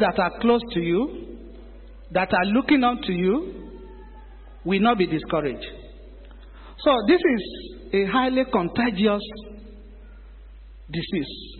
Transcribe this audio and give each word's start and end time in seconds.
that 0.00 0.18
are 0.18 0.40
close 0.40 0.60
to 0.72 0.80
you, 0.80 1.36
that 2.12 2.32
are 2.32 2.44
looking 2.46 2.84
up 2.84 3.00
to 3.02 3.12
you, 3.12 3.54
will 4.64 4.80
not 4.80 4.98
be 4.98 5.06
discouraged. 5.06 5.66
So, 6.78 6.90
this 7.06 7.20
is 7.20 7.74
a 7.92 8.06
highly 8.06 8.44
contagious 8.52 9.22
disease. 10.90 11.58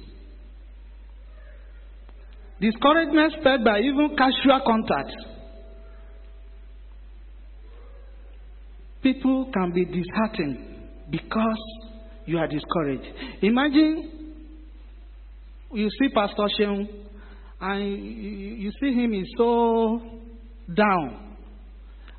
Discouragement 2.61 3.35
spread 3.38 3.64
by 3.64 3.79
even 3.80 4.16
casual 4.16 4.61
contact. 4.67 5.13
People 9.03 9.51
can 9.53 9.73
be 9.73 9.85
disheartened 9.85 10.59
because 11.11 11.63
you 12.27 12.37
are 12.39 12.49
discouraged. 12.49 13.07
Imagine 13.43 14.35
you 15.73 15.89
see 15.99 16.09
Pastor 16.09 16.48
Sheung 16.59 16.89
and 17.61 18.05
you 18.62 18.70
see 18.80 18.93
him 18.93 19.15
is 19.15 19.27
so 19.37 20.01
down 20.74 21.28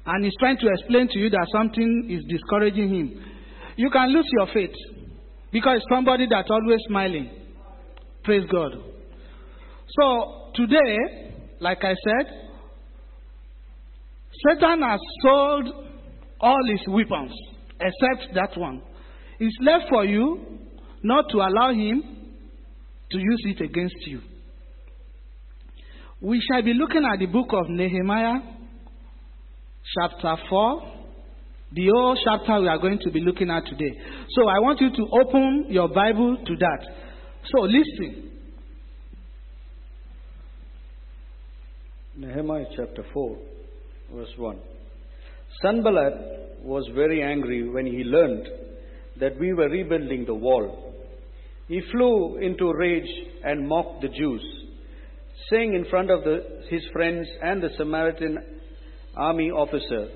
and 0.06 0.26
he's 0.26 0.34
trying 0.40 0.58
to 0.58 0.68
explain 0.68 1.08
to 1.08 1.20
you 1.20 1.30
that 1.30 1.48
something 1.52 2.08
is 2.10 2.24
discouraging 2.28 2.90
him. 2.90 3.26
You 3.76 3.92
can 3.92 4.12
lose 4.12 4.28
your 4.32 4.48
faith 4.54 4.76
because 5.52 5.82
somebody 5.90 6.26
that's 6.28 6.50
always 6.50 6.80
smiling. 6.88 7.30
Praise 8.24 8.44
God. 8.52 8.72
So 9.88 10.52
today, 10.56 11.34
like 11.60 11.84
I 11.84 11.94
said, 11.94 12.34
Satan 14.48 14.82
has 14.82 15.00
sold 15.22 15.68
all 16.40 16.68
his 16.72 16.82
weapons 16.88 17.32
except 17.80 18.34
that 18.34 18.58
one. 18.60 18.82
It's 19.40 19.58
left 19.62 19.86
for 19.90 20.06
you 20.06 20.60
not 21.04 21.26
to 21.30 21.38
allow 21.38 21.72
him 21.72 22.02
to 23.12 23.18
use 23.18 23.42
it 23.46 23.62
against 23.62 24.08
you. 24.08 24.22
We 26.22 26.42
shall 26.42 26.62
be 26.62 26.74
looking 26.74 27.04
at 27.06 27.20
the 27.20 27.28
book 27.28 27.48
of 27.54 27.70
Nehemiah, 27.70 28.42
chapter 29.96 30.36
4, 30.50 30.82
the 31.72 31.88
whole 31.94 32.18
chapter 32.22 32.60
we 32.60 32.68
are 32.68 32.78
going 32.78 33.00
to 33.00 33.12
be 33.12 33.22
looking 33.22 33.50
at 33.50 33.66
today. 33.66 33.98
So 34.36 34.50
I 34.50 34.60
want 34.60 34.82
you 34.82 34.90
to 34.90 35.08
open 35.14 35.68
your 35.70 35.88
Bible 35.88 36.38
to 36.46 36.56
that. 36.58 36.88
So 37.46 37.62
listen. 37.62 38.32
Nehemiah 42.18 42.66
chapter 42.76 43.06
4, 43.14 43.38
verse 44.14 44.34
1. 44.36 44.60
Sanballat 45.62 46.60
was 46.64 46.86
very 46.94 47.24
angry 47.24 47.70
when 47.70 47.86
he 47.86 48.04
learned 48.04 48.46
that 49.22 49.40
we 49.40 49.54
were 49.54 49.70
rebuilding 49.70 50.26
the 50.26 50.36
wall. 50.36 50.94
He 51.70 51.82
flew 51.94 52.40
into 52.40 52.74
rage 52.74 53.10
and 53.46 53.70
mocked 53.70 54.02
the 54.02 54.10
Jews, 54.10 54.59
saying 55.50 55.74
in 55.74 55.86
front 55.90 56.12
of 56.12 56.24
the, 56.24 56.64
his 56.70 56.82
friends 56.94 57.28
and 57.42 57.62
the 57.62 57.70
Samaritan 57.78 58.38
army 59.16 59.50
officer, 59.52 60.10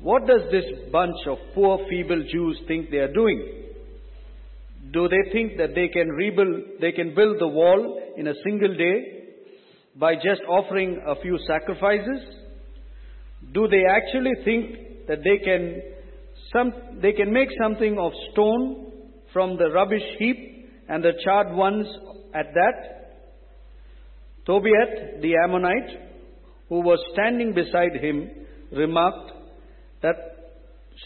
What 0.00 0.26
does 0.26 0.42
this 0.50 0.64
bunch 0.92 1.16
of 1.28 1.38
poor, 1.54 1.78
feeble 1.88 2.24
Jews 2.30 2.60
think 2.68 2.90
they 2.90 2.98
are 2.98 3.12
doing? 3.12 3.64
Do 4.92 5.08
they 5.08 5.30
think 5.32 5.58
that 5.58 5.74
they 5.74 5.88
can 5.88 6.08
rebuild, 6.08 6.80
they 6.80 6.92
can 6.92 7.14
build 7.14 7.40
the 7.40 7.48
wall 7.48 8.00
in 8.16 8.26
a 8.28 8.34
single 8.44 8.74
day 8.74 9.24
by 9.96 10.14
just 10.14 10.40
offering 10.48 11.02
a 11.06 11.20
few 11.20 11.38
sacrifices? 11.46 12.22
Do 13.52 13.68
they 13.68 13.82
actually 13.88 14.32
think 14.44 15.06
that 15.08 15.18
they 15.24 15.38
can, 15.44 15.82
some, 16.52 17.00
they 17.02 17.12
can 17.12 17.32
make 17.32 17.48
something 17.60 17.98
of 17.98 18.12
stone 18.32 18.92
from 19.32 19.56
the 19.56 19.70
rubbish 19.70 20.02
heap 20.18 20.70
and 20.88 21.02
the 21.04 21.12
charred 21.24 21.54
ones 21.54 21.86
at 22.34 22.46
that? 22.54 22.97
Tobiah 24.48 25.20
the 25.20 25.34
Ammonite, 25.44 25.90
who 26.70 26.80
was 26.80 26.98
standing 27.12 27.52
beside 27.52 28.02
him, 28.02 28.30
remarked 28.72 29.32
that 30.00 30.16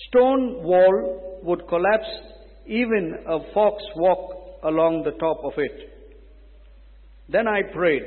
stone 0.07 0.63
wall 0.63 1.41
would 1.43 1.67
collapse 1.67 2.09
even 2.67 3.17
a 3.29 3.53
fox 3.53 3.83
walk 3.97 4.61
along 4.63 5.03
the 5.03 5.19
top 5.19 5.39
of 5.45 5.55
it. 5.57 5.91
Then 7.29 7.49
I 7.49 7.63
prayed, 7.75 8.03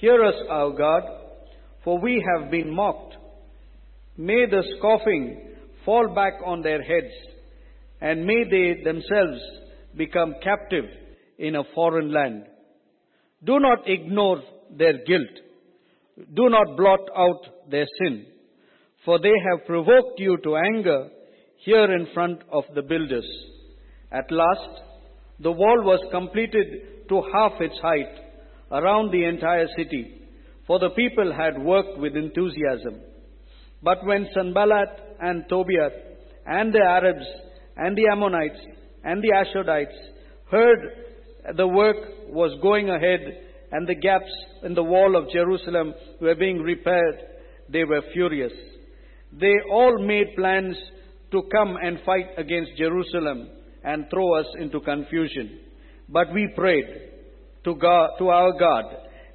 Hear 0.00 0.24
us, 0.24 0.36
our 0.48 0.70
God, 0.70 1.02
for 1.82 1.98
we 1.98 2.24
have 2.32 2.52
been 2.52 2.72
mocked. 2.72 3.16
May 4.16 4.46
the 4.46 4.62
scoffing 4.78 5.48
fall 5.84 6.14
back 6.14 6.34
on 6.46 6.62
their 6.62 6.80
heads, 6.80 7.12
and 8.00 8.24
may 8.24 8.44
they 8.44 8.84
themselves 8.84 9.40
become 9.96 10.36
captive 10.44 10.84
in 11.40 11.56
a 11.56 11.64
foreign 11.74 12.12
land. 12.12 12.44
Do 13.42 13.58
not 13.58 13.88
ignore 13.88 14.40
their 14.76 15.04
guilt. 15.04 15.40
Do 16.34 16.48
not 16.48 16.76
blot 16.76 17.00
out 17.16 17.70
their 17.70 17.86
sin, 18.02 18.26
for 19.04 19.18
they 19.18 19.32
have 19.50 19.66
provoked 19.66 20.18
you 20.18 20.36
to 20.44 20.56
anger 20.56 21.08
here 21.58 21.92
in 21.94 22.08
front 22.12 22.42
of 22.52 22.64
the 22.74 22.82
builders. 22.82 23.26
At 24.12 24.30
last, 24.30 24.80
the 25.38 25.52
wall 25.52 25.82
was 25.82 26.00
completed 26.10 27.08
to 27.08 27.22
half 27.32 27.52
its 27.60 27.78
height 27.80 28.14
around 28.70 29.10
the 29.10 29.24
entire 29.24 29.66
city, 29.76 30.22
for 30.66 30.78
the 30.78 30.90
people 30.90 31.32
had 31.32 31.62
worked 31.62 31.98
with 31.98 32.16
enthusiasm. 32.16 33.00
But 33.82 34.04
when 34.04 34.28
Sanballat 34.34 35.16
and 35.20 35.44
Tobiah 35.48 35.90
and 36.46 36.72
the 36.72 36.80
Arabs 36.80 37.26
and 37.76 37.96
the 37.96 38.08
Ammonites 38.12 38.60
and 39.04 39.22
the 39.22 39.32
Ashdodites 39.32 39.96
heard 40.50 41.56
the 41.56 41.66
work 41.66 41.96
was 42.28 42.58
going 42.62 42.90
ahead 42.90 43.20
and 43.72 43.86
the 43.86 43.94
gaps 43.94 44.30
in 44.62 44.74
the 44.74 44.82
wall 44.82 45.16
of 45.16 45.30
Jerusalem 45.30 45.94
were 46.20 46.34
being 46.34 46.58
repaired, 46.58 47.20
they 47.68 47.84
were 47.84 48.02
furious. 48.12 48.52
They 49.32 49.54
all 49.70 50.04
made 50.04 50.34
plans 50.36 50.76
to 51.30 51.42
come 51.52 51.76
and 51.80 52.00
fight 52.04 52.30
against 52.36 52.76
Jerusalem 52.76 53.48
and 53.84 54.06
throw 54.10 54.34
us 54.40 54.46
into 54.58 54.80
confusion. 54.80 55.60
But 56.08 56.32
we 56.34 56.52
prayed 56.56 56.86
to, 57.64 57.74
God, 57.76 58.10
to 58.18 58.28
our 58.28 58.58
God 58.58 58.84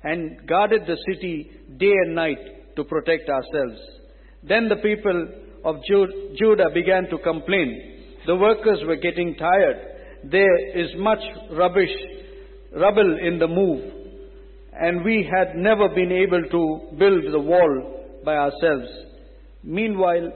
and 0.04 0.46
guarded 0.48 0.82
the 0.86 0.98
city 1.08 1.50
day 1.78 1.94
and 2.06 2.14
night 2.16 2.76
to 2.76 2.84
protect 2.84 3.30
ourselves. 3.30 3.80
Then 4.44 4.68
the 4.68 4.76
people 4.76 5.30
of 5.64 5.78
Judah 5.86 6.70
began 6.74 7.08
to 7.10 7.18
complain. 7.20 8.04
The 8.28 8.36
workers 8.36 8.80
were 8.86 8.98
getting 8.98 9.36
tired. 9.36 9.78
There 10.30 10.78
is 10.78 10.90
much 10.98 11.20
rubbish, 11.52 11.96
rubble 12.76 13.18
in 13.26 13.40
the 13.40 13.48
move, 13.48 14.05
and 14.80 15.04
we 15.04 15.30
had 15.32 15.56
never 15.56 15.90
been 15.90 16.12
able 16.12 16.42
to 16.42 16.98
build 16.98 17.32
the 17.32 17.40
wall 17.40 18.22
by 18.24 18.36
ourselves. 18.36 18.88
Meanwhile, 19.64 20.32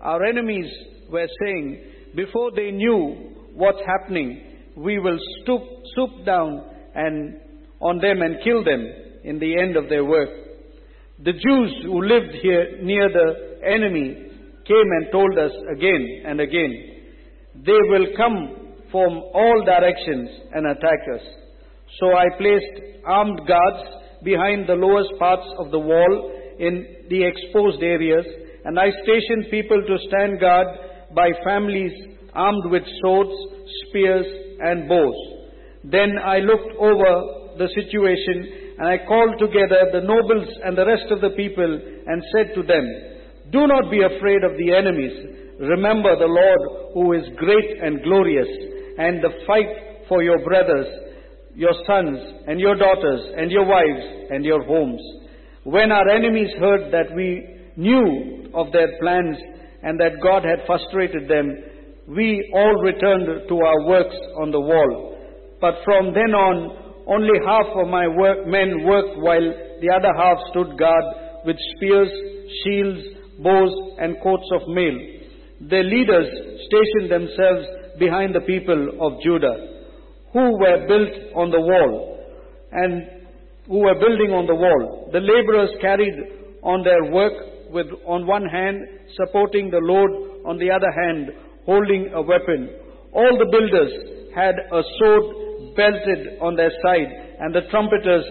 our 0.00 0.24
enemies 0.24 0.70
were 1.10 1.28
saying, 1.44 1.84
before 2.14 2.50
they 2.54 2.70
knew 2.70 3.32
what's 3.54 3.80
happening, 3.86 4.54
we 4.76 4.98
will 4.98 5.18
stoop, 5.42 5.62
stoop 5.92 6.24
down 6.26 6.64
and 6.94 7.40
on 7.80 7.98
them 7.98 8.22
and 8.22 8.36
kill 8.42 8.64
them 8.64 8.86
in 9.22 9.38
the 9.38 9.58
end 9.60 9.76
of 9.76 9.88
their 9.88 10.04
work. 10.04 10.30
The 11.22 11.32
Jews 11.32 11.84
who 11.84 12.02
lived 12.02 12.34
here 12.42 12.82
near 12.82 13.08
the 13.08 13.60
enemy 13.66 14.14
came 14.66 14.90
and 14.98 15.12
told 15.12 15.38
us 15.38 15.52
again 15.76 16.22
and 16.26 16.40
again, 16.40 16.90
they 17.54 17.78
will 17.88 18.06
come 18.16 18.74
from 18.90 19.22
all 19.34 19.62
directions 19.64 20.28
and 20.52 20.66
attack 20.66 20.98
us. 21.14 21.22
So 22.00 22.12
I 22.12 22.26
placed 22.38 23.04
armed 23.06 23.40
guards 23.46 23.84
behind 24.22 24.66
the 24.66 24.74
lowest 24.74 25.10
parts 25.18 25.46
of 25.58 25.70
the 25.70 25.78
wall 25.78 26.32
in 26.58 27.06
the 27.08 27.24
exposed 27.24 27.82
areas, 27.82 28.24
and 28.64 28.78
I 28.78 28.90
stationed 29.02 29.46
people 29.50 29.82
to 29.86 29.96
stand 30.08 30.40
guard 30.40 30.66
by 31.14 31.30
families 31.44 31.92
armed 32.34 32.70
with 32.70 32.82
swords, 33.00 33.30
spears, 33.88 34.26
and 34.60 34.88
bows. 34.88 35.14
Then 35.84 36.18
I 36.18 36.38
looked 36.38 36.74
over 36.78 37.58
the 37.58 37.68
situation 37.74 38.74
and 38.78 38.88
I 38.88 38.98
called 39.06 39.38
together 39.38 39.92
the 39.92 40.02
nobles 40.02 40.48
and 40.64 40.76
the 40.76 40.86
rest 40.86 41.06
of 41.10 41.20
the 41.20 41.36
people 41.36 41.64
and 41.64 42.22
said 42.34 42.54
to 42.56 42.62
them, 42.62 42.84
Do 43.52 43.66
not 43.66 43.90
be 43.90 44.02
afraid 44.02 44.42
of 44.42 44.58
the 44.58 44.74
enemies. 44.74 45.14
Remember 45.60 46.16
the 46.18 46.26
Lord 46.26 46.94
who 46.94 47.12
is 47.12 47.22
great 47.36 47.78
and 47.80 48.02
glorious, 48.02 48.48
and 48.98 49.22
the 49.22 49.30
fight 49.46 50.08
for 50.08 50.22
your 50.22 50.42
brothers, 50.42 50.86
your 51.54 51.72
sons, 51.86 52.18
and 52.46 52.58
your 52.60 52.76
daughters, 52.76 53.20
and 53.36 53.50
your 53.50 53.64
wives, 53.64 54.30
and 54.30 54.44
your 54.44 54.64
homes. 54.64 55.00
When 55.64 55.92
our 55.92 56.08
enemies 56.08 56.50
heard 56.58 56.92
that 56.92 57.14
we 57.14 57.46
knew 57.76 58.50
of 58.54 58.72
their 58.72 58.98
plans 59.00 59.36
and 59.82 59.98
that 60.00 60.20
God 60.22 60.44
had 60.44 60.66
frustrated 60.66 61.28
them, 61.28 61.52
we 62.08 62.50
all 62.54 62.74
returned 62.82 63.48
to 63.48 63.56
our 63.60 63.86
works 63.86 64.16
on 64.40 64.50
the 64.50 64.60
wall. 64.60 65.16
But 65.60 65.74
from 65.84 66.12
then 66.12 66.34
on, 66.34 66.84
only 67.06 67.38
half 67.46 67.66
of 67.76 67.88
my 67.88 68.08
work, 68.08 68.46
men 68.46 68.84
worked 68.84 69.16
while 69.18 69.48
the 69.80 69.90
other 69.90 70.12
half 70.16 70.38
stood 70.50 70.78
guard 70.78 71.04
with 71.44 71.56
spears, 71.76 72.08
shields, 72.64 73.00
bows, 73.42 73.72
and 73.98 74.16
coats 74.22 74.48
of 74.52 74.68
mail. 74.68 74.96
Their 75.60 75.84
leaders 75.84 76.28
stationed 76.66 77.10
themselves 77.10 77.66
behind 77.98 78.34
the 78.34 78.40
people 78.40 79.00
of 79.00 79.22
Judah, 79.22 79.73
who 80.34 80.58
were 80.58 80.86
built 80.86 81.14
on 81.34 81.50
the 81.50 81.60
wall. 81.60 82.18
And 82.72 83.08
who 83.66 83.78
were 83.78 83.94
building 83.94 84.34
on 84.34 84.46
the 84.46 84.54
wall. 84.54 85.08
The 85.12 85.20
laborers 85.20 85.70
carried 85.80 86.58
on 86.62 86.82
their 86.84 87.10
work 87.10 87.32
with 87.70 87.86
on 88.04 88.26
one 88.26 88.44
hand 88.44 88.82
supporting 89.16 89.70
the 89.70 89.80
load, 89.80 90.44
on 90.44 90.58
the 90.58 90.70
other 90.70 90.90
hand 90.90 91.30
holding 91.64 92.12
a 92.12 92.20
weapon. 92.20 92.68
All 93.12 93.38
the 93.38 93.48
builders 93.48 93.92
had 94.34 94.54
a 94.58 94.82
sword 94.98 95.76
belted 95.76 96.38
on 96.42 96.56
their 96.56 96.72
side, 96.82 97.08
and 97.40 97.54
the 97.54 97.62
trumpeters 97.70 98.24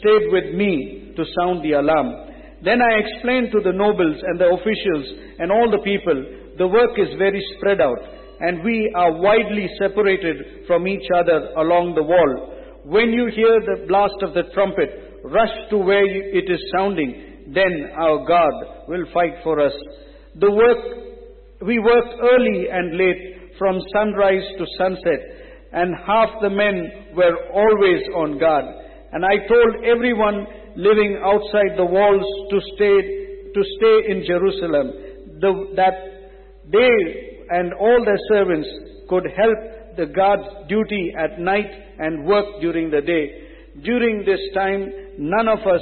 stayed 0.00 0.30
with 0.32 0.54
me 0.54 1.12
to 1.16 1.24
sound 1.36 1.62
the 1.62 1.72
alarm. 1.72 2.30
Then 2.64 2.80
I 2.80 3.02
explained 3.02 3.50
to 3.52 3.60
the 3.60 3.76
nobles 3.76 4.16
and 4.22 4.40
the 4.40 4.50
officials 4.50 5.06
and 5.38 5.52
all 5.52 5.70
the 5.70 5.82
people, 5.84 6.16
the 6.56 6.66
work 6.66 6.98
is 6.98 7.14
very 7.18 7.42
spread 7.56 7.80
out, 7.80 7.98
and 8.40 8.62
we 8.62 8.92
are 8.94 9.12
widely 9.12 9.68
separated 9.78 10.66
from 10.66 10.86
each 10.86 11.06
other 11.14 11.50
along 11.56 11.94
the 11.94 12.02
wall. 12.02 12.54
When 12.84 13.10
you 13.10 13.26
hear 13.34 13.60
the 13.60 13.86
blast 13.86 14.14
of 14.22 14.34
the 14.34 14.50
trumpet, 14.54 15.20
rush 15.24 15.54
to 15.70 15.78
where 15.78 16.06
it 16.06 16.50
is 16.50 16.60
sounding, 16.76 17.52
then 17.54 17.90
our 17.98 18.24
God 18.26 18.86
will 18.88 19.04
fight 19.12 19.34
for 19.42 19.60
us. 19.60 19.72
The 20.36 20.50
work, 20.50 20.78
we 21.66 21.78
worked 21.78 22.14
early 22.22 22.68
and 22.70 22.96
late, 22.96 23.38
from 23.58 23.80
sunrise 23.92 24.46
to 24.56 24.64
sunset, 24.78 25.20
and 25.72 25.92
half 26.06 26.30
the 26.40 26.48
men 26.48 27.14
were 27.14 27.50
always 27.52 28.02
on 28.14 28.38
guard. 28.38 28.64
And 29.12 29.24
I 29.24 29.36
told 29.48 29.84
everyone 29.84 30.46
living 30.76 31.18
outside 31.24 31.76
the 31.76 31.84
walls 31.84 32.24
to 32.50 32.60
stay, 32.76 33.52
to 33.52 33.62
stay 33.78 34.12
in 34.12 34.24
Jerusalem, 34.24 34.92
the, 35.40 35.72
that 35.74 35.94
they 36.70 37.37
and 37.50 37.72
all 37.74 38.04
their 38.04 38.18
servants 38.28 38.68
could 39.08 39.24
help 39.36 39.96
the 39.96 40.06
guard's 40.06 40.68
duty 40.68 41.12
at 41.18 41.40
night 41.40 41.70
and 41.98 42.24
work 42.24 42.46
during 42.60 42.90
the 42.90 43.00
day. 43.00 43.48
During 43.82 44.24
this 44.24 44.40
time, 44.54 44.90
none 45.18 45.48
of 45.48 45.58
us, 45.60 45.80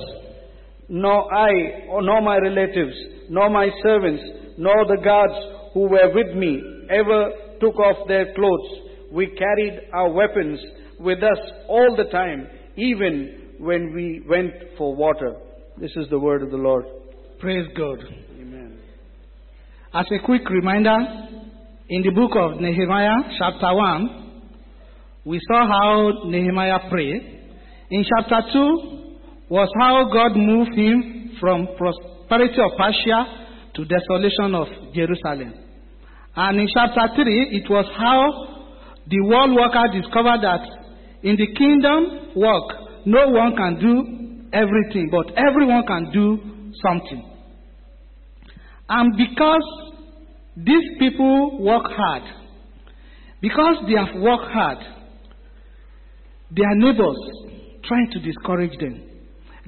nor 0.88 1.32
I, 1.32 1.52
nor 2.00 2.20
my 2.22 2.38
relatives, 2.38 2.96
nor 3.28 3.50
my 3.50 3.68
servants, 3.82 4.22
nor 4.58 4.86
the 4.86 5.02
guards 5.02 5.34
who 5.74 5.88
were 5.88 6.12
with 6.14 6.34
me 6.36 6.62
ever 6.90 7.30
took 7.60 7.76
off 7.78 8.08
their 8.08 8.32
clothes. 8.34 8.86
We 9.12 9.26
carried 9.28 9.90
our 9.92 10.10
weapons 10.10 10.60
with 10.98 11.18
us 11.22 11.38
all 11.68 11.94
the 11.96 12.10
time, 12.10 12.48
even 12.76 13.54
when 13.58 13.94
we 13.94 14.22
went 14.28 14.52
for 14.78 14.94
water. 14.94 15.36
This 15.78 15.90
is 15.96 16.08
the 16.10 16.18
word 16.18 16.42
of 16.42 16.50
the 16.50 16.56
Lord. 16.56 16.84
Praise 17.38 17.66
God. 17.76 17.98
Amen. 18.40 18.78
As 19.92 20.06
a 20.10 20.24
quick 20.24 20.48
reminder, 20.48 20.96
in 21.88 22.02
the 22.02 22.10
book 22.10 22.32
of 22.34 22.60
Nehemiah, 22.60 23.30
chapter 23.38 23.72
1, 23.72 24.42
we 25.24 25.38
saw 25.46 25.66
how 25.66 26.28
Nehemiah 26.28 26.90
prayed. 26.90 27.22
In 27.90 28.04
chapter 28.04 28.42
2 28.52 29.16
was 29.48 29.68
how 29.78 30.10
God 30.12 30.36
moved 30.36 30.74
him 30.74 31.36
from 31.38 31.68
prosperity 31.78 32.58
of 32.58 32.76
Persia 32.76 33.70
to 33.74 33.84
desolation 33.84 34.54
of 34.54 34.66
Jerusalem. 34.94 35.54
And 36.34 36.58
in 36.58 36.66
chapter 36.74 37.22
3, 37.22 37.24
it 37.52 37.70
was 37.70 37.86
how 37.96 38.18
the 39.06 39.20
world 39.22 39.54
worker 39.54 39.86
discovered 39.94 40.42
that 40.42 40.66
in 41.22 41.36
the 41.36 41.54
kingdom 41.54 42.34
work, 42.34 43.06
no 43.06 43.28
one 43.28 43.54
can 43.54 43.78
do 43.78 44.48
everything, 44.52 45.08
but 45.10 45.30
everyone 45.38 45.86
can 45.86 46.10
do 46.12 46.72
something. 46.82 47.22
And 48.88 49.16
because 49.16 49.86
these 50.56 50.98
people 50.98 51.58
work 51.62 51.84
hard, 51.86 52.22
because 53.42 53.76
they 53.86 53.94
have 53.94 54.20
worked 54.20 54.52
hard, 54.52 54.78
their 56.50 56.74
neighbors 56.76 57.18
try 57.84 58.06
to 58.12 58.20
discourage 58.20 58.78
them. 58.78 59.02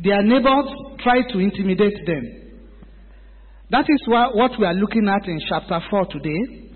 Their 0.03 0.23
neighbors 0.23 0.67
try 1.03 1.23
to 1.23 1.39
intimidate 1.39 2.07
them. 2.07 2.23
That 3.71 3.85
is 3.89 4.01
what 4.07 4.59
we 4.59 4.65
are 4.65 4.75
looking 4.75 5.09
at 5.09 5.29
in 5.29 5.39
chapter 5.49 5.79
4 5.91 6.07
today. 6.07 6.71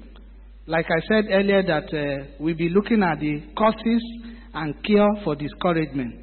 Like 0.67 0.87
I 0.87 1.00
said 1.08 1.25
earlier, 1.31 1.62
that 1.62 1.85
uh, 1.93 2.35
we'll 2.38 2.56
be 2.56 2.69
looking 2.69 3.03
at 3.03 3.19
the 3.19 3.43
causes 3.56 4.03
and 4.53 4.75
cure 4.85 5.08
for 5.25 5.35
discouragement. 5.35 6.15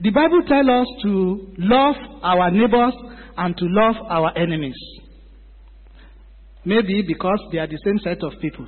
The 0.00 0.10
Bible 0.10 0.42
tells 0.48 0.68
us 0.68 0.86
to 1.02 1.52
love 1.58 1.96
our 2.22 2.50
neighbors 2.50 2.94
and 3.36 3.56
to 3.56 3.64
love 3.68 3.96
our 4.08 4.36
enemies. 4.38 4.76
Maybe 6.66 7.02
because 7.06 7.38
they 7.52 7.58
are 7.58 7.68
the 7.68 7.78
same 7.84 7.98
set 8.00 8.24
of 8.24 8.32
people. 8.40 8.66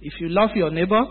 If 0.00 0.14
you 0.20 0.30
love 0.30 0.50
your 0.54 0.70
neighbor, 0.70 1.02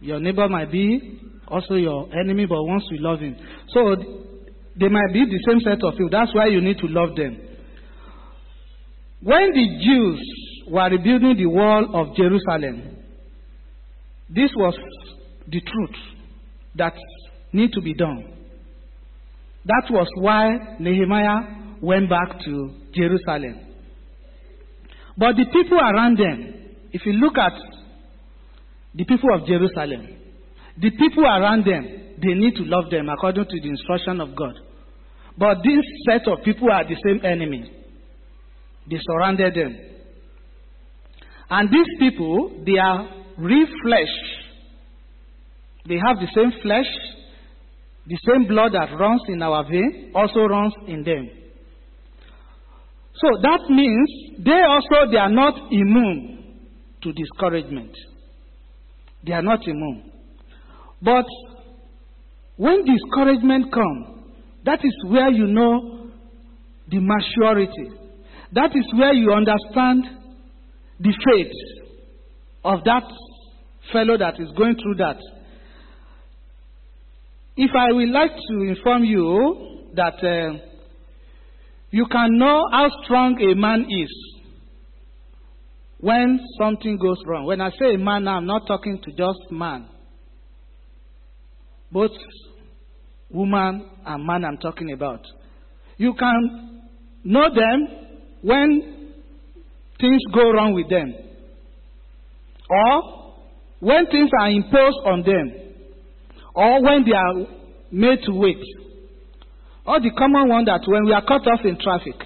your 0.00 0.20
neighbor 0.20 0.48
might 0.48 0.70
be 0.70 1.18
also 1.48 1.74
your 1.74 2.08
enemy, 2.14 2.46
but 2.46 2.62
once 2.62 2.84
you 2.90 2.98
love 3.02 3.18
him. 3.18 3.36
So 3.68 3.96
they 4.78 4.88
might 4.88 5.12
be 5.12 5.24
the 5.24 5.40
same 5.48 5.58
set 5.60 5.82
of 5.82 5.94
people. 5.94 6.08
That's 6.08 6.32
why 6.32 6.46
you 6.46 6.60
need 6.60 6.78
to 6.78 6.86
love 6.86 7.16
them. 7.16 7.36
When 9.22 9.50
the 9.52 9.84
Jews 9.84 10.20
were 10.68 10.88
rebuilding 10.88 11.36
the 11.36 11.46
wall 11.46 11.88
of 11.92 12.16
Jerusalem, 12.16 12.96
this 14.30 14.50
was 14.56 14.74
the 15.48 15.60
truth 15.60 15.96
that 16.76 16.94
need 17.52 17.72
to 17.72 17.80
be 17.80 17.94
done. 17.94 18.24
That 19.64 19.84
was 19.90 20.06
why 20.16 20.76
Nehemiah 20.78 21.80
went 21.80 22.08
back 22.08 22.38
to 22.44 22.70
Jerusalem. 22.94 23.73
But 25.16 25.36
the 25.36 25.46
people 25.52 25.78
around 25.78 26.18
them, 26.18 26.54
if 26.92 27.06
you 27.06 27.12
look 27.14 27.38
at 27.38 27.52
the 28.94 29.04
people 29.04 29.34
of 29.34 29.46
Jerusalem, 29.46 30.08
the 30.76 30.90
people 30.90 31.24
around 31.24 31.64
them, 31.64 31.84
they 32.20 32.34
need 32.34 32.54
to 32.56 32.64
love 32.64 32.90
them 32.90 33.08
according 33.08 33.44
to 33.44 33.60
the 33.60 33.68
instruction 33.68 34.20
of 34.20 34.34
God. 34.36 34.54
But 35.36 35.58
this 35.64 35.84
set 36.06 36.26
of 36.28 36.44
people 36.44 36.70
are 36.70 36.84
the 36.84 36.96
same 37.04 37.24
enemy. 37.24 37.70
They 38.88 38.98
surrounded 39.00 39.54
them. 39.54 39.76
And 41.50 41.68
these 41.70 41.98
people, 41.98 42.62
they 42.64 42.78
are 42.78 43.08
real 43.38 43.66
flesh. 43.82 44.14
They 45.86 45.96
have 45.96 46.16
the 46.16 46.28
same 46.34 46.52
flesh, 46.62 46.86
the 48.06 48.18
same 48.26 48.46
blood 48.48 48.72
that 48.72 48.96
runs 48.98 49.22
in 49.28 49.42
our 49.42 49.64
vein 49.64 50.12
also 50.14 50.40
runs 50.40 50.74
in 50.86 51.02
them. 51.04 51.28
So 53.16 53.28
that 53.42 53.60
means 53.70 54.10
they 54.44 54.62
also 54.68 55.10
they 55.10 55.18
are 55.18 55.30
not 55.30 55.54
immune 55.70 56.34
to 57.02 57.12
discouragement. 57.12 57.96
They 59.24 59.32
are 59.32 59.42
not 59.42 59.66
immune. 59.66 60.10
But 61.00 61.26
when 62.56 62.84
discouragement 62.84 63.72
comes, 63.72 64.06
that 64.64 64.80
is 64.84 64.94
where 65.06 65.30
you 65.30 65.46
know 65.46 66.10
the 66.88 66.98
maturity. 67.00 67.90
That 68.52 68.70
is 68.74 68.84
where 68.94 69.12
you 69.12 69.32
understand 69.32 70.04
the 70.98 71.12
faith 71.24 71.52
of 72.64 72.82
that 72.84 73.04
fellow 73.92 74.16
that 74.16 74.40
is 74.40 74.48
going 74.56 74.76
through 74.76 74.96
that. 74.96 75.18
If 77.56 77.70
I 77.78 77.92
would 77.92 78.08
like 78.08 78.32
to 78.48 78.62
inform 78.62 79.04
you 79.04 79.90
that 79.94 80.14
uh, 80.22 80.58
you 81.94 82.06
can 82.10 82.38
know 82.38 82.60
how 82.72 82.88
strong 83.04 83.40
a 83.40 83.54
man 83.54 83.86
is 83.88 84.12
when 86.00 86.40
something 86.58 86.98
goes 86.98 87.18
wrong. 87.24 87.46
When 87.46 87.60
I 87.60 87.70
say 87.78 87.94
a 87.94 87.98
man, 87.98 88.26
I'm 88.26 88.46
not 88.46 88.66
talking 88.66 89.00
to 89.00 89.12
just 89.12 89.52
man. 89.52 89.86
Both 91.92 92.10
woman 93.30 93.88
and 94.04 94.26
man 94.26 94.44
I'm 94.44 94.56
talking 94.56 94.92
about. 94.92 95.20
You 95.96 96.14
can 96.14 96.82
know 97.22 97.48
them 97.54 97.86
when 98.42 99.12
things 100.00 100.20
go 100.34 100.50
wrong 100.50 100.74
with 100.74 100.90
them. 100.90 101.14
Or 102.70 103.34
when 103.78 104.06
things 104.06 104.30
are 104.40 104.50
imposed 104.50 104.98
on 105.06 105.22
them. 105.22 105.74
Or 106.56 106.82
when 106.82 107.04
they 107.04 107.12
are 107.12 107.46
made 107.92 108.18
to 108.24 108.32
wait. 108.32 108.64
Or 109.86 110.00
the 110.00 110.10
common 110.16 110.48
one 110.48 110.64
that 110.64 110.80
when 110.86 111.04
we 111.04 111.12
are 111.12 111.22
cut 111.22 111.46
off 111.46 111.64
in 111.64 111.78
traffic. 111.78 112.16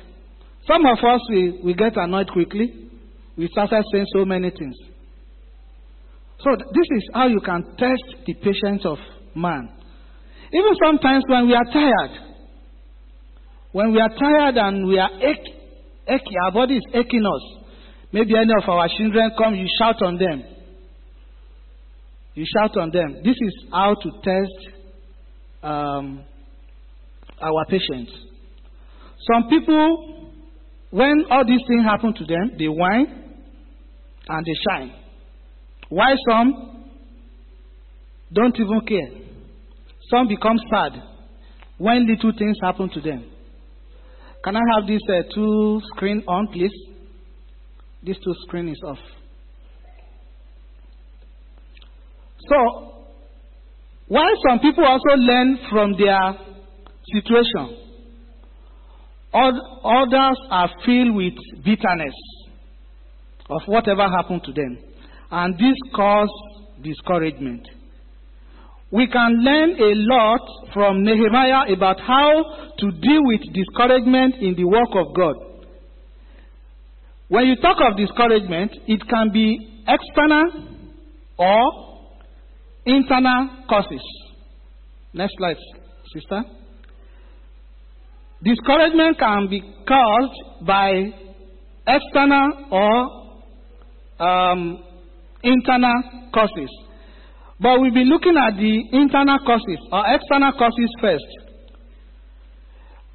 Some 0.67 0.87
of 0.87 0.99
us, 0.99 1.21
we, 1.31 1.61
we 1.65 1.75
get 1.75 1.97
annoyed 1.97 2.29
quickly. 2.31 2.91
We 3.37 3.49
started 3.49 3.85
saying 3.93 4.07
so 4.15 4.25
many 4.25 4.51
things. 4.51 4.77
So 6.41 6.51
this 6.57 6.89
is 6.97 7.09
how 7.15 7.27
you 7.27 7.41
can 7.41 7.65
test 7.77 8.25
the 8.27 8.35
patience 8.35 8.83
of 8.85 8.99
man. 9.35 9.71
Even 10.53 10.73
sometimes 10.85 11.25
when 11.29 11.47
we 11.47 11.55
are 11.55 11.65
tired, 11.65 12.11
when 13.73 13.93
we 13.93 14.01
are 14.01 14.09
tired 14.09 14.57
and 14.57 14.87
we 14.87 14.99
are 14.99 15.11
ache, 15.21 16.23
our 16.47 16.53
body 16.53 16.77
is 16.77 16.85
aching 16.95 17.25
us. 17.25 17.65
Maybe 18.13 18.35
any 18.37 18.53
of 18.63 18.69
our 18.69 18.89
children 18.97 19.33
come, 19.37 19.55
you 19.55 19.67
shout 19.79 20.01
on 20.03 20.17
them. 20.17 20.43
You 22.35 22.47
shout 22.57 22.77
on 22.77 22.91
them. 22.91 23.23
This 23.25 23.37
is 23.41 23.65
how 23.73 23.95
to 23.95 24.11
test 24.23 24.75
um, 25.63 26.25
our 27.41 27.65
patience. 27.67 28.11
Some 29.31 29.49
people, 29.49 30.31
when 30.91 31.25
all 31.31 31.45
these 31.47 31.61
things 31.67 31.85
happen 31.85 32.15
to 32.15 32.25
them, 32.25 32.53
they 32.59 32.69
whine 32.69 33.35
and 34.29 34.47
they 34.47 34.53
shine. 34.71 34.93
Why 35.89 36.15
some 36.29 36.85
don't 38.33 38.55
even 38.59 38.81
care? 38.87 39.21
Some 40.11 40.29
become 40.29 40.59
sad 40.71 41.03
when 41.79 42.07
little 42.07 42.33
things 42.39 42.57
happen 42.63 42.91
to 42.91 43.01
them. 43.01 43.25
Can 44.45 44.57
I 44.57 44.61
have 44.75 44.87
this 44.87 45.01
uh, 45.09 45.23
two 45.35 45.81
screen 45.95 46.23
on, 46.27 46.49
please? 46.49 46.73
This 48.03 48.17
two 48.19 48.35
screen 48.47 48.69
is 48.69 48.81
off. 48.87 48.99
So, 52.49 53.05
while 54.07 54.35
some 54.49 54.61
people 54.61 54.85
also 54.85 55.17
learn 55.17 55.59
from 55.71 55.93
their 55.99 56.48
situation, 57.13 57.77
others 59.33 60.39
are 60.51 60.71
filled 60.85 61.15
with 61.15 61.35
bitterness 61.65 62.15
of 63.51 63.61
whatever 63.67 64.09
happened 64.09 64.43
to 64.45 64.53
them. 64.53 64.79
And 65.31 65.55
this 65.55 65.77
causes 65.95 66.31
discouragement. 66.83 67.69
We 68.91 69.07
can 69.07 69.45
learn 69.45 69.71
a 69.73 69.93
lot 70.15 70.41
from 70.73 71.05
Nehemiah 71.05 71.71
about 71.75 72.01
how 72.01 72.43
to 72.79 72.91
deal 72.91 73.21
with 73.25 73.41
discouragement 73.53 74.37
in 74.41 74.55
the 74.57 74.65
work 74.65 74.89
of 74.95 75.15
God. 75.15 75.35
When 77.29 77.47
you 77.47 77.57
talk 77.57 77.77
of 77.81 77.99
discouragement, 77.99 78.73
it 78.87 79.07
can 79.07 79.31
be 79.31 79.83
external 79.87 80.69
or 81.37 82.09
internal 82.87 83.49
causes. 83.69 84.01
Next 85.13 85.35
slide, 85.37 85.59
sister. 86.15 86.43
Discouragement 88.43 89.19
can 89.19 89.49
be 89.51 89.61
caused 89.87 90.67
by 90.67 91.13
external 91.87 92.49
or 92.71 94.27
um, 94.27 94.85
internal 95.43 96.03
causes. 96.33 96.71
But 97.61 97.81
we'll 97.81 97.93
be 97.95 98.05
looking 98.05 98.37
at 98.37 98.57
the 98.57 98.97
internal 98.97 99.39
causes 99.45 99.79
or 99.91 100.05
external 100.15 100.53
causes 100.53 100.91
first. 101.01 101.27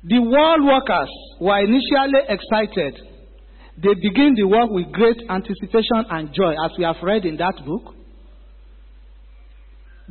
The 0.03 0.19
world 0.19 0.65
workers 0.65 1.09
were 1.39 1.59
initially 1.59 2.27
excited. 2.27 2.99
They 3.77 3.93
begin 3.93 4.33
the 4.35 4.43
work 4.43 4.69
with 4.69 4.91
great 4.91 5.17
anticipation 5.29 6.03
and 6.09 6.33
joy, 6.33 6.51
as 6.65 6.71
we 6.77 6.83
have 6.83 6.97
read 7.01 7.23
in 7.25 7.37
that 7.37 7.55
book. 7.65 7.95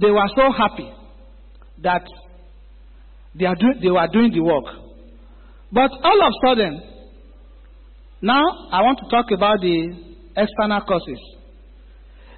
They 0.00 0.10
were 0.10 0.28
so 0.34 0.50
happy 0.50 0.90
that 1.82 2.06
they, 3.34 3.44
do- 3.44 3.80
they 3.82 3.90
were 3.90 4.08
doing 4.10 4.32
the 4.32 4.40
work. 4.40 4.81
But 5.72 5.90
all 5.90 6.20
of 6.20 6.28
a 6.28 6.46
sudden, 6.46 6.82
now 8.20 8.42
I 8.70 8.82
want 8.82 8.98
to 8.98 9.08
talk 9.10 9.30
about 9.32 9.60
the 9.60 9.96
external 10.36 10.80
causes. 10.82 11.18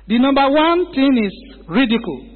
The 0.06 0.18
number 0.18 0.48
one 0.50 0.94
thing 0.94 1.18
is 1.24 1.66
ridicule. 1.68 2.30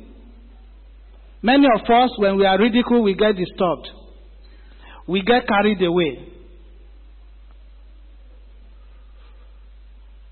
Many 1.42 1.66
of 1.72 1.82
us, 1.88 2.10
when 2.18 2.36
we 2.36 2.46
are 2.46 2.58
ridiculed, 2.58 3.04
we 3.04 3.14
get 3.14 3.36
disturbed. 3.36 3.88
We 5.06 5.22
get 5.22 5.46
carried 5.46 5.80
away. 5.82 6.28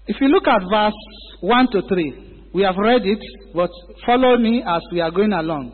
If 0.09 0.21
you 0.21 0.29
look 0.29 0.47
at 0.49 0.63
verse 0.71 0.95
1 1.41 1.67
to 1.73 1.83
3, 1.89 2.51
we 2.55 2.63
have 2.63 2.77
read 2.77 3.03
it, 3.05 3.19
but 3.55 3.71
follow 4.05 4.37
me 4.37 4.63
as 4.67 4.83
we 4.93 5.01
are 5.01 5.11
going 5.11 5.33
along. 5.33 5.73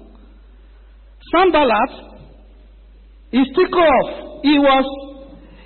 Sanballat 1.35 2.12
is 3.33 3.47
ticked 3.57 3.75
off. 3.75 4.43
He 4.43 4.59
was 4.59 4.87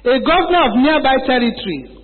a 0.07 0.19
governor 0.23 0.63
of 0.71 0.73
nearby 0.79 1.17
territory 1.27 1.97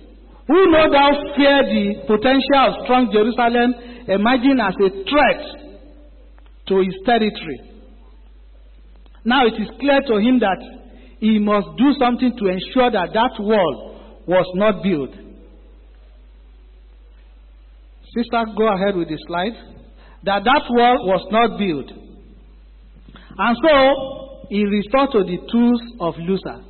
who 0.47 0.71
no 0.71 0.91
doubt 0.91 1.35
fear 1.35 1.63
the 1.63 2.03
potential 2.05 2.61
of 2.67 2.83
strong 2.83 3.09
Jerusalem 3.11 3.75
emerging 4.07 4.59
as 4.59 4.75
a 4.75 4.89
threat 5.07 5.41
to 6.67 6.79
his 6.83 6.95
territory. 7.05 7.59
Now 9.23 9.47
it 9.47 9.55
is 9.55 9.69
clear 9.79 10.01
to 10.07 10.17
him 10.19 10.39
that 10.39 10.59
he 11.19 11.39
must 11.39 11.67
do 11.77 11.93
something 11.97 12.35
to 12.37 12.45
ensure 12.47 12.91
that 12.91 13.13
that 13.13 13.39
wall 13.39 13.95
was 14.27 14.45
not 14.55 14.83
built. 14.83 15.11
Sister, 18.15 18.43
go 18.57 18.67
ahead 18.67 18.95
with 18.95 19.07
the 19.07 19.17
slide. 19.27 19.55
That 20.23 20.43
that 20.43 20.63
wall 20.69 21.07
was 21.07 21.25
not 21.31 21.57
built. 21.57 21.89
And 23.37 23.57
so 23.63 24.22
he 24.53 24.65
restored 24.69 25.09
to 25.17 25.23
the 25.25 25.41
tools 25.49 25.81
of 25.99 26.13
Luther. 26.21 26.61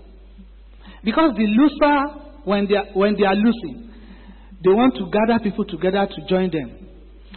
Because 1.04 1.36
the 1.36 1.44
Luther 1.44 2.24
when 2.46 2.68
they 2.68 2.76
are, 2.76 2.88
when 2.94 3.16
they 3.16 3.26
are 3.26 3.36
losing, 3.36 3.92
they 4.64 4.72
want 4.72 4.96
to 4.96 5.08
gather 5.12 5.44
people 5.44 5.66
together 5.66 6.08
to 6.08 6.20
join 6.28 6.52
them. 6.52 6.72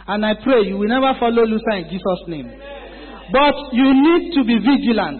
And 0.07 0.25
I 0.25 0.35
pray 0.43 0.63
you 0.63 0.77
will 0.77 0.87
never 0.87 1.11
follow 1.19 1.43
Luther 1.43 1.83
in 1.83 1.91
Jesus' 1.91 2.23
name. 2.27 2.47
But 3.31 3.55
you 3.75 3.87
need 3.91 4.31
to 4.39 4.43
be 4.47 4.55
vigilant. 4.63 5.19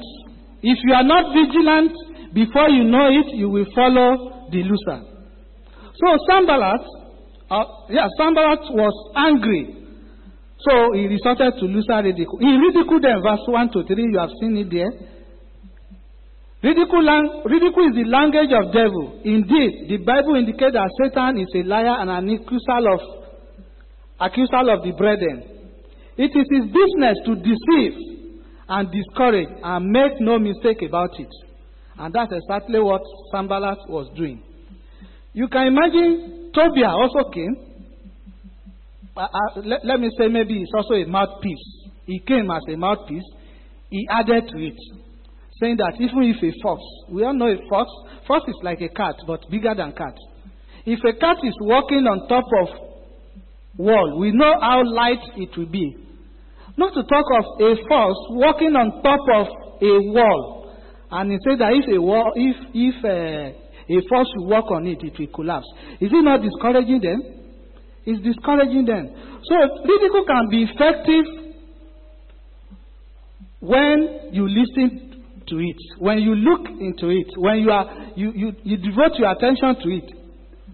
If 0.63 0.79
you 0.83 0.93
are 0.95 1.03
not 1.03 1.35
vigilant, 1.35 1.91
before 2.33 2.69
you 2.69 2.83
know 2.83 3.11
it, 3.11 3.35
you 3.35 3.49
will 3.49 3.67
follow 3.75 4.47
the 4.51 4.63
Luther. 4.63 5.03
So 5.99 6.07
Sanballat, 6.29 6.83
uh, 7.51 7.63
yeah, 7.89 8.07
Sanballat 8.17 8.63
was 8.71 8.95
angry. 9.15 9.75
So 10.59 10.93
he 10.95 11.07
resorted 11.07 11.59
to 11.59 11.65
Luther 11.65 12.03
ridicule. 12.03 12.39
He 12.39 12.51
ridiculed 12.55 13.03
them, 13.03 13.21
verse 13.23 13.43
1 13.45 13.71
to 13.71 13.83
3, 13.83 14.03
you 14.11 14.19
have 14.19 14.31
seen 14.39 14.55
it 14.57 14.71
there. 14.71 15.16
Ridicule, 16.67 17.43
ridicule 17.45 17.87
is 17.87 17.95
the 17.95 18.11
language 18.11 18.51
of 18.51 18.73
devil. 18.75 19.21
Indeed, 19.23 19.87
the 19.87 20.03
Bible 20.03 20.35
indicates 20.35 20.75
that 20.75 20.91
Satan 20.99 21.39
is 21.39 21.47
a 21.55 21.63
liar 21.63 21.95
and 22.03 22.09
an 22.11 22.27
accuser 22.27 22.83
of, 22.91 22.99
accuser 24.19 24.67
of 24.75 24.83
the 24.83 24.91
brethren. 24.97 25.47
It 26.17 26.35
is 26.35 26.47
his 26.51 26.65
business 26.67 27.23
to 27.23 27.35
deceive 27.39 27.95
and 28.67 28.91
discourage 28.91 29.47
and 29.63 29.91
make 29.91 30.19
no 30.19 30.39
mistake 30.39 30.81
about 30.83 31.17
it. 31.17 31.31
And 31.97 32.13
that's 32.13 32.33
exactly 32.35 32.81
what 32.81 33.01
Sanballat 33.31 33.87
was 33.87 34.11
doing. 34.17 34.43
You 35.31 35.47
can 35.47 35.67
imagine 35.67 36.51
Tobiah 36.53 36.91
also 36.91 37.31
came. 37.31 37.55
Uh, 39.15 39.21
uh, 39.21 39.61
let, 39.63 39.85
let 39.85 39.99
me 40.01 40.09
say 40.19 40.27
maybe 40.27 40.55
he's 40.55 40.73
also 40.75 40.95
a 40.95 41.05
mouthpiece. 41.07 41.87
He 42.05 42.19
came 42.27 42.51
as 42.51 42.63
a 42.67 42.75
mouthpiece. 42.75 43.23
He 43.89 44.05
added 44.11 44.49
to 44.49 44.57
it 44.57 45.06
saying 45.59 45.77
that 45.77 45.93
even 45.99 46.23
if 46.23 46.37
a 46.43 46.51
fox, 46.61 46.81
we 47.09 47.23
all 47.23 47.33
know 47.33 47.47
a 47.47 47.57
fox, 47.69 47.89
fox 48.27 48.45
is 48.47 48.59
like 48.63 48.81
a 48.81 48.89
cat, 48.89 49.15
but 49.25 49.49
bigger 49.49 49.73
than 49.75 49.91
cat. 49.93 50.13
If 50.85 50.99
a 51.03 51.17
cat 51.19 51.37
is 51.43 51.55
walking 51.61 52.05
on 52.05 52.27
top 52.29 52.45
of 52.61 52.67
wall, 53.77 54.19
we 54.19 54.31
know 54.31 54.53
how 54.61 54.83
light 54.85 55.23
it 55.35 55.49
will 55.57 55.69
be. 55.69 55.97
Not 56.77 56.93
to 56.93 57.03
talk 57.03 57.25
of 57.39 57.45
a 57.59 57.75
fox 57.89 58.13
walking 58.37 58.75
on 58.75 59.01
top 59.01 59.19
of 59.33 59.47
a 59.81 59.93
wall, 60.13 60.75
and 61.11 61.31
he 61.31 61.37
said 61.43 61.59
that 61.59 61.73
if 61.73 61.89
a 61.89 61.99
wall, 62.01 62.31
if 62.35 62.55
if 62.73 62.95
uh, 63.03 63.57
a 63.89 64.01
fox 64.09 64.29
will 64.37 64.47
walk 64.47 64.69
on 64.71 64.85
it, 64.85 65.01
it 65.01 65.17
will 65.17 65.33
collapse. 65.33 65.65
Is 65.99 66.11
it 66.11 66.23
not 66.23 66.41
discouraging 66.41 67.01
them? 67.01 67.21
It's 68.05 68.21
discouraging 68.23 68.85
them. 68.85 69.09
So 69.43 69.55
ridicule 69.83 70.25
can 70.25 70.49
be 70.49 70.63
effective 70.69 71.25
when 73.59 74.29
you 74.31 74.47
listen 74.47 75.06
to 75.47 75.57
it, 75.57 75.77
when 75.99 76.19
you 76.19 76.35
look 76.35 76.67
into 76.67 77.09
it, 77.09 77.27
when 77.37 77.59
you, 77.59 77.71
are, 77.71 77.85
you, 78.15 78.31
you, 78.35 78.51
you 78.63 78.77
devote 78.77 79.17
your 79.17 79.31
attention 79.31 79.75
to 79.81 79.89
it, 79.89 80.11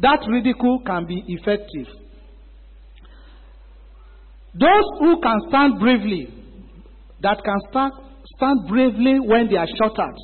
that 0.02 0.20
ridicule 0.28 0.82
can 0.86 1.06
be 1.06 1.24
effective. 1.28 1.88
Those 4.54 4.86
who 5.00 5.22
can 5.22 5.40
stand 5.50 5.80
bravely, 5.80 6.28
that 7.22 7.42
can 7.44 7.60
stand, 7.70 7.92
stand 8.36 8.68
bravely 8.68 9.20
when 9.20 9.50
they 9.50 9.58
are 9.58 9.68
shot 9.68 9.98
at, 10.00 10.16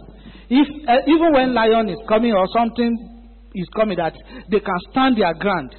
if, 0.50 0.68
uh, 0.88 0.94
even 1.08 1.32
when 1.34 1.54
lion 1.54 1.90
is 1.90 2.00
coming 2.08 2.34
or 2.34 2.46
something 2.56 3.22
is 3.54 3.68
coming, 3.76 3.98
that 3.98 4.14
they 4.50 4.60
can 4.60 4.80
stand 4.92 5.18
their 5.18 5.34
ground. 5.36 5.76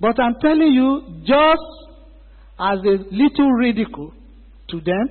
But 0.00 0.20
I'm 0.20 0.34
telling 0.40 0.72
you, 0.72 1.22
just 1.24 1.62
as 2.58 2.78
a 2.78 2.96
little 3.10 3.50
ridicule 3.58 4.12
to 4.68 4.80
them, 4.80 5.08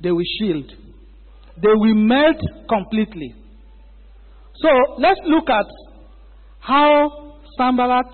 they 0.00 0.10
will 0.10 0.24
shield 0.38 0.72
they 1.62 1.74
will 1.74 1.94
melt 1.94 2.40
completely. 2.68 3.34
So 4.56 4.68
let's 4.98 5.20
look 5.24 5.48
at 5.50 5.66
how 6.60 7.40
Sanballat 7.56 8.06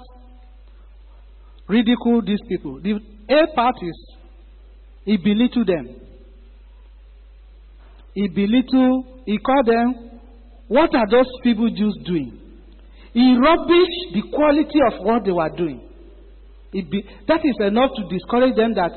ridiculed 1.68 2.26
these 2.26 2.40
people. 2.48 2.80
The 2.82 3.00
A 3.30 3.54
part 3.54 3.76
is 3.82 4.14
he 5.04 5.16
belittled 5.16 5.66
them. 5.66 6.00
He 8.14 8.28
belittled, 8.28 9.22
he 9.26 9.38
called 9.38 9.66
them, 9.66 10.20
what 10.68 10.94
are 10.94 11.06
those 11.10 11.26
people 11.42 11.68
Jews 11.68 11.98
doing? 12.06 12.38
He 13.12 13.20
rubbished 13.20 14.14
the 14.14 14.22
quality 14.32 14.80
of 14.92 15.04
what 15.04 15.24
they 15.24 15.32
were 15.32 15.50
doing. 15.56 15.80
Be, 16.72 17.04
that 17.28 17.40
is 17.44 17.56
enough 17.60 17.90
to 17.96 18.02
discourage 18.08 18.56
them 18.56 18.74
that 18.74 18.90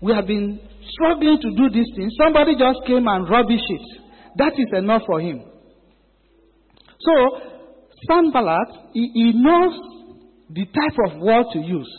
we 0.00 0.14
have 0.14 0.26
been 0.26 0.60
struggling 0.90 1.38
to 1.40 1.50
do 1.50 1.70
this 1.70 1.86
thing, 1.96 2.10
somebody 2.18 2.54
just 2.56 2.80
came 2.86 3.06
and 3.06 3.26
rubbished 3.26 3.70
it. 3.70 4.00
That 4.36 4.52
is 4.58 4.68
enough 4.76 5.02
for 5.06 5.20
him. 5.20 5.44
So, 7.00 7.40
Sanballat, 8.08 8.90
he, 8.92 9.10
he 9.14 9.32
knows 9.34 9.72
the 10.50 10.64
type 10.66 10.98
of 11.06 11.20
word 11.20 11.46
to 11.52 11.58
use 11.58 11.90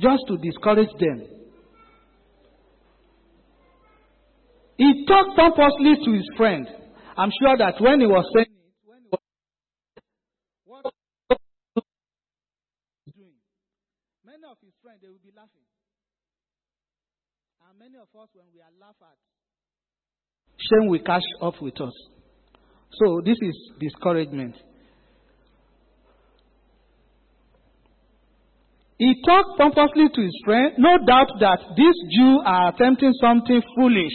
just 0.00 0.22
to 0.28 0.36
discourage 0.38 0.92
them. 0.98 1.26
He 4.76 5.06
talked 5.06 5.36
pompously 5.36 5.96
to 6.04 6.12
his 6.12 6.28
friend. 6.36 6.66
I'm 7.16 7.30
sure 7.40 7.56
that 7.56 7.80
when 7.80 8.00
he 8.00 8.06
was 8.06 8.28
saying 8.34 8.46
many 14.24 14.44
of 14.50 14.58
his 14.60 14.74
friends 14.82 15.00
they 15.00 15.08
will 15.08 15.24
be 15.24 15.32
laughing. 15.34 15.64
And 17.68 17.78
many 17.80 17.96
of 17.96 18.08
us, 18.20 18.28
when 18.34 18.46
we 18.54 18.60
are 18.60 18.70
laughed 18.80 19.02
at, 19.02 19.16
shame 20.56 20.88
will 20.88 21.00
catch 21.00 21.24
up 21.42 21.60
with 21.60 21.80
us. 21.80 21.92
So 22.92 23.20
this 23.24 23.36
is 23.42 23.72
discouragement. 23.80 24.54
He 28.98 29.14
talked 29.26 29.58
pompously 29.58 30.08
to 30.14 30.22
his 30.22 30.42
friend, 30.44 30.74
no 30.78 30.98
doubt 31.04 31.26
that 31.40 31.58
these 31.76 32.16
Jews 32.16 32.40
are 32.46 32.68
attempting 32.68 33.12
something 33.20 33.60
foolish 33.74 34.14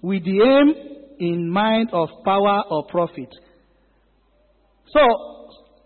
with 0.00 0.24
the 0.24 0.40
aim 0.40 0.74
in 1.18 1.50
mind 1.50 1.90
of 1.92 2.08
power 2.24 2.62
or 2.70 2.86
profit. 2.86 3.28
So, 4.86 5.00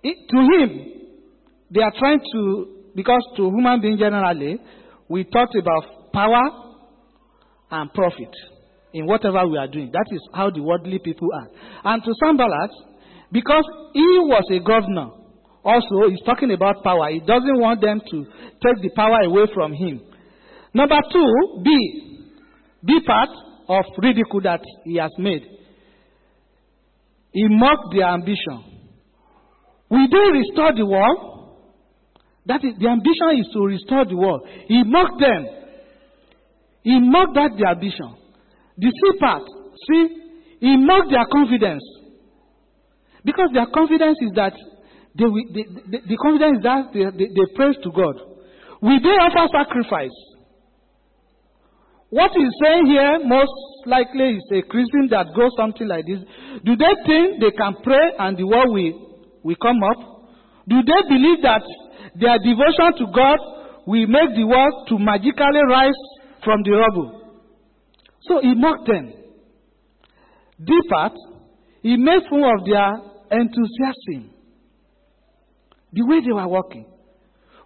to 0.05 0.39
him, 0.59 0.93
they 1.71 1.81
are 1.81 1.93
trying 1.99 2.21
to, 2.33 2.83
because 2.95 3.27
to 3.37 3.49
human 3.51 3.81
beings 3.81 3.99
generally, 3.99 4.59
we 5.09 5.25
talked 5.25 5.57
about 5.57 6.13
power 6.13 6.68
and 7.71 7.93
profit 7.93 8.35
in 8.93 9.07
whatever 9.07 9.47
we 9.47 9.59
are 9.59 9.69
doing. 9.69 9.91
That 9.93 10.07
is 10.11 10.21
how 10.33 10.51
the 10.51 10.63
worldly 10.63 10.99
people 10.99 11.29
are. 11.35 11.49
And 11.93 12.03
to 12.03 12.13
Sanballat, 12.23 12.71
because 13.31 13.65
he 13.93 14.01
was 14.01 14.45
a 14.51 14.59
governor, 14.61 15.11
also 15.65 16.09
he's 16.09 16.23
talking 16.25 16.51
about 16.53 16.83
power. 16.83 17.11
He 17.11 17.21
doesn't 17.21 17.61
want 17.61 17.81
them 17.81 18.01
to 18.01 18.25
take 18.25 18.83
the 18.83 18.91
power 18.97 19.21
away 19.25 19.47
from 19.53 19.73
him. 19.73 20.01
Number 20.73 20.99
two, 21.13 21.63
B. 21.63 22.31
B 22.85 23.01
part 23.07 23.29
of 23.69 23.85
ridicule 23.99 24.43
that 24.43 24.61
he 24.85 24.97
has 24.97 25.11
made. 25.19 25.43
He 27.33 27.47
mocked 27.49 27.95
their 27.95 28.09
ambition. 28.09 28.65
We 29.91 30.07
do 30.09 30.19
restore 30.33 30.73
the 30.75 30.87
world? 30.87 31.59
That 32.47 32.65
is, 32.65 32.75
the 32.79 32.89
ambition 32.89 33.41
is 33.41 33.53
to 33.53 33.61
restore 33.61 34.07
the 34.07 34.17
world. 34.17 34.49
He 34.67 34.83
mocked 34.85 35.21
them. 35.21 35.58
He 36.83 36.99
mocked 37.01 37.35
that 37.35 37.51
their 37.59 37.73
ambition. 37.73 38.15
The 38.77 38.91
C 38.91 39.19
part, 39.19 39.43
see, 39.89 40.09
he 40.61 40.77
mocked 40.77 41.11
their 41.11 41.27
confidence. 41.27 41.83
Because 43.25 43.51
their 43.53 43.67
confidence 43.67 44.19
is 44.23 44.33
that 44.37 44.55
they, 45.15 45.27
they, 45.53 45.65
they, 45.91 46.01
the 46.07 46.17
confidence 46.17 46.63
that 46.63 46.95
they, 46.95 47.05
they, 47.11 47.29
they 47.35 47.47
praise 47.55 47.77
to 47.83 47.91
God. 47.91 48.15
Will 48.81 49.01
they 49.03 49.17
offer 49.19 49.51
sacrifice? 49.51 50.15
What 52.11 52.31
he's 52.33 52.55
saying 52.63 52.87
here, 52.87 53.21
most 53.27 53.53
likely, 53.85 54.39
is 54.39 54.47
a 54.55 54.63
Christian 54.63 55.09
that 55.11 55.35
goes 55.37 55.53
something 55.59 55.87
like 55.87 56.07
this. 56.07 56.25
Do 56.65 56.73
they 56.73 56.95
think 57.05 57.41
they 57.43 57.53
can 57.53 57.77
pray 57.83 58.17
and 58.19 58.39
the 58.39 58.47
world 58.47 58.73
will, 58.73 58.95
will 59.43 59.61
come 59.61 59.83
up? 59.83 60.31
Do 60.69 60.81
they 60.81 61.01
believe 61.11 61.43
that 61.43 61.61
their 62.17 62.39
devotion 62.41 62.97
to 63.03 63.07
God 63.13 63.39
will 63.85 64.07
make 64.07 64.33
the 64.37 64.47
world 64.47 64.89
to 64.89 64.99
magically 64.99 65.65
rise 65.69 66.01
from 66.45 66.63
the 66.63 66.73
rubble? 66.73 67.41
So 68.23 68.41
he 68.41 68.55
mocked 68.55 68.87
them. 68.89 69.13
D 70.63 70.73
part, 70.91 71.13
he 71.83 71.97
made 71.97 72.23
fun 72.29 72.43
of 72.43 72.67
their 72.67 72.91
enthusiasm. 73.31 74.35
The 75.93 76.03
way 76.05 76.21
they 76.25 76.33
were 76.33 76.49
working. 76.49 76.87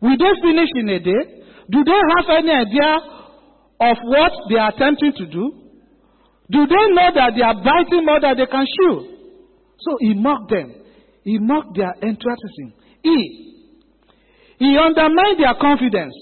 Will 0.00 0.16
they 0.16 0.32
finish 0.42 0.68
in 0.74 0.88
a 0.88 0.98
day? 0.98 1.42
Do 1.70 1.84
they 1.84 2.00
have 2.16 2.26
any 2.38 2.50
idea 2.50 2.98
of 3.80 3.96
what 4.04 4.32
they 4.48 4.56
are 4.56 4.70
attempting 4.70 5.12
to 5.16 5.26
do? 5.26 5.62
Do 6.50 6.66
they 6.66 6.84
know 6.94 7.08
that 7.14 7.32
they 7.34 7.42
are 7.42 7.54
biting 7.54 8.04
more 8.04 8.20
than 8.20 8.36
they 8.36 8.46
can 8.46 8.66
chew? 8.66 9.12
So 9.78 9.96
he 10.00 10.14
mocked 10.14 10.50
them. 10.50 10.74
He 11.24 11.38
mocked 11.38 11.76
their 11.76 11.94
enthusiasm. 12.02 12.74
E. 13.04 13.48
He 14.58 14.76
undermined 14.78 15.38
their 15.40 15.54
confidence. 15.60 16.14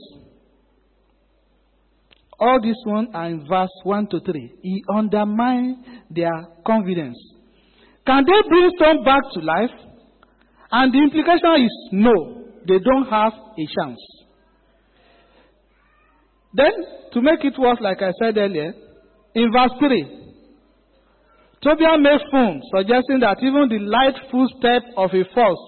All 2.41 2.59
this 2.63 2.77
one 2.85 3.09
are 3.15 3.27
in 3.27 3.47
verse 3.47 3.69
1 3.83 4.07
to 4.09 4.21
3. 4.21 4.53
He 4.63 4.83
undermined 4.93 5.85
their 6.09 6.33
confidence. 6.67 7.19
Can 8.07 8.25
they 8.25 8.49
bring 8.49 8.71
stone 8.77 9.05
back 9.05 9.21
to 9.35 9.41
life? 9.41 9.71
And 10.73 10.93
the 10.93 10.99
implication 10.99 11.65
is 11.65 11.89
no, 11.93 12.45
they 12.67 12.79
don't 12.79 13.07
have 13.11 13.33
a 13.35 13.67
chance. 13.77 14.01
Then, 16.55 16.73
to 17.13 17.21
make 17.21 17.45
it 17.45 17.59
worse, 17.59 17.79
like 17.81 18.01
I 18.01 18.13
said 18.23 18.37
earlier, 18.39 18.73
in 19.35 19.53
verse 19.53 19.73
3, 19.79 20.21
Tobiah 21.63 21.99
made 21.99 22.21
fun, 22.31 22.63
suggesting 22.75 23.21
that 23.21 23.37
even 23.43 23.69
the 23.69 23.85
light 23.85 24.17
footstep 24.31 24.83
of 24.97 25.11
a 25.13 25.25
force 25.35 25.59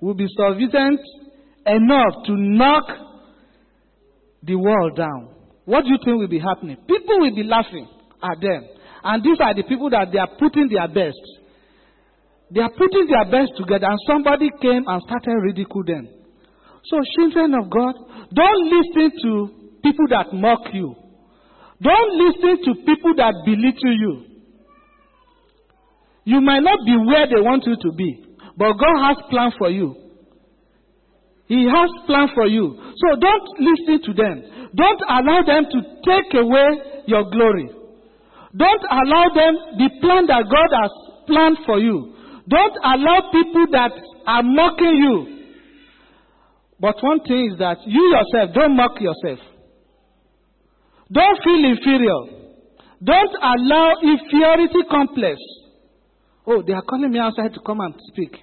will 0.00 0.14
be 0.14 0.26
sufficient 0.28 1.00
enough 1.64 2.12
to 2.26 2.32
knock 2.36 2.84
the 4.42 4.56
wall 4.56 4.90
down. 4.94 5.37
What 5.68 5.84
do 5.84 5.90
you 5.92 5.98
think 6.02 6.16
will 6.16 6.32
be 6.32 6.40
happening? 6.40 6.80
People 6.88 7.20
will 7.20 7.34
be 7.36 7.44
laughing 7.44 7.86
at 8.24 8.40
them. 8.40 8.64
And 9.04 9.22
these 9.22 9.36
are 9.36 9.52
the 9.52 9.64
people 9.68 9.90
that 9.90 10.08
they 10.10 10.16
are 10.16 10.32
putting 10.40 10.64
their 10.72 10.88
best. 10.88 11.20
They 12.48 12.64
are 12.64 12.72
putting 12.72 13.04
their 13.04 13.28
best 13.28 13.52
together, 13.60 13.84
and 13.84 14.00
somebody 14.08 14.48
came 14.64 14.88
and 14.88 15.02
started 15.04 15.36
ridicule 15.44 15.84
them. 15.84 16.08
So, 16.88 16.96
children 17.20 17.52
of 17.52 17.68
God, 17.68 17.92
don't 18.32 18.62
listen 18.64 19.12
to 19.20 19.32
people 19.84 20.08
that 20.08 20.32
mock 20.32 20.72
you. 20.72 20.96
Don't 21.84 22.12
listen 22.16 22.64
to 22.64 22.70
people 22.88 23.12
that 23.20 23.36
belittle 23.44 23.92
you. 23.92 24.24
You 26.24 26.40
might 26.40 26.64
not 26.64 26.80
be 26.86 26.96
where 26.96 27.28
they 27.28 27.44
want 27.44 27.64
you 27.66 27.76
to 27.76 27.92
be, 27.92 28.24
but 28.56 28.72
God 28.72 28.96
has 29.04 29.18
plan 29.28 29.52
for 29.58 29.68
you. 29.68 30.07
He 31.48 31.64
has 31.64 31.90
plan 32.06 32.28
for 32.34 32.46
you. 32.46 32.76
So 32.76 33.16
don't 33.18 33.48
listen 33.58 34.04
to 34.04 34.12
them. 34.12 34.68
Don't 34.74 35.02
allow 35.08 35.40
them 35.48 35.64
to 35.72 35.78
take 36.04 36.34
away 36.36 37.02
your 37.06 37.24
glory. 37.30 37.72
Don't 38.54 38.84
allow 38.90 39.24
them 39.34 39.54
the 39.80 39.88
plan 40.00 40.26
that 40.28 40.44
God 40.44 40.70
has 40.76 40.92
planned 41.26 41.58
for 41.64 41.78
you. 41.78 42.14
Don't 42.48 42.76
allow 42.84 43.32
people 43.32 43.66
that 43.72 43.92
are 44.26 44.42
mocking 44.42 44.96
you. 44.96 45.38
But 46.80 46.96
one 47.02 47.20
thing 47.24 47.50
is 47.52 47.58
that 47.58 47.78
you 47.86 48.02
yourself, 48.12 48.54
don't 48.54 48.76
mock 48.76 49.00
yourself. 49.00 49.40
Don't 51.10 51.38
feel 51.42 51.64
inferior. 51.64 52.38
Don't 53.02 53.34
allow 53.40 53.94
inferiority 54.02 54.84
complex. 54.90 55.38
Oh, 56.46 56.62
they 56.66 56.72
are 56.72 56.82
calling 56.82 57.10
me 57.10 57.18
outside 57.18 57.54
to 57.54 57.60
come 57.64 57.80
and 57.80 57.94
speak. 58.12 58.36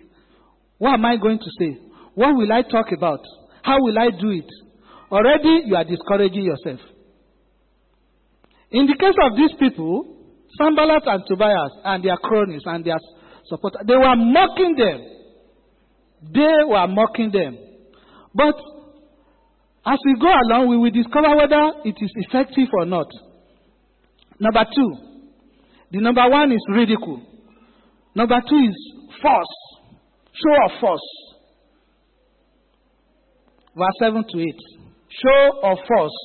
What 0.77 0.93
am 0.95 1.05
I 1.05 1.17
going 1.17 1.39
to 1.39 1.49
say? 1.59 1.77
What 2.15 2.35
will 2.35 2.51
I 2.51 2.63
talk 2.63 2.87
about? 2.95 3.19
How 3.61 3.77
will 3.79 3.97
I 3.99 4.09
do 4.09 4.31
it? 4.31 4.49
Already 5.11 5.63
you 5.65 5.75
are 5.75 5.83
discouraging 5.83 6.43
yourself. 6.43 6.79
In 8.71 8.87
the 8.87 8.95
case 8.95 9.15
of 9.21 9.37
these 9.37 9.53
people, 9.59 10.17
Sanballat 10.57 11.03
and 11.05 11.23
Tobias 11.27 11.71
and 11.83 12.03
their 12.03 12.17
cronies 12.17 12.63
and 12.65 12.83
their 12.83 12.97
supporters, 13.45 13.81
they 13.87 13.95
were 13.95 14.15
mocking 14.15 14.75
them. 14.75 14.99
They 16.33 16.63
were 16.65 16.87
mocking 16.87 17.31
them. 17.31 17.57
But 18.33 18.55
as 19.85 19.99
we 20.05 20.15
go 20.19 20.27
along, 20.27 20.69
we 20.69 20.77
will 20.77 20.91
discover 20.91 21.35
whether 21.35 21.79
it 21.83 21.95
is 21.99 22.11
effective 22.27 22.69
or 22.73 22.85
not. 22.85 23.07
Number 24.39 24.65
two, 24.73 24.97
the 25.91 26.01
number 26.01 26.27
one 26.29 26.51
is 26.51 26.65
ridicule. 26.69 27.21
Number 28.15 28.41
two 28.49 28.55
is 28.57 28.93
force, 29.21 29.55
show 30.33 30.55
of 30.65 30.79
force. 30.79 31.24
Verse 33.75 33.97
7 33.99 34.23
to 34.23 34.39
8. 34.39 34.55
Show 35.09 35.59
of 35.63 35.77
force. 35.87 36.17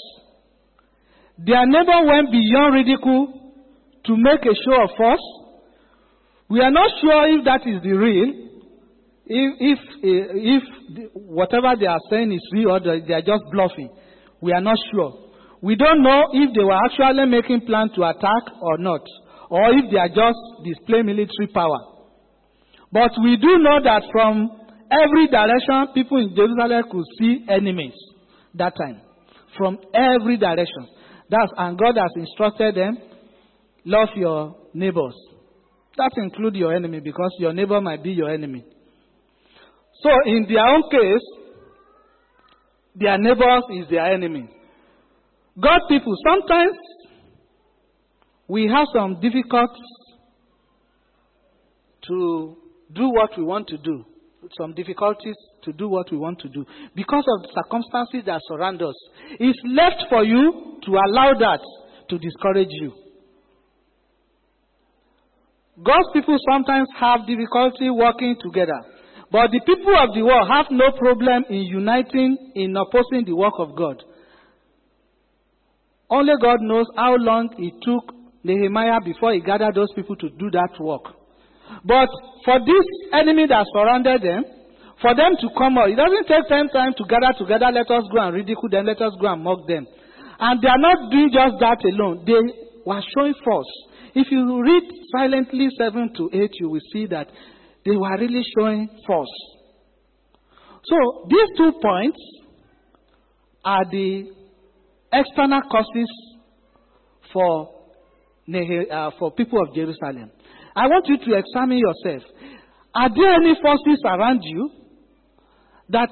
Their 1.39 1.67
neighbor 1.67 2.07
went 2.07 2.31
beyond 2.31 2.75
ridicule 2.75 3.55
to 4.05 4.17
make 4.17 4.43
a 4.45 4.55
show 4.55 4.83
of 4.85 4.91
force. 4.97 5.27
We 6.49 6.61
are 6.61 6.71
not 6.71 6.91
sure 7.01 7.39
if 7.39 7.45
that 7.45 7.63
is 7.67 7.83
the 7.83 7.93
real, 7.93 8.51
if, 9.27 9.51
if, 9.61 9.79
eh, 10.03 10.59
if 10.59 10.63
whatever 11.15 11.75
they 11.79 11.87
are 11.87 12.01
saying 12.11 12.33
is 12.33 12.43
real 12.53 12.73
or 12.73 12.81
they 12.81 13.15
are 13.15 13.23
just 13.23 13.45
bluffing. 13.53 13.91
We 14.41 14.53
are 14.53 14.61
not 14.61 14.77
sure. 14.93 15.31
We 15.63 15.77
don't 15.77 16.03
know 16.03 16.23
if 16.33 16.55
they 16.55 16.65
were 16.65 16.81
actually 16.87 17.27
making 17.27 17.67
plan 17.67 17.91
to 17.95 18.03
attack 18.03 18.45
or 18.61 18.79
not, 18.79 19.03
or 19.51 19.71
if 19.75 19.91
they 19.91 19.99
are 19.99 20.09
just 20.09 20.39
display 20.65 21.03
military 21.03 21.49
power. 21.53 21.79
But 22.93 23.13
we 23.23 23.37
do 23.37 23.59
know 23.59 23.79
that 23.85 24.03
from 24.11 24.60
every 24.90 25.29
direction, 25.29 25.94
people 25.94 26.18
in 26.18 26.35
Jerusalem 26.35 26.85
could 26.90 27.05
see 27.18 27.44
enemies 27.48 27.94
that 28.55 28.74
time. 28.76 29.00
From 29.57 29.79
every 29.94 30.37
direction. 30.37 30.88
That's, 31.29 31.50
and 31.57 31.79
God 31.79 31.96
has 31.96 32.11
instructed 32.16 32.74
them, 32.74 32.98
love 33.85 34.09
your 34.16 34.57
neighbors. 34.74 35.14
That 35.96 36.11
includes 36.16 36.57
your 36.57 36.74
enemy 36.74 37.00
because 37.00 37.31
your 37.38 37.53
neighbor 37.53 37.81
might 37.81 38.03
be 38.03 38.11
your 38.11 38.31
enemy. 38.31 38.64
So 40.03 40.11
in 40.26 40.46
their 40.48 40.66
own 40.66 40.83
case, 40.90 41.40
their 42.94 43.18
neighbors 43.18 43.64
is 43.79 43.88
their 43.90 44.12
enemy. 44.12 44.48
God 45.61 45.81
people, 45.88 46.14
sometimes 46.26 46.76
we 48.48 48.68
have 48.68 48.87
some 48.94 49.20
difficulties 49.20 49.81
to 52.09 52.57
do 52.92 53.09
what 53.11 53.31
we 53.37 53.44
want 53.44 53.68
to 53.68 53.79
do, 53.79 54.05
some 54.59 54.74
difficulties 54.74 55.37
to 55.64 55.72
do 55.72 55.88
what 55.88 56.11
we 56.11 56.16
want 56.16 56.38
to 56.40 56.48
do 56.48 56.64
because 56.94 57.24
of 57.37 57.42
the 57.42 57.62
circumstances 57.62 58.22
that 58.26 58.40
surround 58.48 58.83
us. 58.83 58.94
It's 59.38 59.59
left 59.66 60.05
for 60.09 60.24
you 60.24 60.79
to 60.85 60.90
allow 60.90 61.33
that 61.38 61.61
to 62.09 62.18
discourage 62.18 62.70
you. 62.70 62.92
God's 65.83 66.09
people 66.12 66.37
sometimes 66.50 66.88
have 66.98 67.26
difficulty 67.26 67.88
working 67.90 68.37
together. 68.40 68.81
But 69.31 69.50
the 69.53 69.61
people 69.61 69.94
of 69.96 70.14
the 70.14 70.22
world 70.22 70.48
have 70.50 70.66
no 70.70 70.90
problem 70.98 71.44
in 71.48 71.62
uniting 71.62 72.53
in 72.55 72.76
opposing 72.76 73.24
the 73.24 73.37
work 73.37 73.55
of 73.59 73.76
God. 73.76 74.03
Only 76.11 76.33
God 76.42 76.61
knows 76.61 76.87
how 76.96 77.14
long 77.16 77.48
it 77.57 77.74
took 77.83 78.12
Nehemiah 78.42 79.00
before 79.05 79.33
he 79.33 79.40
gathered 79.40 79.74
those 79.74 79.92
people 79.94 80.16
to 80.16 80.29
do 80.31 80.50
that 80.50 80.70
work. 80.81 81.20
But 81.85 82.09
for 82.45 82.59
this 82.61 82.87
enemy 83.13 83.47
that 83.49 83.67
surrounded 83.73 84.23
them, 84.23 84.45
for 85.01 85.15
them 85.15 85.33
to 85.41 85.49
come 85.57 85.79
out, 85.79 85.89
it 85.91 85.97
doesn't 85.97 86.29
take 86.29 86.49
them 86.49 86.69
time 86.69 86.93
to 86.97 87.05
gather 87.09 87.33
together, 87.39 87.73
let 87.73 87.91
us 87.91 88.05
go 88.13 88.21
and 88.21 88.35
ridicule 88.35 88.69
them, 88.71 88.87
let 88.87 89.01
us 89.01 89.13
go 89.21 89.33
and 89.33 89.43
mock 89.43 89.67
them. 89.67 89.87
And 90.39 90.61
they 90.61 90.69
are 90.69 90.79
not 90.79 91.11
doing 91.11 91.31
just 91.33 91.57
that 91.61 91.81
alone. 91.85 92.25
They 92.27 92.41
were 92.85 93.03
showing 93.17 93.35
force. 93.45 93.73
If 94.15 94.31
you 94.31 94.63
read 94.63 94.83
silently 95.13 95.69
7 95.79 96.13
to 96.17 96.31
8, 96.33 96.51
you 96.61 96.69
will 96.71 96.87
see 96.93 97.07
that 97.07 97.29
they 97.85 97.97
were 97.97 98.19
really 98.19 98.43
showing 98.57 98.89
force. 99.07 99.29
So 100.85 101.27
these 101.29 101.49
two 101.57 101.73
points 101.81 102.19
are 103.65 103.85
the 103.91 104.33
external 105.13 105.63
causes 105.71 106.11
for, 107.33 107.69
uh, 108.91 109.11
for 109.19 109.33
people 109.33 109.61
of 109.63 109.75
Jerusalem. 109.75 110.31
I 110.81 110.87
want 110.87 111.05
you 111.09 111.19
to 111.19 111.38
examine 111.38 111.77
yourself. 111.77 112.23
Are 112.95 113.11
there 113.14 113.35
any 113.35 113.55
forces 113.61 114.01
around 114.03 114.40
you 114.45 114.71
that 115.90 116.09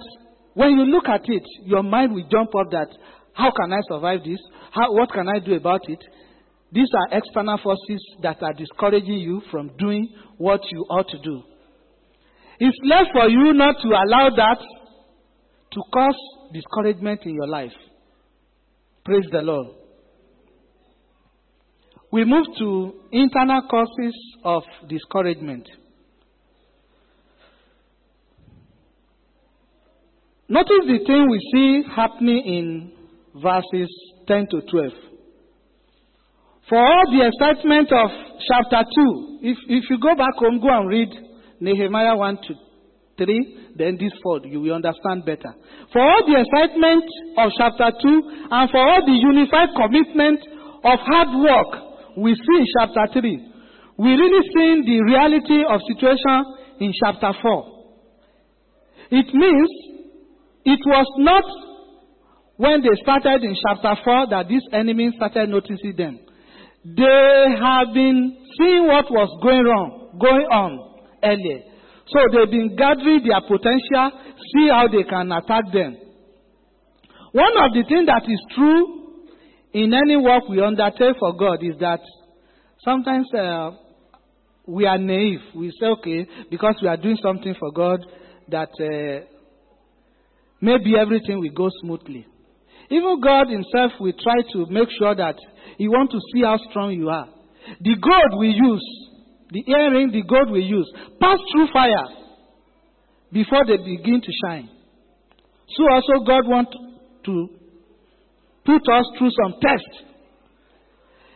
when 0.53 0.73
you 0.73 0.85
look 0.85 1.09
at 1.09 1.23
it, 1.25 1.43
your 1.65 1.83
mind 1.83 2.13
will 2.13 2.29
jump 2.31 2.55
up 2.55 2.71
that, 2.73 2.89
how 3.33 3.51
can 3.51 3.73
I 3.73 3.79
survive 3.89 4.21
this? 4.25 4.39
How, 4.73 4.93
what 4.93 5.11
can 5.11 5.27
I 5.27 5.39
do 5.39 5.55
about 5.55 5.89
it? 5.89 5.99
These 6.71 6.91
are 6.93 7.17
external 7.17 7.57
forces 7.63 8.17
that 8.23 8.43
are 8.43 8.53
discouraging 8.53 9.21
you 9.21 9.41
from 9.51 9.71
doing 9.79 10.15
what 10.37 10.61
you 10.71 10.81
ought 10.91 11.09
to 11.09 11.19
do. 11.19 11.43
It's 12.61 12.79
left 12.85 13.09
for 13.15 13.27
you 13.27 13.55
not 13.55 13.77
to 13.81 13.89
allow 13.89 14.29
that 14.37 14.59
to 15.73 15.81
cause 15.95 16.19
discouragement 16.53 17.23
in 17.25 17.37
your 17.37 17.49
life. 17.49 17.73
Praise 19.03 19.25
the 19.33 19.41
Lord. 19.41 19.69
We 22.11 22.25
move 22.25 22.47
to 22.59 22.95
internal 23.13 23.63
causes 23.71 24.15
of 24.45 24.63
discouragement. 24.89 25.69
Notice 30.49 30.87
the 30.87 31.05
thing 31.07 31.29
we 31.29 31.39
see 31.53 31.83
happening 31.95 32.43
in 32.47 32.93
verses 33.43 33.89
10 34.27 34.47
to 34.51 34.63
12. 34.71 34.93
For 36.71 36.79
all 36.79 37.05
the 37.13 37.29
excitement 37.29 37.93
of 37.93 38.11
chapter 38.49 38.89
2, 38.97 39.39
if, 39.43 39.59
if 39.69 39.85
you 39.91 39.99
go 40.01 40.17
back 40.17 40.35
home, 40.37 40.61
go 40.61 40.69
and 40.69 40.89
read 40.89 41.11
Nehemiah 41.61 42.17
1 42.17 42.37
to 42.49 42.55
3, 43.19 43.75
then 43.77 43.99
this 44.01 44.13
4, 44.23 44.47
you 44.47 44.61
will 44.61 44.75
understand 44.75 45.27
better. 45.27 45.53
For 45.93 46.01
all 46.01 46.23
the 46.25 46.41
excitement 46.41 47.05
of 47.37 47.53
chapter 47.59 47.93
2 48.01 48.49
and 48.51 48.71
for 48.71 48.81
all 48.81 49.05
the 49.05 49.13
unified 49.13 49.69
commitment 49.77 50.41
of 50.85 50.99
hard 51.05 51.29
work 51.37 51.88
we 52.19 52.35
see 52.35 52.57
in 52.59 52.67
chapter 52.79 53.21
3, 53.21 53.53
we 53.99 54.11
really 54.11 54.43
see 54.55 54.83
the 54.87 54.99
reality 55.03 55.63
of 55.69 55.81
situation 55.87 56.57
in 56.81 56.93
chapter 56.99 57.33
4. 57.41 57.79
It 59.11 59.35
means 59.35 59.71
it 60.65 60.81
was 60.85 61.07
not 61.19 61.45
when 62.57 62.83
they 62.83 62.95
started 63.03 63.45
in 63.45 63.55
chapter 63.55 63.95
4 64.05 64.27
that 64.31 64.49
these 64.49 64.67
enemies 64.73 65.15
started 65.17 65.49
noticing 65.49 65.95
them. 65.97 66.19
They 66.85 67.55
have 67.59 67.95
been 67.95 68.37
seeing 68.59 68.87
what 68.87 69.11
was 69.11 69.31
going 69.43 69.67
on, 69.67 70.19
going 70.19 70.47
on 70.51 70.71
earlier. 71.23 71.63
So 72.07 72.19
they've 72.33 72.51
been 72.51 72.75
gathering 72.77 73.23
their 73.23 73.41
potential, 73.43 74.11
see 74.55 74.69
how 74.69 74.89
they 74.89 75.05
can 75.05 75.31
attack 75.31 75.71
them. 75.73 75.97
One 77.33 77.55
of 77.63 77.75
the 77.75 77.85
things 77.87 78.07
that 78.07 78.25
is 78.27 78.41
true 78.55 78.98
in 79.73 79.93
any 79.93 80.17
work 80.17 80.49
we 80.49 80.63
undertake 80.63 81.17
for 81.19 81.37
God 81.37 81.63
is 81.63 81.77
that 81.81 82.01
sometimes 82.85 83.29
uh, 83.35 83.71
we 84.67 84.87
are 84.87 84.99
naive. 84.99 85.41
We 85.55 85.71
say, 85.81 85.87
okay, 85.87 86.27
because 86.51 86.77
we 86.83 86.89
are 86.89 86.97
doing 86.97 87.19
something 87.23 87.55
for 87.59 87.73
God, 87.73 88.05
that 88.49 88.71
uh, 88.81 89.27
maybe 90.61 90.95
everything 90.99 91.41
will 91.41 91.55
go 91.55 91.69
smoothly. 91.81 92.27
Even 92.91 93.21
God 93.21 93.49
Himself 93.49 93.93
will 94.01 94.13
try 94.13 94.41
to 94.53 94.67
make 94.71 94.89
sure 94.99 95.15
that 95.15 95.37
He 95.77 95.89
wants 95.89 96.13
to 96.13 96.21
see 96.33 96.43
how 96.43 96.57
strong 96.71 96.93
you 96.93 97.09
are. 97.11 97.29
The 97.81 97.97
gold 97.97 98.41
we 98.41 98.49
use, 98.49 99.09
the 99.51 99.65
earring, 99.71 100.11
the 100.13 100.23
gold 100.23 100.51
we 100.51 100.63
use, 100.63 100.91
pass 101.21 101.39
through 101.53 101.69
fire 101.73 102.09
before 103.31 103.67
they 103.67 103.77
begin 103.77 104.23
to 104.23 104.33
shine. 104.45 104.71
So 105.77 105.85
also 105.93 106.25
God 106.25 106.49
wants 106.49 106.73
to 107.27 107.58
put 108.69 108.85
us 108.93 109.07
through 109.17 109.33
some 109.33 109.57
tests. 109.65 109.97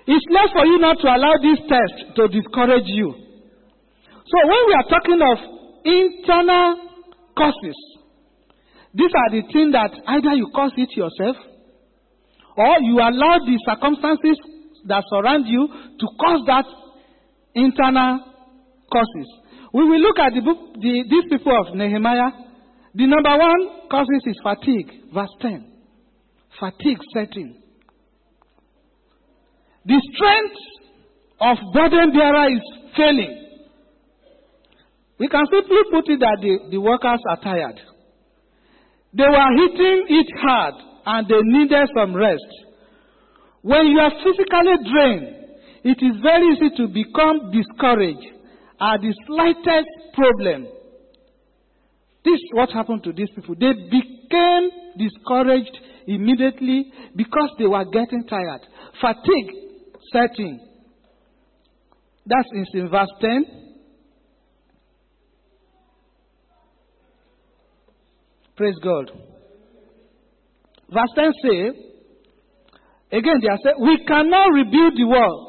It's 0.04 0.28
not 0.28 0.52
for 0.52 0.66
you 0.68 0.76
not 0.78 1.00
to 1.00 1.08
allow 1.08 1.32
this 1.40 1.64
test 1.64 2.12
to 2.16 2.28
discourage 2.28 2.84
you. 2.92 3.08
So 3.08 4.36
when 4.44 4.62
we 4.68 4.74
are 4.76 4.88
talking 4.92 5.20
of 5.24 5.38
internal 5.80 6.68
causes, 7.32 7.78
these 8.92 9.10
are 9.16 9.30
the 9.32 9.42
things 9.48 9.72
that 9.72 9.96
either 10.06 10.36
you 10.36 10.52
cause 10.54 10.72
it 10.76 10.92
yourself 10.92 11.36
or 12.56 12.76
you 12.84 13.00
allow 13.00 13.40
the 13.40 13.56
circumstances 13.64 14.36
that 14.84 15.02
surround 15.08 15.46
you 15.48 15.66
to 15.96 16.06
cause 16.20 16.44
that 16.46 16.66
internal 17.54 18.20
causes. 18.92 19.28
We 19.72 19.84
will 19.88 20.00
look 20.00 20.18
at 20.18 20.34
the 20.34 20.42
book, 20.42 20.74
the, 20.74 21.04
these 21.08 21.24
people 21.30 21.56
of 21.56 21.74
Nehemiah. 21.74 22.28
The 22.94 23.06
number 23.06 23.38
one 23.38 23.88
causes 23.88 24.20
is 24.26 24.36
fatigue, 24.42 25.08
verse 25.14 25.32
10. 25.40 25.71
Fatigue 26.58 27.00
setting. 27.14 27.62
The 29.84 30.00
strength 30.14 30.56
of 31.40 31.56
burden 31.74 32.12
bearer 32.12 32.48
is 32.50 32.62
failing. 32.96 33.38
We 35.18 35.28
can 35.28 35.44
simply 35.50 35.82
put 35.90 36.08
it 36.08 36.20
that 36.20 36.38
the, 36.40 36.70
the 36.70 36.80
workers 36.80 37.20
are 37.28 37.40
tired. 37.40 37.80
They 39.14 39.24
were 39.24 39.52
hitting 39.56 40.06
it 40.08 40.26
hard 40.40 40.74
and 41.06 41.28
they 41.28 41.40
needed 41.42 41.88
some 41.94 42.14
rest. 42.14 42.46
When 43.62 43.86
you 43.86 43.98
are 43.98 44.10
physically 44.10 44.90
drained, 44.90 45.42
it 45.84 45.98
is 46.00 46.16
very 46.22 46.46
easy 46.54 46.70
to 46.76 46.88
become 46.88 47.50
discouraged 47.50 48.26
at 48.80 49.00
the 49.00 49.14
slightest 49.26 49.90
problem. 50.14 50.66
This 52.24 52.34
is 52.34 52.50
what 52.52 52.70
happened 52.70 53.02
to 53.04 53.12
these 53.12 53.30
people. 53.34 53.54
They 53.58 53.72
became 53.72 54.70
discouraged 54.96 55.76
immediately 56.06 56.92
because 57.16 57.50
they 57.58 57.66
were 57.66 57.84
getting 57.84 58.24
tired. 58.28 58.60
Fatigue 59.00 59.52
setting. 60.12 60.60
That's 62.26 62.48
in 62.74 62.88
verse 62.88 63.08
10. 63.20 63.44
Praise 68.56 68.76
God. 68.82 69.10
Verse 70.90 71.10
10 71.16 71.32
say, 71.42 71.68
again 73.10 73.40
they 73.40 73.48
are 73.48 73.58
saying, 73.64 73.76
we 73.80 74.04
cannot 74.06 74.52
rebuild 74.52 74.92
the 74.96 75.06
wall. 75.06 75.48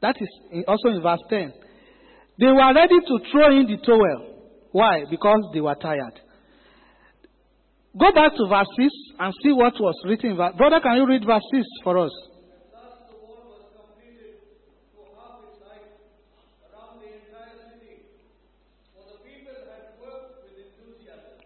That 0.00 0.16
is 0.20 0.64
also 0.66 0.88
in 0.88 1.02
verse 1.02 1.20
10. 1.28 1.52
They 2.40 2.46
were 2.46 2.74
ready 2.74 2.98
to 3.00 3.18
throw 3.30 3.50
in 3.58 3.66
the 3.66 3.76
towel. 3.84 4.34
Why? 4.72 5.04
Because 5.10 5.50
they 5.52 5.60
were 5.60 5.74
tired. 5.74 6.20
Go 7.96 8.12
back 8.12 8.32
to 8.36 8.46
verse 8.48 8.68
6 8.76 8.88
and 9.18 9.34
see 9.42 9.52
what 9.52 9.74
was 9.80 9.94
written. 10.04 10.36
Brother, 10.36 10.80
can 10.80 10.96
you 10.96 11.06
read 11.06 11.24
verse 11.24 11.42
6 11.52 11.66
for 11.82 11.98
us? 11.98 12.10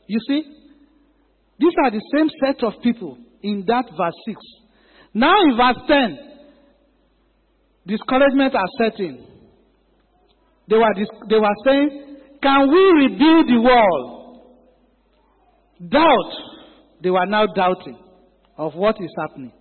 You 0.08 0.18
see, 0.28 0.42
these 1.58 1.72
are 1.82 1.90
the 1.90 2.02
same 2.14 2.28
set 2.44 2.62
of 2.64 2.74
people 2.82 3.16
in 3.42 3.64
that 3.66 3.86
verse 3.96 4.14
6. 4.26 4.38
Now 5.14 5.32
in 5.48 5.56
verse 5.56 5.78
10, 5.88 6.18
discouragement 7.86 8.54
are 8.54 8.68
setting. 8.78 9.26
They 10.68 10.76
were, 10.76 10.94
they 11.28 11.38
were 11.38 11.56
saying, 11.64 12.16
Can 12.42 12.68
we 12.68 13.06
rebuild 13.06 13.48
the 13.48 13.60
wall? 13.60 14.21
Doubt. 15.88 16.32
They 17.02 17.10
were 17.10 17.26
now 17.26 17.46
doubting 17.46 17.98
of 18.56 18.74
what 18.74 18.96
is 19.00 19.10
happening. 19.18 19.52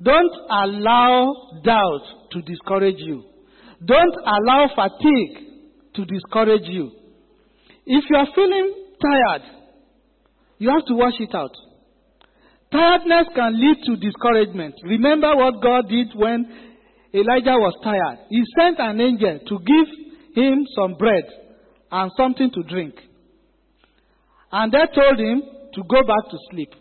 Don't 0.00 0.32
allow 0.50 1.32
doubt 1.62 2.30
to 2.32 2.42
discourage 2.42 2.98
you. 2.98 3.24
Don't 3.84 4.14
allow 4.24 4.68
fatigue 4.74 5.48
to 5.94 6.04
discourage 6.04 6.66
you. 6.66 6.90
If 7.84 8.04
you 8.08 8.16
are 8.16 8.28
feeling 8.34 8.74
tired, 9.00 9.42
you 10.58 10.70
have 10.70 10.86
to 10.86 10.94
wash 10.94 11.14
it 11.18 11.34
out. 11.34 11.52
Tiredness 12.70 13.26
can 13.34 13.60
lead 13.60 13.76
to 13.84 13.96
discouragement. 13.96 14.74
Remember 14.84 15.36
what 15.36 15.62
God 15.62 15.88
did 15.88 16.08
when 16.14 16.46
Elijah 17.12 17.58
was 17.58 17.74
tired. 17.84 18.26
He 18.30 18.42
sent 18.58 18.78
an 18.78 19.00
angel 19.00 19.40
to 19.46 19.58
give 19.58 19.88
him 20.34 20.64
some 20.74 20.94
bread 20.94 21.24
and 21.90 22.10
something 22.16 22.50
to 22.50 22.62
drink. 22.62 22.94
And 24.52 24.70
they 24.70 24.78
told 24.94 25.18
him 25.18 25.42
to 25.74 25.82
go 25.82 26.02
back 26.02 26.30
to 26.30 26.36
sleep. 26.50 26.74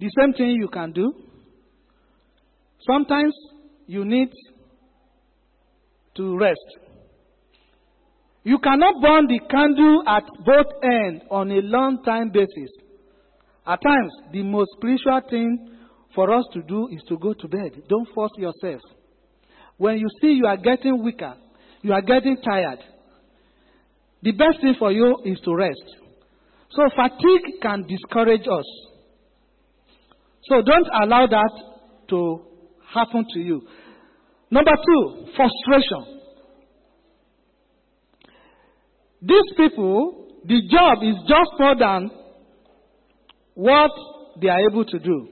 The 0.00 0.10
same 0.18 0.32
thing 0.32 0.50
you 0.52 0.68
can 0.68 0.92
do. 0.92 1.12
Sometimes 2.86 3.34
you 3.86 4.04
need 4.04 4.30
to 6.16 6.36
rest. 6.38 6.78
You 8.42 8.58
cannot 8.58 9.00
burn 9.00 9.26
the 9.26 9.40
candle 9.50 10.02
at 10.06 10.24
both 10.44 10.66
ends 10.82 11.24
on 11.30 11.50
a 11.50 11.60
long 11.62 12.02
time 12.02 12.30
basis. 12.30 12.70
At 13.66 13.80
times, 13.82 14.12
the 14.32 14.42
most 14.42 14.70
spiritual 14.76 15.20
thing 15.30 15.70
for 16.14 16.32
us 16.32 16.44
to 16.52 16.62
do 16.62 16.88
is 16.88 17.02
to 17.08 17.16
go 17.18 17.32
to 17.32 17.48
bed. 17.48 17.82
Don't 17.88 18.08
force 18.14 18.32
yourself. 18.36 18.80
When 19.78 19.98
you 19.98 20.06
see 20.20 20.32
you 20.32 20.46
are 20.46 20.58
getting 20.58 21.02
weaker, 21.02 21.34
you 21.80 21.92
are 21.92 22.02
getting 22.02 22.36
tired, 22.36 22.80
the 24.24 24.32
best 24.32 24.60
thing 24.62 24.74
for 24.78 24.90
you 24.90 25.18
is 25.26 25.38
to 25.44 25.54
rest. 25.54 25.84
So 26.70 26.82
fatigue 26.96 27.60
can 27.60 27.84
discourage 27.86 28.40
us. 28.48 28.64
So 30.48 30.62
don't 30.62 30.88
allow 31.02 31.26
that 31.26 31.50
to 32.08 32.40
happen 32.92 33.26
to 33.34 33.38
you. 33.38 33.62
Number 34.50 34.72
two, 34.72 35.26
frustration. 35.36 36.20
These 39.20 39.56
people, 39.56 40.26
the 40.44 40.60
job 40.70 40.98
is 41.02 41.16
just 41.28 41.50
more 41.58 41.76
than 41.78 42.10
what 43.54 43.90
they 44.40 44.48
are 44.48 44.60
able 44.70 44.86
to 44.86 44.98
do. 44.98 45.28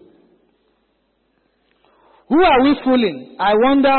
Who 2.28 2.42
are 2.42 2.62
we 2.62 2.76
fooling? 2.84 3.36
I 3.38 3.52
wonder 3.54 3.94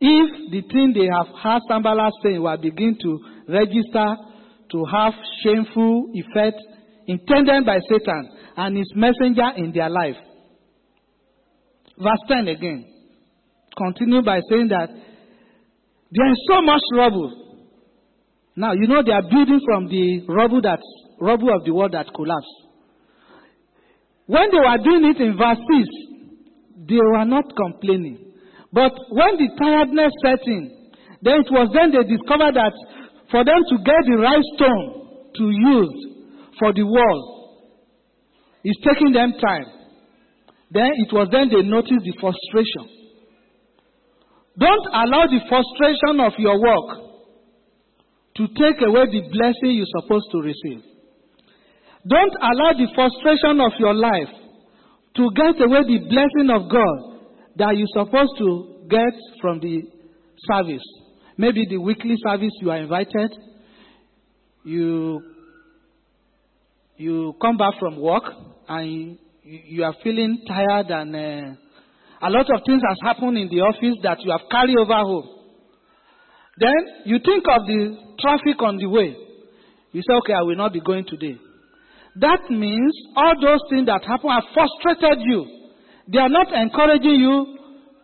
if 0.00 0.50
the 0.50 0.62
thing 0.62 0.92
they 0.94 1.06
have 1.06 1.34
heard 1.42 1.62
Sanballat 1.68 2.12
saying 2.22 2.42
will 2.42 2.56
begin 2.56 2.96
to 3.02 3.20
register 3.48 4.16
to 4.72 4.84
have 4.92 5.12
shameful 5.42 6.10
effect 6.14 6.58
intended 7.06 7.64
by 7.64 7.78
Satan 7.88 8.30
and 8.56 8.76
his 8.76 8.92
messenger 8.94 9.50
in 9.56 9.72
their 9.72 9.90
life. 9.90 10.16
Verse 11.98 12.22
10 12.28 12.48
again. 12.48 12.84
Continue 13.76 14.22
by 14.22 14.40
saying 14.50 14.68
that 14.68 14.88
there 16.10 16.30
is 16.30 16.38
so 16.48 16.62
much 16.62 16.82
rubble. 16.94 17.32
Now, 18.56 18.72
you 18.72 18.86
know 18.88 19.02
they 19.04 19.12
are 19.12 19.22
building 19.22 19.60
from 19.64 19.88
the 19.88 20.24
rubble 20.28 20.62
that 20.62 20.80
rubble 21.20 21.54
of 21.54 21.64
the 21.64 21.74
world 21.74 21.92
that 21.92 22.06
collapsed. 22.14 22.66
When 24.26 24.50
they 24.50 24.58
were 24.58 24.78
doing 24.82 25.12
it 25.14 25.20
in 25.20 25.36
verse 25.36 25.58
6, 25.58 26.88
they 26.88 26.96
were 26.96 27.24
not 27.24 27.44
complaining. 27.56 28.18
But 28.72 28.92
when 29.10 29.36
the 29.36 29.48
tiredness 29.60 30.12
set 30.24 30.40
in, 30.46 30.92
then 31.22 31.40
it 31.40 31.50
was 31.50 31.70
then 31.72 31.92
they 31.92 32.04
discovered 32.04 32.54
that 32.54 32.74
for 33.30 33.44
them 33.44 33.60
to 33.70 33.76
get 33.84 34.02
the 34.06 34.16
right 34.18 34.44
stone 34.54 34.88
to 35.34 35.44
use 35.50 35.94
for 36.58 36.72
the 36.72 36.84
wall, 36.84 37.36
is 38.64 38.76
taking 38.82 39.12
them 39.12 39.34
time. 39.40 39.66
Then 40.70 40.90
it 40.98 41.12
was 41.12 41.28
then 41.30 41.48
they 41.48 41.62
noticed 41.62 42.02
the 42.02 42.14
frustration. 42.18 42.96
Don't 44.58 44.86
allow 44.90 45.26
the 45.30 45.40
frustration 45.48 46.18
of 46.18 46.32
your 46.38 46.58
work 46.58 47.06
to 48.36 48.48
take 48.58 48.80
away 48.82 49.04
the 49.12 49.22
blessing 49.30 49.76
you're 49.76 49.94
supposed 50.00 50.26
to 50.32 50.38
receive. 50.40 50.82
Don't 52.08 52.34
allow 52.40 52.72
the 52.72 52.88
frustration 52.94 53.60
of 53.60 53.72
your 53.78 53.94
life 53.94 54.32
to 55.16 55.30
get 55.34 55.60
away 55.60 55.82
the 55.86 56.00
blessing 56.08 56.48
of 56.50 56.70
God 56.70 56.98
that 57.56 57.76
you're 57.76 57.94
supposed 57.94 58.34
to 58.38 58.86
get 58.88 59.14
from 59.40 59.60
the 59.60 59.82
service. 60.50 60.84
Maybe 61.38 61.66
the 61.68 61.76
weekly 61.78 62.14
service 62.22 62.52
you 62.60 62.70
are 62.70 62.78
invited, 62.78 63.32
you 64.64 65.22
you 66.96 67.34
come 67.40 67.56
back 67.56 67.74
from 67.78 68.00
work 68.00 68.24
and 68.68 69.18
you 69.42 69.84
are 69.84 69.94
feeling 70.02 70.42
tired 70.48 70.90
and 70.90 71.14
uh, 71.14 72.26
a 72.26 72.30
lot 72.30 72.46
of 72.50 72.62
things 72.64 72.82
has 72.88 72.96
happened 73.02 73.36
in 73.36 73.48
the 73.48 73.60
office 73.60 73.96
that 74.02 74.18
you 74.22 74.30
have 74.30 74.48
carried 74.50 74.78
over 74.78 74.94
home. 74.94 75.28
Then 76.58 76.72
you 77.04 77.18
think 77.18 77.44
of 77.52 77.66
the 77.66 77.96
traffic 78.18 78.60
on 78.62 78.78
the 78.78 78.86
way. 78.86 79.14
You 79.92 80.00
say, 80.00 80.14
okay, 80.24 80.32
I 80.32 80.42
will 80.42 80.56
not 80.56 80.72
be 80.72 80.80
going 80.80 81.04
today. 81.06 81.36
That 82.16 82.48
means 82.50 82.96
all 83.14 83.34
those 83.40 83.60
things 83.68 83.86
that 83.86 84.02
happen 84.04 84.30
have 84.30 84.44
frustrated 84.54 85.20
you. 85.20 85.44
They 86.08 86.18
are 86.18 86.30
not 86.30 86.48
encouraging 86.52 87.20
you 87.20 87.58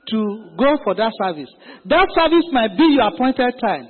to 0.08 0.50
go 0.58 0.76
for 0.84 0.94
that 0.94 1.12
service. 1.22 1.48
That 1.86 2.08
service 2.14 2.46
might 2.52 2.76
be 2.76 2.96
your 2.96 3.08
appointed 3.08 3.54
time. 3.60 3.88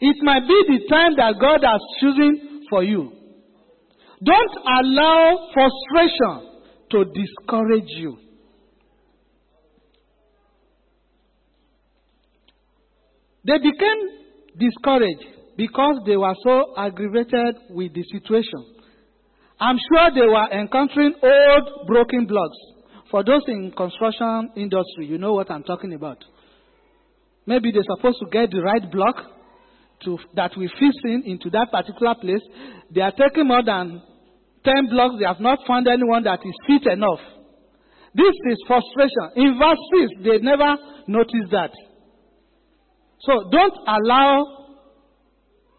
It 0.00 0.16
might 0.22 0.46
be 0.46 0.64
the 0.68 0.88
time 0.88 1.16
that 1.16 1.34
God 1.40 1.60
has 1.64 1.80
chosen 2.00 2.66
for 2.68 2.82
you. 2.82 3.12
Don't 4.22 4.56
allow 4.66 5.50
frustration 5.52 6.56
to 6.90 7.04
discourage 7.04 7.90
you. 7.96 8.18
They 13.44 13.58
became 13.58 14.00
discouraged 14.58 15.24
because 15.56 16.00
they 16.06 16.16
were 16.16 16.34
so 16.42 16.74
aggravated 16.76 17.56
with 17.70 17.94
the 17.94 18.02
situation. 18.12 18.74
I'm 19.60 19.76
sure 19.76 20.10
they 20.14 20.26
were 20.26 20.50
encountering 20.52 21.14
old 21.22 21.86
broken 21.86 22.26
blocks. 22.26 22.56
For 23.10 23.22
those 23.22 23.42
in 23.48 23.72
construction 23.76 24.50
industry, 24.56 25.06
you 25.06 25.18
know 25.18 25.32
what 25.34 25.50
I'm 25.50 25.62
talking 25.62 25.94
about. 25.94 26.18
Maybe 27.46 27.70
they're 27.70 27.96
supposed 27.96 28.18
to 28.20 28.26
get 28.30 28.50
the 28.50 28.60
right 28.60 28.90
block 28.90 29.16
to, 30.04 30.18
that 30.34 30.52
we 30.56 30.68
fit 30.68 30.94
in 31.04 31.22
into 31.24 31.48
that 31.50 31.68
particular 31.70 32.14
place. 32.16 32.42
They 32.92 33.00
are 33.00 33.12
taking 33.12 33.46
more 33.46 33.62
than 33.64 34.02
10 34.64 34.88
blocks. 34.90 35.14
They 35.20 35.26
have 35.26 35.40
not 35.40 35.60
found 35.66 35.86
anyone 35.86 36.24
that 36.24 36.40
is 36.44 36.54
fit 36.66 36.90
enough. 36.92 37.20
This 38.14 38.34
is 38.50 38.64
frustration. 38.66 39.30
In 39.36 39.58
verse 39.58 39.78
6, 39.94 40.24
they 40.24 40.38
never 40.38 40.76
noticed 41.06 41.50
that. 41.52 41.70
So 43.20 43.48
don't 43.50 43.74
allow 43.86 44.66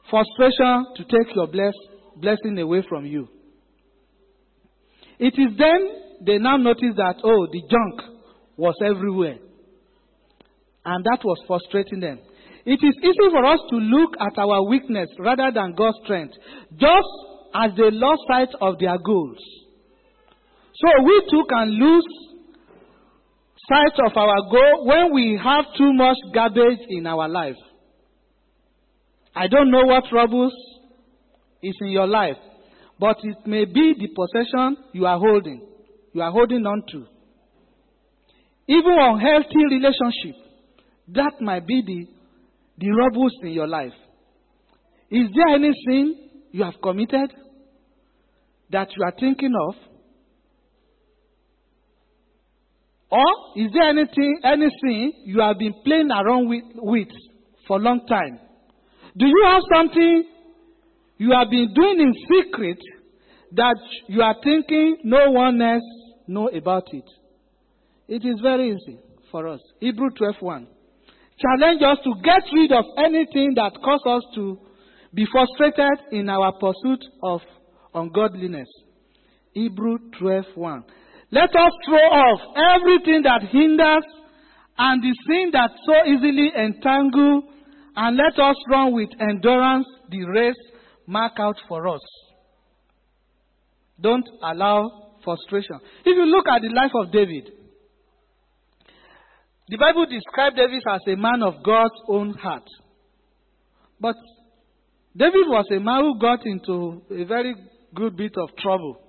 frustration 0.09 0.85
to 0.95 1.03
take 1.03 1.35
your 1.35 1.47
bless, 1.47 1.73
blessing 2.15 2.57
away 2.59 2.83
from 2.87 3.05
you. 3.05 3.27
It 5.19 5.33
is 5.37 5.57
then 5.57 6.06
they 6.25 6.37
now 6.37 6.57
noticed 6.57 6.97
that, 6.97 7.15
oh, 7.23 7.47
the 7.51 7.61
junk 7.69 8.17
was 8.57 8.75
everywhere. 8.83 9.37
And 10.85 11.03
that 11.03 11.19
was 11.23 11.37
frustrating 11.47 11.99
them. 11.99 12.19
It 12.65 12.79
is 12.83 12.95
easy 13.01 13.29
for 13.31 13.45
us 13.45 13.59
to 13.69 13.75
look 13.77 14.11
at 14.19 14.37
our 14.37 14.67
weakness 14.67 15.09
rather 15.19 15.51
than 15.53 15.73
God's 15.73 15.97
strength, 16.03 16.33
just 16.71 17.07
as 17.55 17.71
they 17.77 17.91
lost 17.91 18.21
sight 18.27 18.49
of 18.59 18.77
their 18.79 18.97
goals. 18.97 19.37
So 20.75 21.03
we 21.03 21.27
too 21.31 21.43
can 21.49 21.69
lose 21.69 22.05
sight 23.69 23.99
of 24.05 24.15
our 24.15 24.41
goal 24.51 24.85
when 24.85 25.13
we 25.13 25.39
have 25.43 25.65
too 25.77 25.93
much 25.93 26.17
garbage 26.33 26.79
in 26.89 27.07
our 27.07 27.27
life. 27.27 27.55
I 29.35 29.47
don't 29.47 29.71
know 29.71 29.85
what 29.85 30.05
troubles 30.09 30.53
is 31.61 31.75
in 31.81 31.89
your 31.89 32.07
life, 32.07 32.37
but 32.99 33.17
it 33.23 33.37
may 33.45 33.65
be 33.65 33.93
the 33.97 34.07
possession 34.07 34.77
you 34.93 35.05
are 35.05 35.19
holding, 35.19 35.67
you 36.17 36.23
are 36.23 36.31
holding 36.31 36.65
on 36.65 36.81
to. 36.91 37.05
Even 38.67 38.97
unhealthy 38.99 39.63
relationship, 39.69 40.35
that 41.09 41.33
might 41.41 41.67
be 41.67 41.83
the, 41.85 42.07
the 42.79 42.89
rubbles 42.89 43.33
in 43.43 43.49
your 43.49 43.67
life. 43.67 43.93
Is 45.11 45.27
there 45.35 45.55
any 45.55 45.69
sin 45.85 46.29
you 46.51 46.63
have 46.63 46.73
committed 46.81 47.31
that 48.71 48.87
you 48.97 49.03
are 49.03 49.13
thinking 49.19 49.53
of? 49.69 49.75
Or 53.11 53.31
is 53.55 53.71
there 53.73 53.89
anything, 53.91 54.39
anything 54.43 55.13
you 55.23 55.39
have 55.39 55.59
been 55.59 55.75
playing 55.85 56.09
around 56.09 56.49
with, 56.49 56.63
with 56.77 57.07
for 57.67 57.77
a 57.77 57.79
long 57.79 58.07
time? 58.07 58.39
Do 59.15 59.27
you 59.27 59.45
have 59.47 59.61
something 59.71 60.23
you 61.19 61.31
have 61.31 61.51
been 61.51 61.71
doing 61.75 61.99
in 61.99 62.13
secret 62.27 62.79
that 63.53 63.77
you 64.07 64.23
are 64.23 64.35
thinking 64.43 64.97
no 65.03 65.29
one 65.29 65.61
else 65.61 65.83
know 66.27 66.47
about 66.49 66.87
it? 66.93 67.05
It 68.07 68.25
is 68.25 68.39
very 68.41 68.71
easy 68.71 68.99
for 69.31 69.47
us. 69.47 69.59
Hebrew 69.79 70.09
12:1 70.11 70.67
challenge 71.39 71.81
us 71.83 71.99
to 72.03 72.13
get 72.23 72.43
rid 72.53 72.71
of 72.71 72.85
anything 72.97 73.53
that 73.55 73.73
causes 73.83 74.07
us 74.07 74.23
to 74.35 74.57
be 75.13 75.25
frustrated 75.31 75.99
in 76.11 76.29
our 76.29 76.51
pursuit 76.53 77.03
of 77.23 77.41
ungodliness. 77.93 78.67
Hebrew 79.53 79.97
12:1 80.19 80.83
Let 81.31 81.55
us 81.55 81.73
throw 81.85 81.97
off 81.97 82.39
everything 82.75 83.23
that 83.23 83.43
hinders 83.43 84.05
and 84.77 85.01
the 85.01 85.13
sin 85.27 85.51
that 85.53 85.71
so 85.85 86.05
easily 86.05 86.51
entangle, 86.55 87.43
and 87.95 88.15
let 88.15 88.37
us 88.39 88.55
run 88.69 88.93
with 88.93 89.09
endurance 89.19 89.87
the 90.09 90.23
race 90.25 90.55
marked 91.07 91.39
out 91.39 91.57
for 91.67 91.87
us. 91.87 92.01
Don't 93.99 94.27
allow 94.43 95.06
frustration. 95.27 95.79
If 96.05 96.15
you 96.15 96.25
look 96.25 96.45
at 96.47 96.61
the 96.61 96.69
life 96.69 96.91
of 96.95 97.11
David, 97.11 97.51
the 99.67 99.77
Bible 99.77 100.05
describes 100.05 100.55
David 100.55 100.81
as 100.89 101.01
a 101.07 101.17
man 101.17 101.43
of 101.43 101.61
God's 101.63 101.99
own 102.07 102.33
heart. 102.33 102.63
But 103.99 104.15
David 105.15 105.47
was 105.47 105.65
a 105.71 105.79
man 105.79 106.01
who 106.03 106.19
got 106.19 106.45
into 106.45 107.01
a 107.11 107.25
very 107.25 107.53
good 107.93 108.15
bit 108.15 108.33
of 108.37 108.55
trouble. 108.57 109.01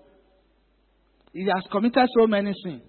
He 1.32 1.44
has 1.44 1.62
committed 1.70 2.08
so 2.18 2.26
many 2.26 2.52
sins. 2.64 2.82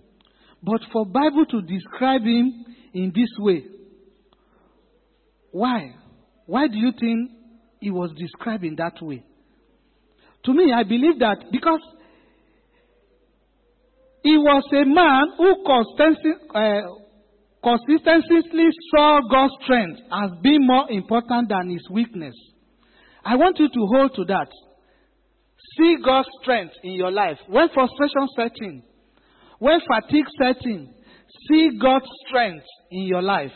But 0.63 0.81
for 0.91 1.05
Bible 1.05 1.45
to 1.51 1.61
describe 1.61 2.21
him 2.21 2.65
in 2.93 3.11
this 3.13 3.29
way, 3.37 3.65
why? 5.51 5.95
Why 6.45 6.67
do 6.67 6.77
you 6.77 6.91
think 6.99 7.31
he 7.79 7.91
was 7.91 8.11
described 8.17 8.63
in 8.63 8.75
that 8.77 9.01
way? 9.01 9.23
To 10.45 10.53
me, 10.53 10.73
I 10.73 10.83
believe 10.83 11.19
that 11.19 11.51
because 11.51 11.81
he 14.23 14.37
was 14.37 14.63
a 14.73 14.85
man 14.85 15.25
who 15.37 15.51
uh, 16.53 16.81
consistently 17.63 18.67
saw 18.91 19.21
God's 19.29 19.53
strength 19.63 19.99
as 20.11 20.31
being 20.41 20.65
more 20.65 20.89
important 20.91 21.49
than 21.49 21.69
his 21.69 21.87
weakness. 21.89 22.35
I 23.23 23.35
want 23.35 23.59
you 23.59 23.69
to 23.69 23.87
hold 23.93 24.15
to 24.15 24.25
that. 24.25 24.47
See 25.77 25.97
God's 26.03 26.27
strength 26.41 26.73
in 26.83 26.93
your 26.93 27.11
life. 27.11 27.37
When 27.47 27.69
frustration 27.73 28.27
sets 28.35 28.55
in, 28.59 28.83
when 29.59 29.79
fatigue 29.81 30.25
sets 30.37 30.65
in, 30.65 30.93
see 31.47 31.71
God's 31.81 32.07
strength 32.27 32.65
in 32.91 33.03
your 33.03 33.21
life. 33.21 33.51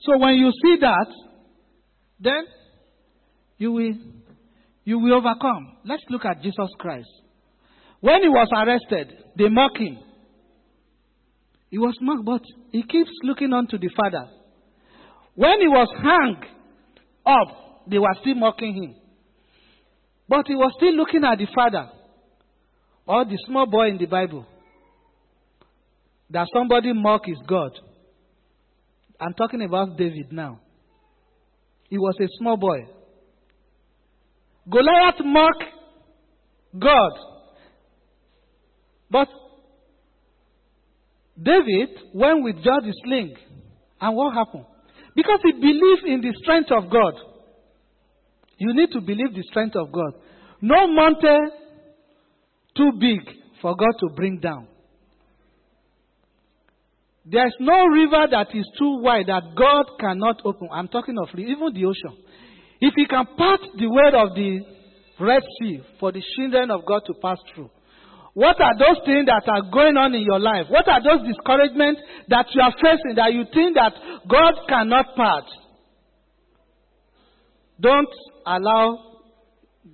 So 0.00 0.18
when 0.18 0.34
you 0.34 0.50
see 0.62 0.76
that, 0.80 1.06
then 2.20 2.44
you 3.58 3.72
will 3.72 3.94
you 4.84 4.98
will 4.98 5.14
overcome. 5.14 5.76
Let's 5.84 6.02
look 6.10 6.24
at 6.24 6.42
Jesus 6.42 6.70
Christ. 6.78 7.08
When 8.02 8.20
he 8.20 8.28
was 8.28 8.48
arrested, 8.52 9.16
they 9.38 9.48
mock 9.48 9.76
him. 9.76 9.96
He 11.70 11.78
was 11.78 11.96
mocked, 12.00 12.24
but 12.24 12.42
he 12.72 12.82
keeps 12.82 13.10
looking 13.22 13.52
on 13.52 13.68
to 13.68 13.78
the 13.78 13.88
Father. 13.96 14.28
When 15.36 15.60
he 15.60 15.68
was 15.68 15.86
hung 16.02 16.36
up, 17.24 17.88
they 17.88 18.00
were 18.00 18.14
still 18.20 18.34
mocking 18.34 18.74
him. 18.74 18.94
But 20.28 20.48
he 20.48 20.56
was 20.56 20.72
still 20.78 20.94
looking 20.96 21.22
at 21.24 21.38
the 21.38 21.46
Father 21.54 21.90
or 23.06 23.24
the 23.24 23.38
small 23.46 23.66
boy 23.66 23.90
in 23.90 23.98
the 23.98 24.06
Bible. 24.06 24.46
That 26.28 26.48
somebody 26.52 26.92
mock 26.92 27.28
is 27.28 27.38
God. 27.46 27.70
I'm 29.20 29.34
talking 29.34 29.62
about 29.62 29.96
David 29.96 30.32
now. 30.32 30.58
He 31.88 31.98
was 31.98 32.16
a 32.20 32.26
small 32.38 32.56
boy. 32.56 32.80
Goliath 34.68 35.20
mocked 35.24 35.64
God. 36.76 37.31
But 39.12 39.28
David 41.40 41.90
went 42.14 42.42
with 42.42 42.56
the 42.56 42.94
sling. 43.04 43.36
And 44.00 44.16
what 44.16 44.34
happened? 44.34 44.64
Because 45.14 45.40
he 45.44 45.52
believed 45.52 46.04
in 46.06 46.20
the 46.22 46.32
strength 46.42 46.70
of 46.72 46.90
God. 46.90 47.14
You 48.56 48.74
need 48.74 48.90
to 48.92 49.00
believe 49.00 49.34
the 49.34 49.42
strength 49.50 49.76
of 49.76 49.92
God. 49.92 50.14
No 50.62 50.86
mountain 50.86 51.50
too 52.74 52.92
big 52.98 53.20
for 53.60 53.76
God 53.76 53.92
to 54.00 54.08
bring 54.16 54.38
down. 54.40 54.66
There's 57.24 57.54
no 57.60 57.86
river 57.86 58.26
that 58.30 58.48
is 58.54 58.66
too 58.78 58.98
wide 59.02 59.26
that 59.26 59.42
God 59.54 59.98
cannot 60.00 60.40
open. 60.44 60.68
I'm 60.72 60.88
talking 60.88 61.16
of 61.18 61.28
even 61.38 61.72
the 61.74 61.84
ocean. 61.84 62.16
If 62.80 62.94
He 62.96 63.06
can 63.06 63.26
part 63.36 63.60
the 63.76 63.88
way 63.88 64.08
of 64.14 64.34
the 64.34 64.60
Red 65.24 65.42
Sea 65.60 65.82
for 66.00 66.10
the 66.10 66.22
children 66.36 66.70
of 66.70 66.84
God 66.86 67.02
to 67.06 67.14
pass 67.22 67.38
through, 67.54 67.70
what 68.34 68.60
are 68.60 68.78
those 68.78 69.04
things 69.04 69.26
that 69.26 69.42
are 69.46 69.70
going 69.70 69.96
on 69.96 70.14
in 70.14 70.22
your 70.22 70.40
life? 70.40 70.66
What 70.70 70.88
are 70.88 71.02
those 71.02 71.26
discouragements 71.26 72.00
that 72.28 72.46
you 72.54 72.62
are 72.62 72.72
facing 72.72 73.16
that 73.16 73.32
you 73.34 73.44
think 73.52 73.76
that 73.76 73.92
God 74.28 74.54
cannot 74.68 75.14
part? 75.14 75.44
Don't 77.78 78.08
allow 78.46 79.12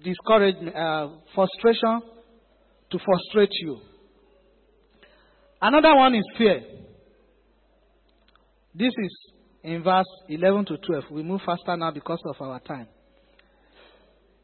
discouragement, 0.05 0.77
uh, 0.77 1.09
frustration 1.35 2.03
to 2.91 2.99
frustrate 3.05 3.53
you. 3.61 3.81
Another 5.61 5.97
one 5.97 6.15
is 6.15 6.25
fear. 6.37 6.63
This 8.73 8.93
is 8.97 9.33
in 9.65 9.83
verse 9.83 10.07
11 10.29 10.67
to 10.67 10.77
12. 10.77 11.05
We 11.11 11.23
move 11.25 11.41
faster 11.45 11.77
now 11.77 11.91
because 11.91 12.21
of 12.27 12.37
our 12.41 12.61
time. 12.61 12.87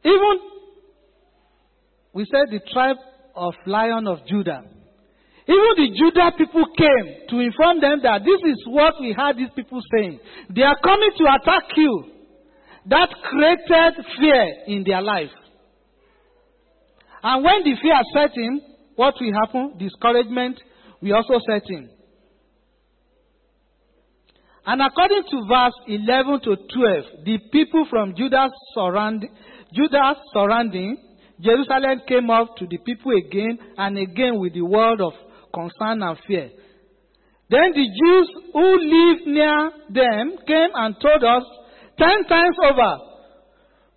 Even, 0.05 0.39
we 2.13 2.25
said 2.25 2.51
the 2.51 2.61
tribe 2.73 2.97
of 3.35 3.55
Lion 3.67 4.07
of 4.07 4.19
Judah. 4.27 4.63
Even 5.47 5.73
the 5.77 5.91
Judah 5.95 6.33
people 6.39 6.65
came 6.77 7.29
to 7.29 7.41
inform 7.41 7.81
them 7.81 8.01
that 8.03 8.23
this 8.25 8.41
is 8.51 8.65
what 8.67 8.95
we 9.01 9.13
heard 9.13 9.37
these 9.37 9.53
people 9.55 9.81
saying. 9.93 10.19
They 10.55 10.63
are 10.63 10.79
coming 10.83 11.11
to 11.19 11.25
attack 11.25 11.65
you. 11.77 12.05
That 12.87 13.09
created 13.31 14.05
fear 14.19 14.55
in 14.67 14.85
their 14.85 15.03
life. 15.03 15.33
And 17.23 17.45
when 17.45 17.65
the 17.65 17.75
fear 17.81 18.01
set 18.13 18.37
in, 18.37 18.61
what 18.97 19.15
will 19.21 19.33
happen? 19.33 19.79
Discouragement 19.79 20.61
will 21.03 21.15
also 21.15 21.41
set 21.47 21.63
in. 21.69 21.91
And 24.67 24.81
according 24.81 25.25
to 25.31 25.47
verse 25.47 25.75
11 25.89 26.41
to 26.41 26.57
12, 26.57 27.25
the 27.25 27.39
people 27.53 27.87
from 27.91 28.15
Judah 28.17 28.49
surround, 28.75 29.27
Judah 29.75 30.15
surrounding 30.33 30.97
Jerusalem 31.45 32.01
came 32.09 32.31
up 32.31 32.57
to 32.57 32.67
the 32.67 32.79
people 32.79 33.13
again 33.13 33.59
and 33.77 33.99
again 33.99 34.41
with 34.41 34.55
the 34.55 34.63
word 34.63 35.01
of 35.01 35.13
concern 35.53 36.03
and 36.03 36.19
fear. 36.27 36.51
Then 37.51 37.73
the 37.75 37.87
Jews 37.87 38.29
who 38.53 38.79
lived 38.81 39.27
near 39.27 39.71
them 39.91 40.39
came 40.47 40.71
and 40.75 40.97
told 41.01 41.23
us 41.23 41.45
ten 41.99 42.25
times 42.27 42.57
over, 42.65 42.99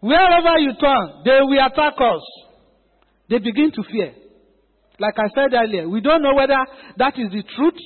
wherever 0.02 0.60
you 0.60 0.74
turn, 0.80 1.24
they 1.24 1.40
will 1.42 1.66
attack 1.66 1.94
us. 2.00 2.22
They 3.30 3.40
begin 3.40 3.72
to 3.72 3.84
fear. 3.84 4.14
Like 5.00 5.16
I 5.18 5.30
said 5.34 5.54
earlier, 5.54 5.88
we 5.88 6.02
don't 6.02 6.22
know 6.22 6.36
whether 6.36 6.58
that 6.98 7.14
is 7.18 7.32
the 7.32 7.44
truth 7.56 7.80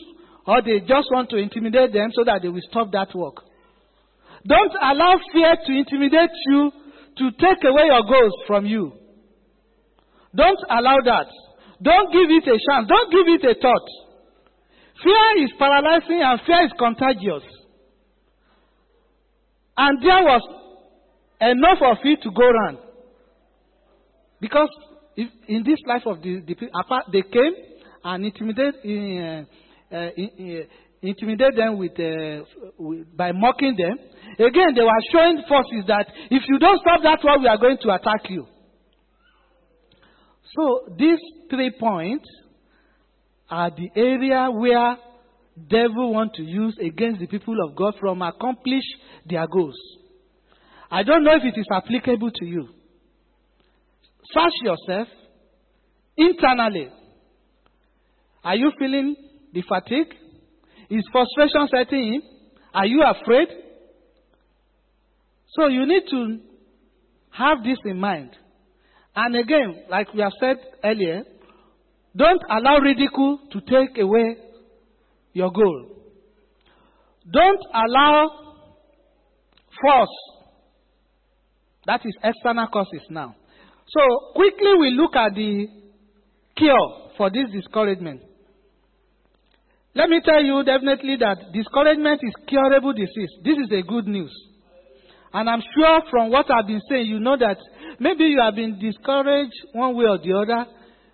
or 0.47 0.61
they 0.61 0.79
just 0.79 1.07
want 1.11 1.29
to 1.29 1.37
intimidate 1.37 1.93
them 1.93 2.09
so 2.13 2.23
that 2.23 2.41
they 2.41 2.47
will 2.49 2.65
stop 2.69 2.91
that 2.91 3.13
work. 3.13 3.43
Don't 4.45 4.73
allow 4.81 5.19
fear 5.31 5.55
to 5.65 5.71
intimidate 5.71 6.31
you 6.47 6.71
to 7.17 7.31
take 7.31 7.63
away 7.63 7.85
your 7.85 8.03
goals 8.03 8.33
from 8.47 8.65
you. 8.65 8.93
Don't 10.35 10.59
allow 10.69 10.97
that. 11.05 11.27
Don't 11.81 12.11
give 12.11 12.29
it 12.29 12.47
a 12.47 12.57
chance. 12.57 12.87
Don't 12.87 13.11
give 13.11 13.27
it 13.27 13.57
a 13.57 13.59
thought. 13.59 13.87
Fear 15.03 15.43
is 15.43 15.51
paralyzing 15.57 16.21
and 16.21 16.39
fear 16.45 16.65
is 16.65 16.71
contagious. 16.77 17.43
And 19.77 20.01
there 20.01 20.23
was 20.23 20.41
enough 21.41 21.79
of 21.81 21.97
it 22.03 22.21
to 22.21 22.31
go 22.31 22.43
around. 22.43 22.77
Because 24.39 24.69
in 25.17 25.63
this 25.63 25.79
life 25.87 26.03
of 26.05 26.21
the, 26.21 26.41
the 26.41 26.55
they 27.11 27.21
came 27.21 27.53
and 28.03 28.25
intimidated, 28.25 28.75
uh, 29.91 29.95
uh, 29.95 30.09
intimidate 31.01 31.55
them 31.55 31.77
with, 31.77 31.99
uh, 31.99 32.45
with, 32.77 33.17
by 33.17 33.31
mocking 33.31 33.75
them. 33.75 33.97
Again, 34.35 34.73
they 34.75 34.81
were 34.81 35.03
showing 35.11 35.43
forces 35.47 35.83
that 35.87 36.07
if 36.29 36.43
you 36.47 36.59
don't 36.59 36.79
stop 36.81 37.01
that 37.03 37.19
war, 37.23 37.39
we 37.39 37.47
are 37.47 37.57
going 37.57 37.77
to 37.81 37.89
attack 37.89 38.29
you. 38.29 38.45
So 40.55 40.93
these 40.97 41.19
three 41.49 41.71
points 41.79 42.27
are 43.49 43.69
the 43.69 43.89
area 43.95 44.49
where 44.51 44.97
devil 45.69 46.13
want 46.13 46.33
to 46.35 46.43
use 46.43 46.77
against 46.81 47.19
the 47.19 47.27
people 47.27 47.55
of 47.67 47.75
God 47.75 47.95
from 47.99 48.21
accomplish 48.21 48.83
their 49.25 49.47
goals. 49.47 49.77
I 50.89 51.03
don't 51.03 51.23
know 51.23 51.35
if 51.35 51.43
it 51.43 51.59
is 51.59 51.67
applicable 51.71 52.31
to 52.31 52.45
you. 52.45 52.67
Search 54.33 54.53
yourself 54.63 55.07
internally. 56.17 56.89
Are 58.43 58.55
you 58.55 58.71
feeling 58.77 59.15
the 59.53 59.63
fatigue? 59.67 60.13
Is 60.89 61.07
frustration 61.11 61.67
setting 61.73 62.15
in? 62.15 62.21
Are 62.73 62.85
you 62.85 63.03
afraid? 63.03 63.47
So 65.55 65.67
you 65.67 65.85
need 65.85 66.03
to 66.09 66.39
have 67.31 67.63
this 67.63 67.77
in 67.85 67.99
mind. 67.99 68.31
And 69.15 69.35
again, 69.35 69.83
like 69.89 70.13
we 70.13 70.21
have 70.21 70.31
said 70.39 70.57
earlier, 70.83 71.23
don't 72.15 72.41
allow 72.49 72.79
ridicule 72.79 73.39
to 73.51 73.61
take 73.61 73.97
away 73.97 74.37
your 75.33 75.51
goal. 75.51 75.87
Don't 77.31 77.61
allow 77.73 78.29
force. 79.81 80.09
That 81.85 82.01
is 82.05 82.15
external 82.23 82.67
causes 82.67 83.01
now. 83.09 83.35
So 83.87 84.01
quickly 84.33 84.73
we 84.79 84.91
look 84.91 85.15
at 85.15 85.33
the 85.35 85.67
cure 86.55 87.11
for 87.17 87.29
this 87.29 87.51
discouragement. 87.51 88.21
Let 89.93 90.09
me 90.09 90.21
tell 90.23 90.41
you 90.41 90.63
definitely 90.63 91.17
that 91.19 91.51
discouragement 91.53 92.21
is 92.23 92.33
curable 92.47 92.93
disease. 92.93 93.29
This 93.43 93.57
is 93.57 93.71
a 93.71 93.81
good 93.81 94.07
news. 94.07 94.31
And 95.33 95.49
I'm 95.49 95.61
sure 95.75 96.01
from 96.09 96.29
what 96.31 96.49
I've 96.51 96.67
been 96.67 96.81
saying, 96.89 97.07
you 97.07 97.19
know 97.19 97.37
that 97.37 97.57
maybe 97.99 98.25
you 98.25 98.41
have 98.41 98.55
been 98.55 98.79
discouraged 98.79 99.53
one 99.73 99.95
way 99.95 100.05
or 100.05 100.17
the 100.17 100.33
other. 100.33 100.65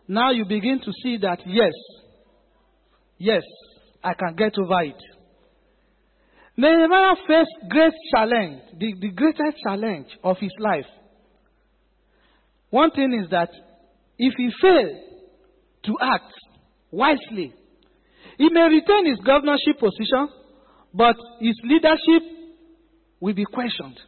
Now 0.08 0.32
you 0.32 0.46
begin 0.46 0.80
to 0.80 0.92
see 1.04 1.18
that, 1.18 1.40
yes, 1.46 1.74
yes, 3.18 3.44
I 4.04 4.14
can 4.14 4.36
get 4.36 4.58
over 4.58 4.82
it. 4.84 5.02
Nehemiah 6.56 7.16
faced 7.28 7.70
great 7.70 7.94
challenge, 8.16 8.62
the, 8.80 8.94
the 9.00 9.12
greatest 9.12 9.58
challenge 9.64 10.08
of 10.24 10.38
his 10.40 10.54
life. 10.60 10.86
One 12.70 12.92
thing 12.92 13.14
is 13.24 13.30
that 13.30 13.50
if 14.18 14.34
he 14.36 14.50
failed 14.62 14.98
to 15.84 15.94
act 16.02 16.34
wisely, 16.92 17.54
he 18.38 18.50
may 18.50 18.62
retain 18.62 19.06
his 19.06 19.20
governorship 19.26 19.80
position, 19.80 20.30
but 20.94 21.16
his 21.40 21.56
leadership 21.64 22.24
will 23.20 23.34
be 23.34 23.46
questioned 23.46 24.00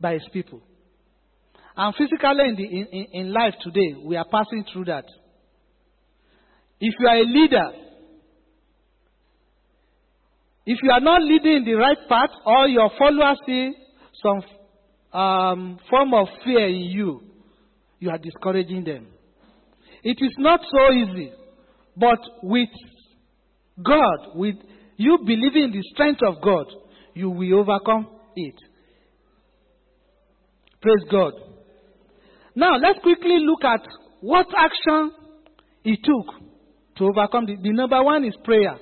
by 0.00 0.14
his 0.14 0.26
people. 0.32 0.62
And 1.76 1.94
physically 1.94 2.48
in, 2.48 2.56
the, 2.56 2.64
in, 2.64 3.06
in 3.12 3.32
life 3.32 3.54
today, 3.62 3.94
we 4.04 4.16
are 4.16 4.26
passing 4.30 4.64
through 4.72 4.86
that. 4.86 5.04
If 6.80 6.94
you 6.98 7.06
are 7.06 7.16
a 7.16 7.24
leader, 7.24 7.70
if 10.66 10.78
you 10.82 10.90
are 10.90 11.00
not 11.00 11.22
leading 11.22 11.56
in 11.58 11.64
the 11.64 11.74
right 11.74 11.98
path, 12.08 12.30
or 12.44 12.68
your 12.68 12.90
followers 12.98 13.38
see 13.46 13.72
some 14.22 15.20
um, 15.20 15.78
form 15.88 16.14
of 16.14 16.28
fear 16.44 16.68
in 16.68 16.82
you, 16.82 17.22
you 17.98 18.10
are 18.10 18.18
discouraging 18.18 18.84
them. 18.84 19.08
It 20.02 20.18
is 20.20 20.34
not 20.38 20.60
so 20.70 20.92
easy, 20.92 21.32
but 21.96 22.18
with 22.42 22.68
God, 23.82 24.34
with 24.34 24.56
you 24.96 25.18
believing 25.18 25.64
in 25.64 25.72
the 25.72 25.82
strength 25.92 26.20
of 26.26 26.42
God, 26.42 26.66
you 27.14 27.30
will 27.30 27.60
overcome 27.60 28.08
it. 28.36 28.54
Praise 30.80 31.04
God. 31.10 31.32
Now, 32.60 32.76
let's 32.76 32.98
quickly 32.98 33.38
look 33.40 33.64
at 33.64 33.80
what 34.20 34.46
action 34.54 35.12
he 35.82 35.96
took 35.96 36.26
to 36.98 37.04
overcome. 37.06 37.46
The, 37.46 37.56
the 37.56 37.72
number 37.72 38.02
one 38.02 38.22
is 38.26 38.36
prayer. 38.44 38.76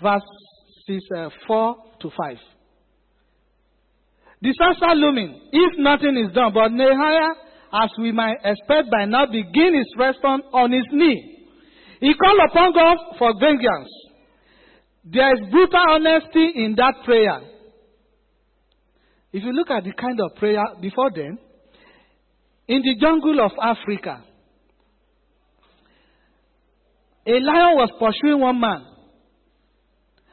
Verses 0.00 1.10
uh, 1.16 1.30
4 1.48 1.76
to 2.02 2.10
5. 2.16 2.36
Disaster 4.40 4.94
looming 4.94 5.40
if 5.50 5.72
nothing 5.78 6.16
is 6.16 6.32
done. 6.32 6.52
But 6.54 6.70
Nehemiah, 6.70 7.34
as 7.82 7.90
we 7.98 8.12
might 8.12 8.36
expect 8.44 8.92
by 8.92 9.06
now, 9.06 9.26
begin 9.26 9.74
his 9.74 9.92
response 9.98 10.44
on 10.52 10.70
his 10.70 10.86
knee. 10.92 11.48
He 11.98 12.14
called 12.14 12.48
upon 12.48 12.74
God 12.74 12.96
for 13.18 13.32
vengeance. 13.40 13.90
There 15.04 15.34
is 15.34 15.50
brutal 15.50 15.84
honesty 15.90 16.62
in 16.64 16.76
that 16.76 16.94
prayer. 17.04 17.40
If 19.32 19.42
you 19.42 19.50
look 19.52 19.70
at 19.72 19.82
the 19.82 19.92
kind 20.00 20.20
of 20.20 20.36
prayer 20.36 20.62
before 20.80 21.10
then, 21.12 21.38
in 22.66 22.82
the 22.82 22.96
jungle 23.00 23.40
of 23.44 23.52
Africa, 23.62 24.24
a 27.26 27.32
lion 27.40 27.76
was 27.76 27.90
pursuing 27.98 28.40
one 28.40 28.60
man. 28.60 28.84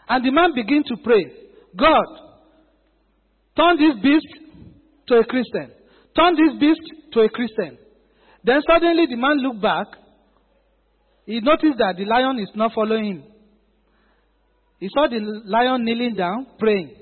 And 0.07 0.25
the 0.25 0.31
man 0.31 0.53
began 0.53 0.83
to 0.87 0.97
pray, 1.03 1.31
God, 1.77 2.05
turn 3.55 3.77
this 3.77 4.01
beast 4.03 4.27
to 5.07 5.15
a 5.15 5.23
Christian. 5.23 5.71
Turn 6.15 6.35
this 6.35 6.59
beast 6.59 6.81
to 7.13 7.21
a 7.21 7.29
Christian. 7.29 7.77
Then 8.43 8.61
suddenly 8.67 9.05
the 9.09 9.15
man 9.15 9.37
looked 9.37 9.61
back. 9.61 9.87
He 11.25 11.39
noticed 11.39 11.77
that 11.77 11.95
the 11.97 12.05
lion 12.05 12.39
is 12.39 12.49
not 12.55 12.73
following 12.73 13.05
him. 13.05 13.23
He 14.79 14.89
saw 14.93 15.07
the 15.07 15.19
lion 15.45 15.85
kneeling 15.85 16.15
down, 16.15 16.47
praying. 16.59 16.95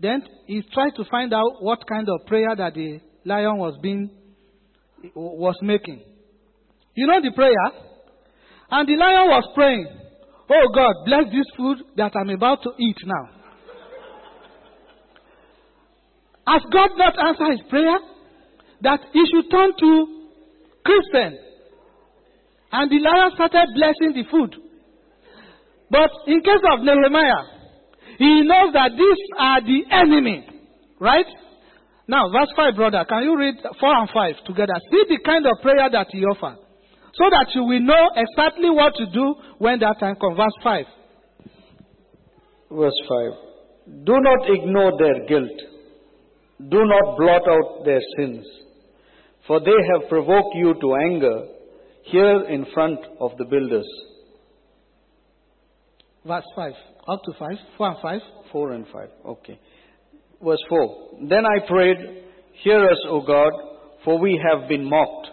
Then 0.00 0.22
he 0.46 0.62
tried 0.72 0.96
to 0.96 1.04
find 1.10 1.32
out 1.32 1.62
what 1.62 1.86
kind 1.86 2.08
of 2.08 2.26
prayer 2.26 2.56
that 2.56 2.74
the 2.74 3.00
lion 3.24 3.58
was 3.58 3.78
being 3.80 4.10
was 5.14 5.56
making. 5.62 6.02
You 6.94 7.06
know 7.06 7.20
the 7.22 7.32
prayer? 7.34 7.68
And 8.70 8.88
the 8.88 8.96
lion 8.96 9.28
was 9.28 9.44
praying, 9.54 9.86
Oh 10.50 10.68
God, 10.74 10.94
bless 11.06 11.24
this 11.32 11.46
food 11.56 11.78
that 11.96 12.12
I'm 12.14 12.30
about 12.30 12.62
to 12.62 12.70
eat 12.78 12.96
now. 13.04 13.28
Has 16.46 16.62
God 16.72 16.90
not 16.96 17.14
answered 17.18 17.52
his 17.52 17.70
prayer? 17.70 17.98
That 18.82 19.00
he 19.12 19.22
should 19.32 19.50
turn 19.50 19.70
to 19.78 20.28
Christian. 20.84 21.38
And 22.72 22.90
the 22.90 22.98
lion 22.98 23.30
started 23.34 23.68
blessing 23.74 24.12
the 24.14 24.24
food. 24.30 24.56
But 25.90 26.10
in 26.26 26.40
case 26.40 26.64
of 26.72 26.80
Nehemiah, 26.80 27.44
he 28.18 28.42
knows 28.42 28.72
that 28.72 28.90
these 28.96 29.22
are 29.38 29.60
the 29.60 29.80
enemy. 29.90 30.46
Right? 30.98 31.26
Now, 32.12 32.28
verse 32.28 32.52
5, 32.54 32.76
brother, 32.76 33.06
can 33.08 33.22
you 33.22 33.38
read 33.38 33.54
4 33.80 33.96
and 33.96 34.10
5 34.12 34.44
together? 34.44 34.74
See 34.90 35.04
the 35.08 35.20
kind 35.24 35.46
of 35.46 35.52
prayer 35.62 35.88
that 35.90 36.08
he 36.10 36.20
offered. 36.24 36.58
So 37.14 37.24
that 37.30 37.46
you 37.54 37.64
will 37.64 37.80
know 37.80 38.10
exactly 38.14 38.68
what 38.68 38.92
to 38.96 39.06
do 39.06 39.34
when 39.56 39.78
that 39.78 39.96
time 39.98 40.16
comes. 40.16 40.36
Verse 40.36 40.58
5. 40.62 40.84
Verse 42.70 43.00
5. 43.08 44.04
Do 44.04 44.12
not 44.20 44.40
ignore 44.44 44.92
their 44.98 45.24
guilt. 45.26 45.58
Do 46.68 46.84
not 46.84 47.16
blot 47.16 47.48
out 47.48 47.86
their 47.86 48.00
sins. 48.18 48.44
For 49.46 49.60
they 49.60 49.80
have 49.94 50.10
provoked 50.10 50.54
you 50.54 50.74
to 50.82 50.94
anger 51.06 51.46
here 52.04 52.42
in 52.42 52.66
front 52.74 53.00
of 53.20 53.38
the 53.38 53.46
builders. 53.46 53.88
Verse 56.26 56.44
5. 56.54 56.72
Up 57.08 57.22
to 57.24 57.32
5. 57.38 57.50
4 57.78 57.88
and 57.88 57.96
5. 58.02 58.20
4 58.52 58.72
and 58.72 58.86
5. 58.86 59.08
Okay. 59.28 59.58
Verse 60.44 60.62
4. 60.68 61.28
Then 61.28 61.44
I 61.46 61.66
prayed, 61.66 61.96
Hear 62.64 62.84
us, 62.84 62.98
O 63.08 63.20
God, 63.20 63.52
for 64.04 64.18
we 64.18 64.40
have 64.50 64.68
been 64.68 64.84
mocked. 64.84 65.28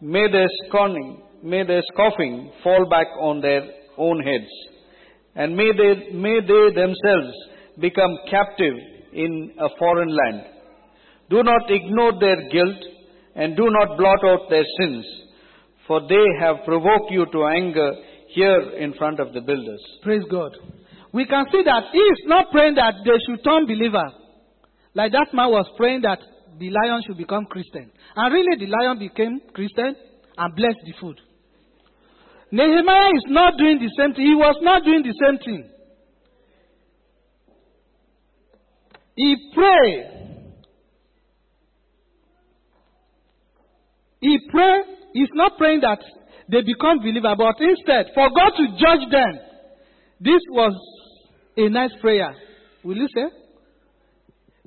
May 0.00 0.30
their 0.30 0.46
scorning, 0.66 1.22
may 1.42 1.66
their 1.66 1.82
scoffing 1.92 2.52
fall 2.62 2.86
back 2.88 3.08
on 3.20 3.40
their 3.40 3.62
own 3.96 4.20
heads, 4.20 4.50
and 5.34 5.56
may 5.56 5.70
they, 5.72 6.12
may 6.12 6.40
they 6.40 6.74
themselves 6.74 7.36
become 7.80 8.16
captive 8.30 8.74
in 9.12 9.52
a 9.58 9.68
foreign 9.78 10.14
land. 10.14 10.42
Do 11.30 11.42
not 11.42 11.68
ignore 11.68 12.12
their 12.20 12.48
guilt, 12.48 12.84
and 13.34 13.56
do 13.56 13.68
not 13.70 13.98
blot 13.98 14.24
out 14.24 14.48
their 14.50 14.64
sins, 14.80 15.04
for 15.86 16.00
they 16.08 16.26
have 16.40 16.64
provoked 16.64 17.10
you 17.10 17.26
to 17.26 17.44
anger 17.44 17.92
here 18.28 18.60
in 18.78 18.94
front 18.94 19.20
of 19.20 19.32
the 19.32 19.40
builders. 19.40 19.82
Praise 20.02 20.22
God. 20.30 20.52
We 21.12 21.26
can 21.26 21.44
see 21.50 21.62
that 21.64 21.84
he 21.92 21.98
is 21.98 22.22
not 22.26 22.50
praying 22.52 22.74
that 22.76 22.94
they 23.04 23.18
should 23.26 23.42
turn 23.42 23.66
believer. 23.66 24.12
Like 24.98 25.12
that 25.12 25.28
man 25.32 25.50
was 25.50 25.70
praying 25.76 26.02
that 26.02 26.18
the 26.58 26.70
lion 26.70 27.02
should 27.06 27.16
become 27.16 27.46
Christian. 27.46 27.88
And 28.16 28.34
really, 28.34 28.58
the 28.58 28.66
lion 28.66 28.98
became 28.98 29.38
Christian 29.54 29.94
and 30.36 30.56
blessed 30.56 30.82
the 30.84 30.92
food. 31.00 31.20
Nehemiah 32.50 33.14
is 33.14 33.22
not 33.28 33.56
doing 33.56 33.78
the 33.78 33.90
same 33.96 34.12
thing. 34.12 34.26
He 34.26 34.34
was 34.34 34.56
not 34.60 34.82
doing 34.84 35.04
the 35.04 35.14
same 35.14 35.38
thing. 35.38 35.70
He 39.14 39.36
prayed. 39.54 40.06
He 44.20 44.38
prayed. 44.50 44.82
He's 45.12 45.30
not 45.34 45.56
praying 45.58 45.82
that 45.82 46.00
they 46.50 46.62
become 46.62 46.98
believer, 46.98 47.36
but 47.38 47.54
instead, 47.60 48.06
for 48.16 48.30
God 48.30 48.50
to 48.56 48.66
judge 48.74 49.08
them. 49.12 49.38
This 50.20 50.42
was 50.50 50.74
a 51.56 51.68
nice 51.68 51.92
prayer. 52.00 52.34
Will 52.82 52.96
you 52.96 53.06
say? 53.14 53.26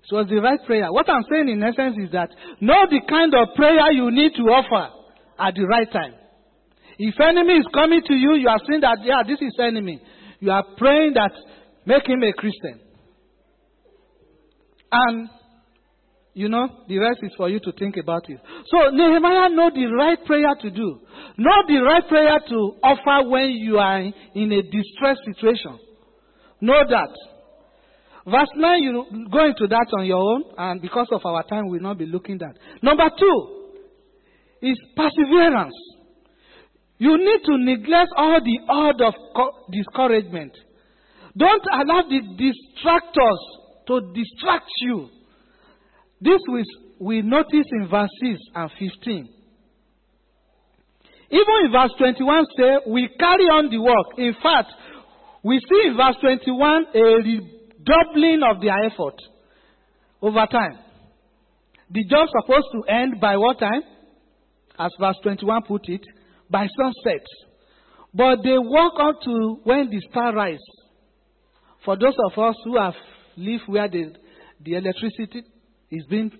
It 0.03 0.15
was 0.15 0.27
the 0.27 0.41
right 0.41 0.59
prayer. 0.65 0.91
What 0.91 1.09
I'm 1.09 1.23
saying 1.31 1.47
in 1.47 1.63
essence 1.63 1.95
is 1.97 2.11
that 2.11 2.29
know 2.59 2.85
the 2.89 3.01
kind 3.07 3.33
of 3.33 3.55
prayer 3.55 3.91
you 3.93 4.11
need 4.11 4.33
to 4.35 4.43
offer 4.43 4.91
at 5.39 5.55
the 5.55 5.63
right 5.63 5.89
time. 5.91 6.15
If 6.97 7.15
enemy 7.19 7.53
is 7.53 7.65
coming 7.73 8.01
to 8.05 8.13
you, 8.13 8.35
you 8.35 8.49
are 8.49 8.59
saying 8.67 8.81
that, 8.81 8.99
yeah, 9.03 9.23
this 9.25 9.39
is 9.41 9.55
enemy. 9.59 10.01
You 10.39 10.51
are 10.51 10.65
praying 10.77 11.13
that 11.13 11.31
make 11.85 12.05
him 12.07 12.21
a 12.23 12.33
Christian. 12.33 12.79
And, 14.91 15.29
you 16.33 16.49
know, 16.49 16.67
the 16.87 16.99
rest 16.99 17.19
is 17.23 17.31
for 17.37 17.47
you 17.49 17.59
to 17.61 17.71
think 17.71 17.95
about 17.97 18.29
it. 18.29 18.39
So 18.67 18.89
Nehemiah 18.91 19.49
know 19.49 19.71
the 19.73 19.85
right 19.97 20.23
prayer 20.25 20.53
to 20.61 20.69
do. 20.69 20.99
Know 21.37 21.57
the 21.67 21.81
right 21.81 22.07
prayer 22.07 22.39
to 22.49 22.55
offer 22.83 23.29
when 23.29 23.51
you 23.51 23.77
are 23.77 23.99
in 24.01 24.51
a 24.51 24.61
distressed 24.61 25.21
situation. 25.25 25.79
Know 26.59 26.83
that. 26.89 27.09
Verse 28.25 28.49
9, 28.55 28.83
you 28.83 29.05
go 29.31 29.45
into 29.45 29.67
that 29.67 29.87
on 29.97 30.05
your 30.05 30.17
own, 30.17 30.43
and 30.57 30.81
because 30.81 31.07
of 31.11 31.25
our 31.25 31.43
time, 31.43 31.67
we'll 31.67 31.81
not 31.81 31.97
be 31.97 32.05
looking 32.05 32.35
at. 32.35 32.39
That. 32.39 32.55
Number 32.83 33.09
two 33.17 33.71
is 34.61 34.77
perseverance. 34.95 35.73
You 36.99 37.17
need 37.17 37.43
to 37.45 37.57
neglect 37.57 38.11
all 38.15 38.39
the 38.39 38.59
odd 38.69 39.01
of 39.01 39.15
discouragement. 39.71 40.55
Don't 41.35 41.63
allow 41.73 42.03
the 42.03 42.21
distractors 42.37 43.61
to 43.87 44.13
distract 44.13 44.69
you. 44.81 45.09
This 46.21 46.39
we, 46.51 46.63
we 46.99 47.21
notice 47.23 47.65
in 47.71 47.87
verses 47.89 48.39
and 48.53 48.69
15. 48.77 49.29
Even 51.31 51.55
in 51.65 51.71
verse 51.71 51.91
21 51.97 52.45
say, 52.55 52.77
we 52.87 53.09
carry 53.17 53.45
on 53.45 53.69
the 53.71 53.79
work. 53.81 54.19
In 54.19 54.35
fact, 54.43 54.69
we 55.43 55.57
see 55.57 55.87
in 55.87 55.97
verse 55.97 56.17
21 56.21 56.85
a 56.93 57.21
redoubling 57.81 58.41
of 58.43 58.61
their 58.61 58.85
effort 58.85 59.15
over 60.21 60.45
time. 60.51 60.77
The 61.89 62.03
job 62.05 62.27
supposed 62.29 62.67
to 62.73 62.91
end 62.91 63.19
by 63.19 63.37
what 63.37 63.59
time? 63.59 63.81
As 64.79 64.91
verse 64.99 65.17
21 65.23 65.63
put 65.63 65.81
it, 65.89 66.01
by 66.49 66.67
sunset. 66.67 67.25
But 68.13 68.37
they 68.43 68.57
walk 68.57 68.93
on 68.99 69.15
to 69.23 69.61
when 69.63 69.89
the 69.89 70.01
star 70.09 70.33
rise. 70.33 70.59
For 71.85 71.97
those 71.97 72.15
of 72.31 72.37
us 72.43 72.55
who 72.63 72.77
have 72.77 72.93
lived 73.35 73.63
where 73.67 73.87
the, 73.87 74.13
the 74.61 74.75
electricity 74.75 75.43
is 75.89 76.05
being 76.09 76.31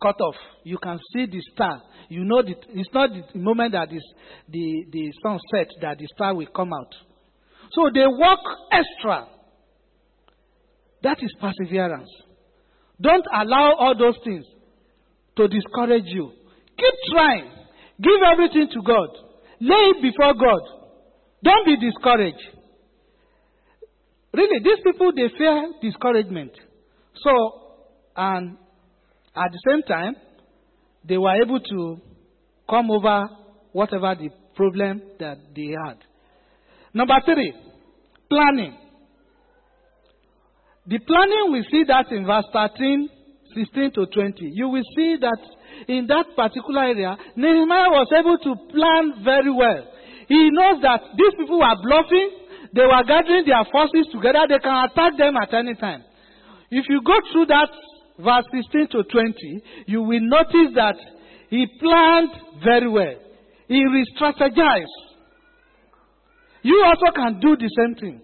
cut 0.00 0.20
off, 0.20 0.36
you 0.64 0.78
can 0.78 0.98
see 1.12 1.26
the 1.26 1.40
star. 1.52 1.80
You 2.08 2.24
know 2.24 2.42
that 2.42 2.56
it's 2.68 2.90
not 2.92 3.10
the 3.10 3.38
moment 3.38 3.72
that 3.72 3.92
is 3.92 4.04
the, 4.48 4.84
the 4.90 5.12
sun 5.22 5.38
that 5.80 5.98
the 5.98 6.06
star 6.14 6.34
will 6.34 6.46
come 6.46 6.72
out. 6.72 6.94
So 7.72 7.90
they 7.92 8.06
work 8.06 8.40
extra. 8.70 9.26
That 11.02 11.18
is 11.22 11.34
perseverance. 11.40 12.10
Don't 13.00 13.24
allow 13.34 13.74
all 13.78 13.94
those 13.98 14.16
things 14.24 14.44
to 15.36 15.48
discourage 15.48 16.06
you. 16.06 16.30
Keep 16.78 16.94
trying. 17.12 17.50
Give 18.00 18.20
everything 18.32 18.68
to 18.72 18.82
God. 18.82 19.08
Lay 19.60 19.90
it 19.90 20.02
before 20.02 20.34
God. 20.34 20.60
Don't 21.42 21.66
be 21.66 21.76
discouraged. 21.76 22.38
Really, 24.34 24.60
these 24.62 24.82
people, 24.84 25.12
they 25.14 25.28
fear 25.36 25.72
discouragement. 25.82 26.52
So, 27.16 27.30
and 28.16 28.56
at 29.36 29.50
the 29.52 29.58
same 29.68 29.82
time, 29.82 30.16
they 31.06 31.18
were 31.18 31.42
able 31.42 31.60
to 31.60 32.00
come 32.68 32.90
over 32.90 33.28
whatever 33.72 34.14
the 34.14 34.30
problem 34.54 35.02
that 35.18 35.38
they 35.54 35.74
had. 35.86 35.98
Number 36.94 37.14
three, 37.24 37.54
planning. 38.28 38.76
The 40.86 40.98
planning, 40.98 41.52
we 41.52 41.62
see 41.70 41.84
that 41.86 42.10
in 42.10 42.26
verse 42.26 42.46
13, 42.52 43.08
16 43.54 43.92
to 43.92 44.06
20. 44.06 44.50
You 44.52 44.68
will 44.68 44.82
see 44.96 45.16
that 45.20 45.38
in 45.86 46.06
that 46.08 46.34
particular 46.34 46.90
area, 46.90 47.16
Nehemiah 47.36 47.90
was 47.90 48.10
able 48.10 48.38
to 48.38 48.52
plan 48.72 49.22
very 49.22 49.52
well. 49.52 49.86
He 50.26 50.50
knows 50.50 50.82
that 50.82 51.00
these 51.16 51.34
people 51.38 51.58
were 51.60 51.78
bluffing, 51.82 52.30
they 52.74 52.82
were 52.82 53.04
gathering 53.06 53.44
their 53.46 53.62
forces 53.70 54.10
together, 54.10 54.46
they 54.48 54.58
can 54.58 54.74
attack 54.90 55.14
them 55.18 55.36
at 55.36 55.54
any 55.54 55.74
time. 55.74 56.02
If 56.70 56.86
you 56.88 57.00
go 57.04 57.14
through 57.30 57.46
that 57.46 57.70
verse 58.18 58.46
16 58.50 58.88
to 58.88 59.02
20, 59.04 59.62
you 59.86 60.02
will 60.02 60.22
notice 60.22 60.74
that 60.74 60.96
he 61.50 61.66
planned 61.78 62.30
very 62.64 62.88
well. 62.88 63.14
He 63.68 63.84
re 63.84 64.04
strategized. 64.16 64.98
You 66.62 66.82
also 66.86 67.12
can 67.14 67.40
do 67.40 67.56
the 67.56 67.68
same 67.76 67.94
thing. 67.96 68.20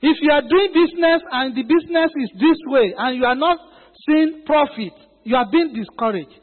If 0.00 0.16
you 0.20 0.30
are 0.30 0.42
doing 0.42 0.70
business 0.72 1.22
and 1.30 1.56
the 1.56 1.62
business 1.62 2.10
is 2.16 2.30
this 2.34 2.58
way 2.66 2.94
and 2.96 3.16
you 3.16 3.24
are 3.24 3.34
not 3.34 3.58
seeing 4.06 4.42
profit, 4.46 4.92
you 5.24 5.36
are 5.36 5.46
being 5.50 5.74
discouraged. 5.74 6.40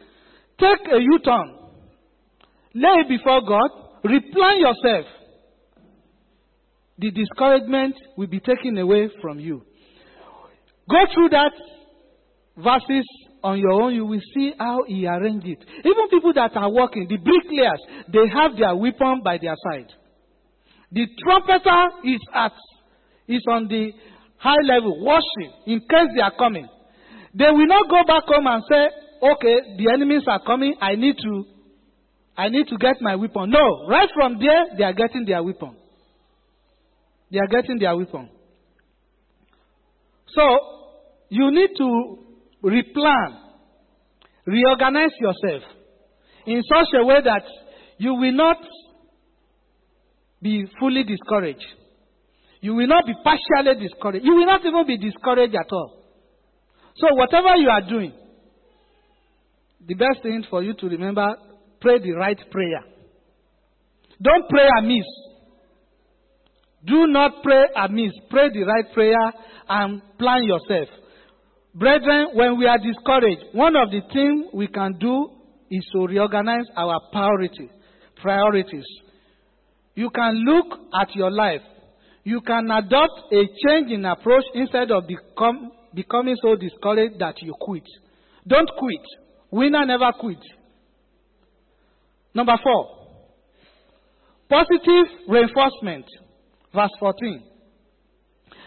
Take 0.59 0.91
a 0.91 0.99
U 0.99 1.19
turn. 1.23 1.55
Lay 2.73 3.01
it 3.01 3.09
before 3.09 3.41
God. 3.41 3.69
Replan 4.03 4.59
yourself. 4.59 5.05
The 6.97 7.11
discouragement 7.11 7.95
will 8.17 8.27
be 8.27 8.39
taken 8.39 8.77
away 8.77 9.09
from 9.21 9.39
you. 9.39 9.63
Go 10.89 10.99
through 11.13 11.29
that 11.29 11.51
verses 12.57 13.05
on 13.43 13.59
your 13.59 13.71
own, 13.71 13.93
you 13.93 14.05
will 14.05 14.21
see 14.33 14.53
how 14.57 14.83
he 14.87 15.05
arranged 15.05 15.45
it. 15.45 15.59
Even 15.79 16.09
people 16.09 16.33
that 16.33 16.55
are 16.55 16.71
working, 16.71 17.07
the 17.07 17.17
bricklayers, 17.17 17.79
they 18.11 18.27
have 18.33 18.57
their 18.57 18.75
weapon 18.75 19.21
by 19.23 19.37
their 19.37 19.55
side. 19.69 19.91
The 20.91 21.05
trumpeter 21.21 21.81
is 22.05 22.21
at 22.33 22.53
is 23.27 23.43
on 23.49 23.67
the 23.67 23.91
high 24.37 24.61
level, 24.63 25.03
watching 25.03 25.51
in 25.65 25.79
case 25.79 26.09
they 26.15 26.21
are 26.21 26.35
coming. 26.37 26.67
They 27.33 27.49
will 27.51 27.67
not 27.67 27.89
go 27.89 28.03
back 28.07 28.23
home 28.27 28.47
and 28.47 28.63
say, 28.69 28.87
okay, 29.21 29.75
the 29.77 29.91
enemies 29.93 30.23
are 30.27 30.41
coming, 30.45 30.75
I 30.81 30.95
need 30.95 31.17
to, 31.17 31.43
I 32.37 32.49
need 32.49 32.67
to 32.67 32.77
get 32.77 33.01
my 33.01 33.15
weapon. 33.15 33.49
No, 33.49 33.87
right 33.87 34.09
from 34.13 34.39
there, 34.39 34.77
they 34.77 34.83
are 34.83 34.93
getting 34.93 35.25
their 35.25 35.43
weapon. 35.43 35.75
They 37.31 37.39
are 37.39 37.47
getting 37.47 37.79
their 37.79 37.95
weapon. 37.95 38.29
So, 40.27 40.41
you 41.29 41.51
need 41.51 41.69
to 41.77 42.17
replan, 42.63 43.39
reorganize 44.45 45.11
yourself 45.19 45.63
in 46.45 46.61
such 46.63 46.87
a 46.99 47.05
way 47.05 47.17
that 47.23 47.43
you 47.97 48.13
will 48.13 48.33
not 48.33 48.57
be 50.41 50.65
fully 50.79 51.03
discouraged. 51.03 51.65
You 52.61 52.73
will 52.75 52.87
not 52.87 53.05
be 53.05 53.13
partially 53.23 53.87
discouraged. 53.87 54.25
You 54.25 54.35
will 54.35 54.45
not 54.45 54.65
even 54.65 54.87
be 54.87 54.97
discouraged 54.97 55.55
at 55.55 55.71
all. 55.71 56.03
So, 56.95 57.07
whatever 57.13 57.55
you 57.57 57.69
are 57.69 57.81
doing, 57.81 58.13
the 59.85 59.93
best 59.93 60.23
thing 60.23 60.43
for 60.49 60.63
you 60.63 60.73
to 60.73 60.87
remember 60.87 61.27
pray 61.81 61.99
the 61.99 62.13
right 62.13 62.39
prayer. 62.49 62.83
Don't 64.21 64.49
pray 64.49 64.67
amiss. 64.79 65.05
Do 66.85 67.07
not 67.07 67.43
pray 67.43 67.65
amiss. 67.75 68.13
Pray 68.29 68.49
the 68.49 68.63
right 68.63 68.93
prayer 68.93 69.33
and 69.67 70.01
plan 70.17 70.43
yourself. 70.43 70.87
Brethren, 71.73 72.29
when 72.33 72.57
we 72.57 72.67
are 72.67 72.77
discouraged, 72.77 73.53
one 73.53 73.75
of 73.75 73.91
the 73.91 74.01
things 74.13 74.45
we 74.53 74.67
can 74.67 74.97
do 74.97 75.29
is 75.69 75.85
to 75.91 76.07
reorganize 76.07 76.65
our 76.77 76.99
priorities. 77.11 77.69
Priorities. 78.21 78.85
You 79.93 80.09
can 80.09 80.45
look 80.45 80.79
at 80.99 81.13
your 81.15 81.31
life 81.31 81.61
you 82.25 82.41
can 82.41 82.69
adopt 82.71 83.31
a 83.31 83.45
change 83.63 83.91
in 83.91 84.03
approach 84.03 84.43
instead 84.55 84.89
of 84.89 85.03
become, 85.07 85.71
becoming 85.93 86.35
so 86.41 86.55
discouraged 86.55 87.19
that 87.19 87.35
you 87.41 87.53
quit. 87.61 87.83
Don't 88.47 88.69
quit. 88.77 89.05
Winner 89.51 89.85
never 89.85 90.11
quit. 90.19 90.39
Number 92.33 92.57
four, 92.61 92.89
positive 94.49 95.05
reinforcement. 95.27 96.05
Verse 96.73 96.89
14. 96.99 97.43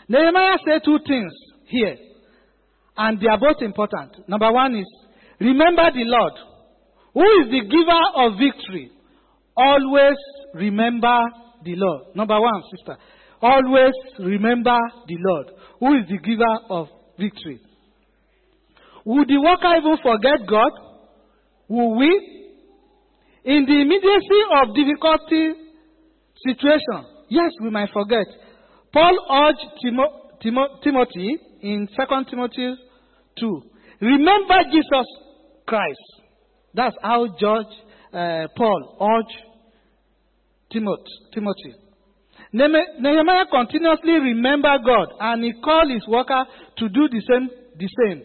Nehemiah 0.09 0.57
said 0.65 0.83
two 0.85 0.99
things 1.07 1.33
here, 1.67 1.97
and 2.97 3.21
they 3.21 3.27
are 3.27 3.41
both 3.41 3.61
important. 3.61 4.29
Number 4.29 4.53
one 4.53 4.77
is 4.77 4.87
remember 5.41 5.91
the 5.93 6.05
Lord, 6.05 6.33
who 7.13 7.23
is 7.43 7.51
the 7.51 7.63
giver 7.69 8.25
of 8.25 8.39
victory. 8.39 8.93
Always 9.57 10.17
remember 10.55 11.19
the 11.65 11.75
Lord. 11.75 12.15
Number 12.15 12.41
one, 12.41 12.63
sister. 12.71 12.97
Always 13.41 13.93
remember 14.19 14.77
the 15.07 15.17
Lord, 15.19 15.47
who 15.81 15.95
is 15.95 16.09
the 16.09 16.19
giver 16.19 16.59
of 16.71 16.89
victory. 17.19 17.61
Would 19.05 19.29
the 19.29 19.39
worker 19.39 19.75
even 19.79 19.97
forget 20.03 20.47
God? 20.49 20.73
Will 21.69 21.97
we? 21.97 22.09
In 23.45 23.65
the 23.65 23.81
immediacy 23.81 24.41
of 24.61 24.75
difficulty 24.75 25.53
situation, 26.45 27.07
yes, 27.31 27.51
we 27.63 27.71
might 27.71 27.91
forget. 27.93 28.27
Paul 28.93 29.17
urged 29.31 29.65
Timo, 29.85 30.05
Timo, 30.45 30.83
Timothy 30.83 31.39
in 31.63 31.89
2 31.89 32.25
Timothy 32.31 32.75
2. 33.39 33.63
Remember 34.01 34.57
Jesus 34.71 35.07
Christ. 35.67 36.23
That's 36.75 36.97
how 37.03 37.27
George 37.41 37.67
uh, 38.13 38.47
Paul 38.57 38.97
urged 39.01 39.37
Timothy. 40.73 41.88
Nehemiah 42.53 43.47
continuously 43.51 44.13
remembered 44.13 44.81
God 44.85 45.09
and 45.21 45.45
he 45.45 45.53
called 45.63 45.91
his 45.91 46.07
worker 46.09 46.45
to 46.79 46.89
do 46.89 47.09
the 47.09 47.21
same, 47.29 47.51
the 47.79 47.89
same. 48.05 48.23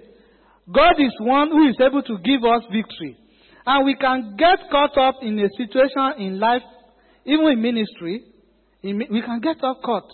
God 0.71 0.95
is 0.99 1.13
one 1.19 1.49
who 1.49 1.67
is 1.67 1.75
able 1.81 2.03
to 2.03 2.17
give 2.23 2.43
us 2.43 2.63
victory. 2.71 3.17
And 3.65 3.85
we 3.85 3.95
can 3.95 4.35
get 4.37 4.69
caught 4.71 4.97
up 4.97 5.15
in 5.21 5.39
a 5.39 5.49
situation 5.57 6.13
in 6.19 6.39
life, 6.39 6.61
even 7.25 7.47
in 7.47 7.61
ministry, 7.61 8.23
in, 8.81 9.01
we 9.09 9.21
can 9.21 9.39
get 9.41 9.63
up 9.63 9.81
caught 9.83 10.09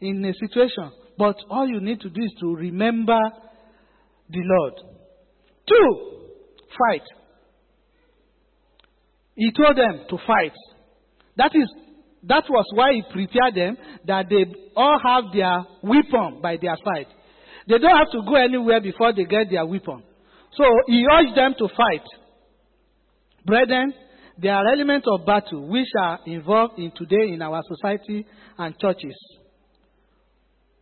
in 0.00 0.24
a 0.24 0.32
situation. 0.34 0.90
But 1.18 1.36
all 1.50 1.68
you 1.68 1.80
need 1.80 2.00
to 2.00 2.08
do 2.08 2.22
is 2.22 2.32
to 2.40 2.54
remember 2.54 3.18
the 4.30 4.40
Lord. 4.42 4.74
Two, 5.68 6.28
fight. 6.78 7.02
He 9.34 9.50
told 9.52 9.76
them 9.76 10.04
to 10.08 10.18
fight. 10.26 10.54
That 11.36 11.52
is 11.54 11.68
that 12.24 12.44
was 12.48 12.64
why 12.74 12.92
he 12.92 13.02
prepared 13.02 13.54
them 13.54 13.76
that 14.06 14.26
they 14.28 14.46
all 14.76 14.98
have 15.04 15.24
their 15.32 15.64
weapon 15.82 16.40
by 16.40 16.56
their 16.60 16.76
side. 16.84 17.06
They 17.68 17.78
don't 17.78 17.96
have 17.96 18.10
to 18.12 18.22
go 18.26 18.36
anywhere 18.36 18.80
before 18.80 19.12
they 19.12 19.24
get 19.24 19.50
their 19.50 19.66
weapon. 19.66 20.02
So 20.52 20.64
he 20.86 21.04
urged 21.10 21.36
them 21.36 21.54
to 21.58 21.68
fight. 21.68 22.04
Brethren, 23.44 23.94
there 24.38 24.54
are 24.54 24.72
elements 24.72 25.06
of 25.10 25.26
battle 25.26 25.66
which 25.68 25.88
are 25.98 26.20
involved 26.26 26.78
in 26.78 26.92
today 26.96 27.32
in 27.32 27.42
our 27.42 27.62
society 27.66 28.26
and 28.58 28.78
churches. 28.78 29.16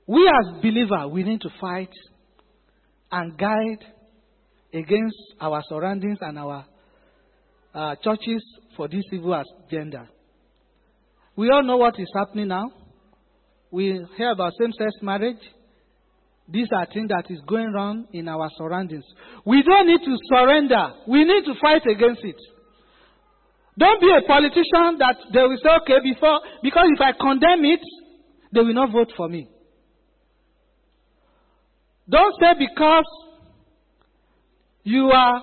We 0.07 0.28
as 0.28 0.61
believers, 0.61 1.11
we 1.11 1.22
need 1.22 1.41
to 1.43 1.51
fight 1.61 1.93
and 3.12 3.38
guide 3.38 3.84
against 4.72 5.16
our 5.41 5.62
surroundings 5.68 6.18
and 6.20 6.38
our 6.38 6.64
uh, 7.74 7.95
churches 8.03 8.43
for 8.76 8.88
this 8.88 9.05
evil 9.12 9.43
agenda. 9.68 10.09
We 11.41 11.49
all 11.49 11.62
know 11.62 11.78
what 11.78 11.99
is 11.99 12.12
happening 12.14 12.49
now. 12.49 12.70
We 13.70 14.05
hear 14.18 14.32
about 14.32 14.53
same 14.61 14.72
sex 14.76 14.93
marriage. 15.01 15.41
These 16.47 16.68
are 16.76 16.84
things 16.93 17.09
that 17.09 17.30
is 17.30 17.41
going 17.49 17.72
on 17.78 18.09
in 18.12 18.28
our 18.28 18.51
surroundings. 18.59 19.07
We 19.47 19.62
don't 19.62 19.86
need 19.86 20.05
to 20.05 20.16
surrender. 20.28 20.93
We 21.09 21.24
need 21.24 21.47
to 21.47 21.55
fight 21.59 21.80
against 21.91 22.20
it. 22.24 22.36
Don't 23.78 24.03
be 24.03 24.12
a 24.12 24.20
politician 24.26 24.99
that 24.99 25.16
they 25.32 25.41
will 25.41 25.57
say, 25.64 25.70
okay, 25.80 26.05
before, 26.12 26.41
because 26.62 26.84
if 26.93 27.01
I 27.01 27.12
condemn 27.18 27.64
it, 27.64 27.80
they 28.53 28.61
will 28.61 28.74
not 28.74 28.93
vote 28.93 29.11
for 29.16 29.26
me. 29.26 29.49
Don't 32.07 32.34
say 32.38 32.53
because 32.59 33.09
you 34.82 35.09
are 35.09 35.43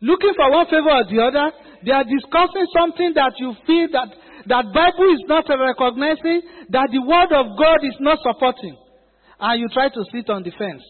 looking 0.00 0.34
for 0.36 0.48
one 0.52 0.66
favor 0.66 0.94
or 0.94 1.04
the 1.10 1.22
other, 1.26 1.50
they 1.84 1.90
are 1.90 2.04
discussing 2.04 2.66
something 2.78 3.14
that 3.16 3.32
you 3.38 3.52
feel 3.66 3.88
that 3.90 4.21
that 4.46 4.64
Bible 4.72 5.12
is 5.14 5.24
not 5.28 5.44
recognizing, 5.48 6.42
that 6.70 6.88
the 6.90 7.02
word 7.02 7.32
of 7.32 7.56
God 7.58 7.84
is 7.84 7.96
not 8.00 8.18
supporting. 8.22 8.76
And 9.38 9.60
you 9.60 9.68
try 9.68 9.88
to 9.88 10.04
sit 10.12 10.30
on 10.30 10.42
the 10.42 10.52
fence. 10.56 10.82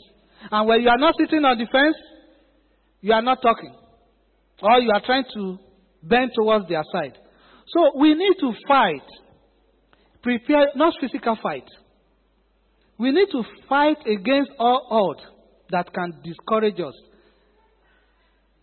And 0.50 0.68
when 0.68 0.80
you 0.82 0.88
are 0.88 0.98
not 0.98 1.14
sitting 1.18 1.44
on 1.44 1.58
the 1.58 1.66
fence, 1.66 1.96
you 3.00 3.12
are 3.12 3.22
not 3.22 3.40
talking. 3.42 3.74
Or 4.62 4.78
you 4.80 4.90
are 4.92 5.02
trying 5.04 5.24
to 5.34 5.58
bend 6.02 6.30
towards 6.34 6.68
their 6.68 6.82
side. 6.92 7.18
So 7.68 7.98
we 7.98 8.14
need 8.14 8.34
to 8.40 8.52
fight. 8.66 9.06
Prepare, 10.22 10.68
not 10.76 10.94
physical 11.00 11.36
fight. 11.42 11.64
We 12.98 13.10
need 13.10 13.28
to 13.32 13.42
fight 13.68 13.98
against 14.06 14.50
all 14.58 14.86
odds 14.90 15.22
that 15.70 15.92
can 15.92 16.12
discourage 16.22 16.78
us. 16.78 16.94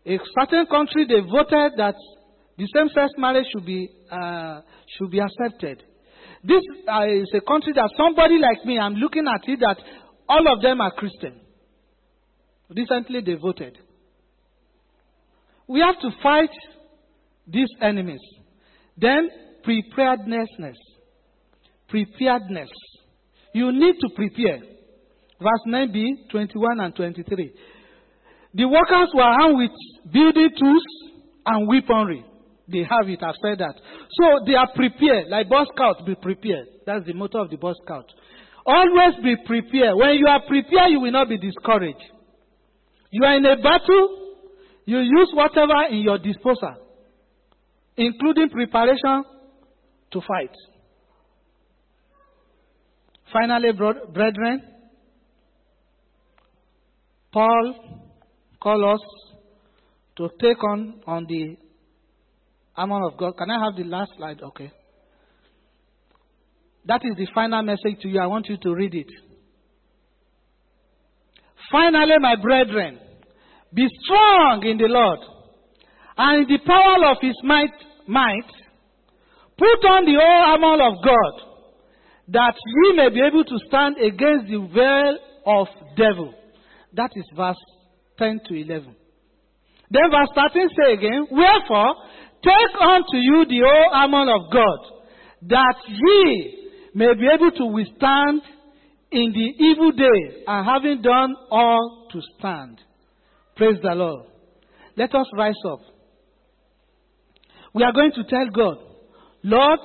A 0.05 0.17
certain 0.39 0.65
country, 0.67 1.05
they 1.07 1.19
voted 1.19 1.73
that 1.77 1.95
the 2.59 2.67
same-sex 2.75 3.13
marriage 3.17 3.45
should 3.53 3.65
be 3.65 3.89
uh, 4.11 4.59
should 4.97 5.09
be 5.09 5.19
accepted. 5.19 5.81
This 6.43 6.61
uh, 6.87 7.05
is 7.07 7.31
a 7.33 7.41
country 7.41 7.71
that 7.73 7.89
somebody 7.95 8.37
like 8.37 8.65
me, 8.65 8.77
I'm 8.77 8.95
looking 8.95 9.25
at 9.27 9.47
it 9.47 9.59
that 9.61 9.77
all 10.27 10.53
of 10.53 10.61
them 10.61 10.81
are 10.81 10.91
Christian. 10.91 11.39
Recently, 12.69 13.21
they 13.21 13.35
voted. 13.35 13.77
We 15.67 15.79
have 15.79 15.99
to 16.01 16.09
fight 16.21 16.51
these 17.47 17.69
enemies. 17.81 18.21
Then 18.97 19.29
preparedness. 19.63 20.49
Preparedness. 21.87 22.69
You 23.53 23.71
need 23.71 23.95
to 24.01 24.09
prepare. 24.15 24.59
Verse 25.39 25.63
9b, 25.67 26.29
21 26.29 26.79
and 26.81 26.95
23. 26.95 27.53
The 28.53 28.67
workers 28.67 29.09
were 29.15 29.23
armed 29.23 29.57
with 29.57 30.11
building 30.11 30.49
tools 30.59 30.83
and 31.45 31.67
weaponry. 31.67 32.25
They 32.71 32.83
have 32.83 33.09
it, 33.09 33.23
I've 33.23 33.35
said 33.41 33.57
that. 33.59 33.75
So 34.11 34.45
they 34.45 34.53
are 34.53 34.71
prepared. 34.73 35.27
Like 35.29 35.49
Boy 35.49 35.63
Scout, 35.73 36.05
be 36.05 36.15
prepared. 36.15 36.67
That's 36.85 37.05
the 37.05 37.13
motto 37.13 37.43
of 37.43 37.49
the 37.49 37.57
Boy 37.57 37.73
Scout. 37.83 38.05
Always 38.65 39.15
be 39.23 39.35
prepared. 39.45 39.95
When 39.95 40.15
you 40.15 40.27
are 40.27 40.41
prepared, 40.45 40.91
you 40.91 40.99
will 40.99 41.11
not 41.11 41.29
be 41.29 41.37
discouraged. 41.37 42.03
You 43.11 43.23
are 43.23 43.35
in 43.37 43.45
a 43.45 43.55
battle, 43.55 44.35
you 44.85 44.99
use 44.99 45.31
whatever 45.33 45.87
in 45.89 45.99
your 45.99 46.19
disposal, 46.19 46.75
including 47.97 48.49
preparation 48.49 49.23
to 50.11 50.21
fight. 50.21 50.53
Finally, 53.33 53.71
brethren, 53.73 54.61
Paul 57.31 57.73
calls 58.61 58.99
us 58.99 59.35
to 60.17 60.29
take 60.39 60.63
on 60.63 61.01
on 61.07 61.25
the 61.27 61.57
armor 62.79 63.05
of 63.05 63.17
God. 63.17 63.33
Can 63.37 63.51
I 63.51 63.65
have 63.65 63.75
the 63.75 63.83
last 63.83 64.11
slide? 64.17 64.41
Okay. 64.41 64.71
That 66.85 67.01
is 67.03 67.15
the 67.17 67.27
final 67.35 67.61
message 67.61 68.01
to 68.01 68.07
you. 68.07 68.19
I 68.19 68.27
want 68.27 68.47
you 68.47 68.57
to 68.57 68.73
read 68.73 68.95
it. 68.95 69.11
Finally, 71.71 72.19
my 72.19 72.35
brethren, 72.41 72.99
be 73.73 73.87
strong 74.03 74.65
in 74.65 74.77
the 74.77 74.87
Lord 74.87 75.19
and 76.17 76.49
in 76.49 76.55
the 76.55 76.65
power 76.65 77.11
of 77.11 77.17
his 77.21 77.35
might, 77.43 77.73
might 78.07 78.49
put 79.57 79.85
on 79.85 80.05
the 80.05 80.17
whole 80.17 80.43
armor 80.47 80.83
of 80.87 81.03
God 81.03 81.49
that 82.29 82.55
ye 82.65 82.95
may 82.95 83.09
be 83.09 83.21
able 83.21 83.43
to 83.43 83.57
stand 83.67 83.97
against 83.97 84.47
the 84.47 84.59
veil 84.73 85.17
of 85.45 85.67
devil. 85.95 86.33
That 86.93 87.11
is 87.15 87.25
verse 87.35 87.57
10 88.17 88.39
to 88.47 88.55
11. 88.55 88.95
Then 89.91 90.03
verse 90.11 90.29
13 90.35 90.69
say 90.77 90.93
again, 90.93 91.27
Wherefore, 91.31 91.95
take 92.43 92.81
unto 92.81 93.17
you 93.17 93.45
the 93.47 93.61
whole 93.65 93.93
armor 93.93 94.35
of 94.35 94.51
God, 94.51 94.79
that 95.47 95.75
ye 95.87 96.69
may 96.93 97.13
be 97.13 97.27
able 97.33 97.51
to 97.51 97.65
withstand 97.65 98.41
in 99.11 99.31
the 99.33 99.63
evil 99.65 99.91
day, 99.91 100.43
and 100.45 100.65
having 100.67 101.01
done 101.01 101.33
all 101.49 102.07
to 102.11 102.21
stand. 102.37 102.79
Praise 103.55 103.77
the 103.81 103.95
Lord. 103.95 104.25
Let 104.95 105.15
us 105.15 105.25
rise 105.35 105.55
up. 105.67 105.79
We 107.73 107.83
are 107.83 107.91
going 107.91 108.11
to 108.15 108.23
tell 108.23 108.47
God, 108.53 108.77
Lord, 109.43 109.79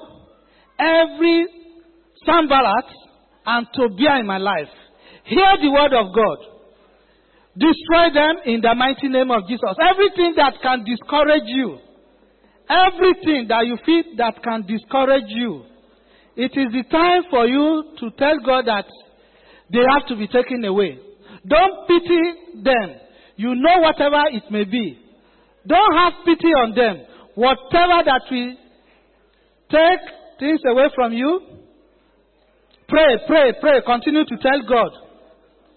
every 0.78 1.46
Sanballat 2.26 2.84
and 3.46 3.66
Tobiah 3.74 4.20
in 4.20 4.26
my 4.26 4.38
life. 4.38 4.68
Hear 5.24 5.56
the 5.60 5.70
word 5.70 5.92
of 5.94 6.14
God. 6.14 6.38
Destroy 7.56 8.12
them 8.12 8.36
in 8.46 8.60
the 8.60 8.74
mighty 8.74 9.08
name 9.08 9.30
of 9.30 9.46
Jesus. 9.48 9.76
Everything 9.80 10.34
that 10.36 10.54
can 10.60 10.84
discourage 10.84 11.46
you, 11.46 11.78
everything 12.68 13.46
that 13.48 13.66
you 13.66 13.76
feel 13.84 14.16
that 14.16 14.42
can 14.42 14.62
discourage 14.66 15.28
you, 15.28 15.64
it 16.36 16.52
is 16.56 16.72
the 16.72 16.84
time 16.90 17.22
for 17.30 17.46
you 17.46 17.94
to 18.00 18.10
tell 18.18 18.34
God 18.44 18.66
that 18.66 18.86
they 19.70 19.82
have 19.92 20.06
to 20.08 20.16
be 20.16 20.26
taken 20.26 20.64
away. 20.64 20.98
Don't 21.46 21.86
pity 21.86 22.62
them. 22.62 22.96
You 23.36 23.54
know 23.54 23.80
whatever 23.80 24.22
it 24.30 24.44
may 24.50 24.64
be. 24.64 24.98
Don't 25.66 25.96
have 25.96 26.12
pity 26.24 26.48
on 26.48 26.74
them. 26.74 27.06
Whatever 27.34 28.04
that 28.04 28.22
will 28.30 28.54
take 29.70 30.38
things 30.38 30.60
away 30.68 30.86
from 30.94 31.12
you, 31.12 31.54
Pray, 32.88 33.18
pray, 33.26 33.52
pray. 33.60 33.80
Continue 33.84 34.24
to 34.24 34.36
tell 34.36 34.60
God. 34.68 34.90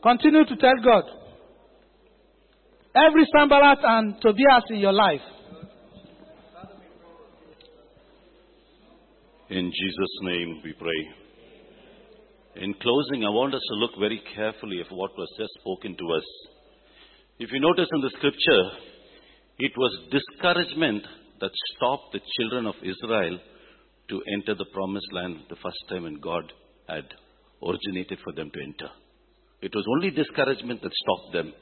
Continue 0.04 0.46
to 0.46 0.56
tell 0.58 0.76
God. 0.84 1.04
Every 2.96 3.26
Sanballat 3.36 3.80
and 3.84 4.22
Tobias 4.22 4.64
in 4.70 4.78
your 4.78 4.94
life. 4.94 5.22
In 9.50 9.72
Jesus' 9.72 10.18
name 10.24 10.60
we 10.62 10.74
pray. 10.74 11.08
In 12.62 12.74
closing, 12.74 13.24
I 13.24 13.30
want 13.30 13.56
us 13.56 13.62
to 13.70 13.76
look 13.76 13.92
very 13.98 14.22
carefully 14.36 14.82
at 14.82 14.92
what 14.92 15.18
was 15.18 15.34
just 15.40 15.54
spoken 15.62 15.96
to 15.96 16.14
us. 16.16 16.26
If 17.40 17.54
you 17.54 17.62
notice 17.62 17.88
in 17.94 18.02
the 18.02 18.10
scripture, 18.10 18.64
it 19.60 19.72
was 19.78 20.10
discouragement 20.12 21.04
that 21.40 21.52
stopped 21.76 22.12
the 22.12 22.20
children 22.38 22.66
of 22.66 22.76
Israel 22.84 23.40
to 24.10 24.22
enter 24.34 24.54
the 24.54 24.66
promised 24.74 25.14
land 25.14 25.38
the 25.50 25.56
first 25.56 25.80
time 25.88 26.04
when 26.04 26.20
God 26.20 26.52
had 26.90 27.06
originated 27.64 28.20
for 28.26 28.34
them 28.34 28.52
to 28.54 28.62
enter. 28.62 28.92
It 29.62 29.72
was 29.74 29.86
only 29.96 30.12
discouragement 30.12 30.82
that 30.82 30.92
stopped 30.92 31.32
them. 31.32 31.54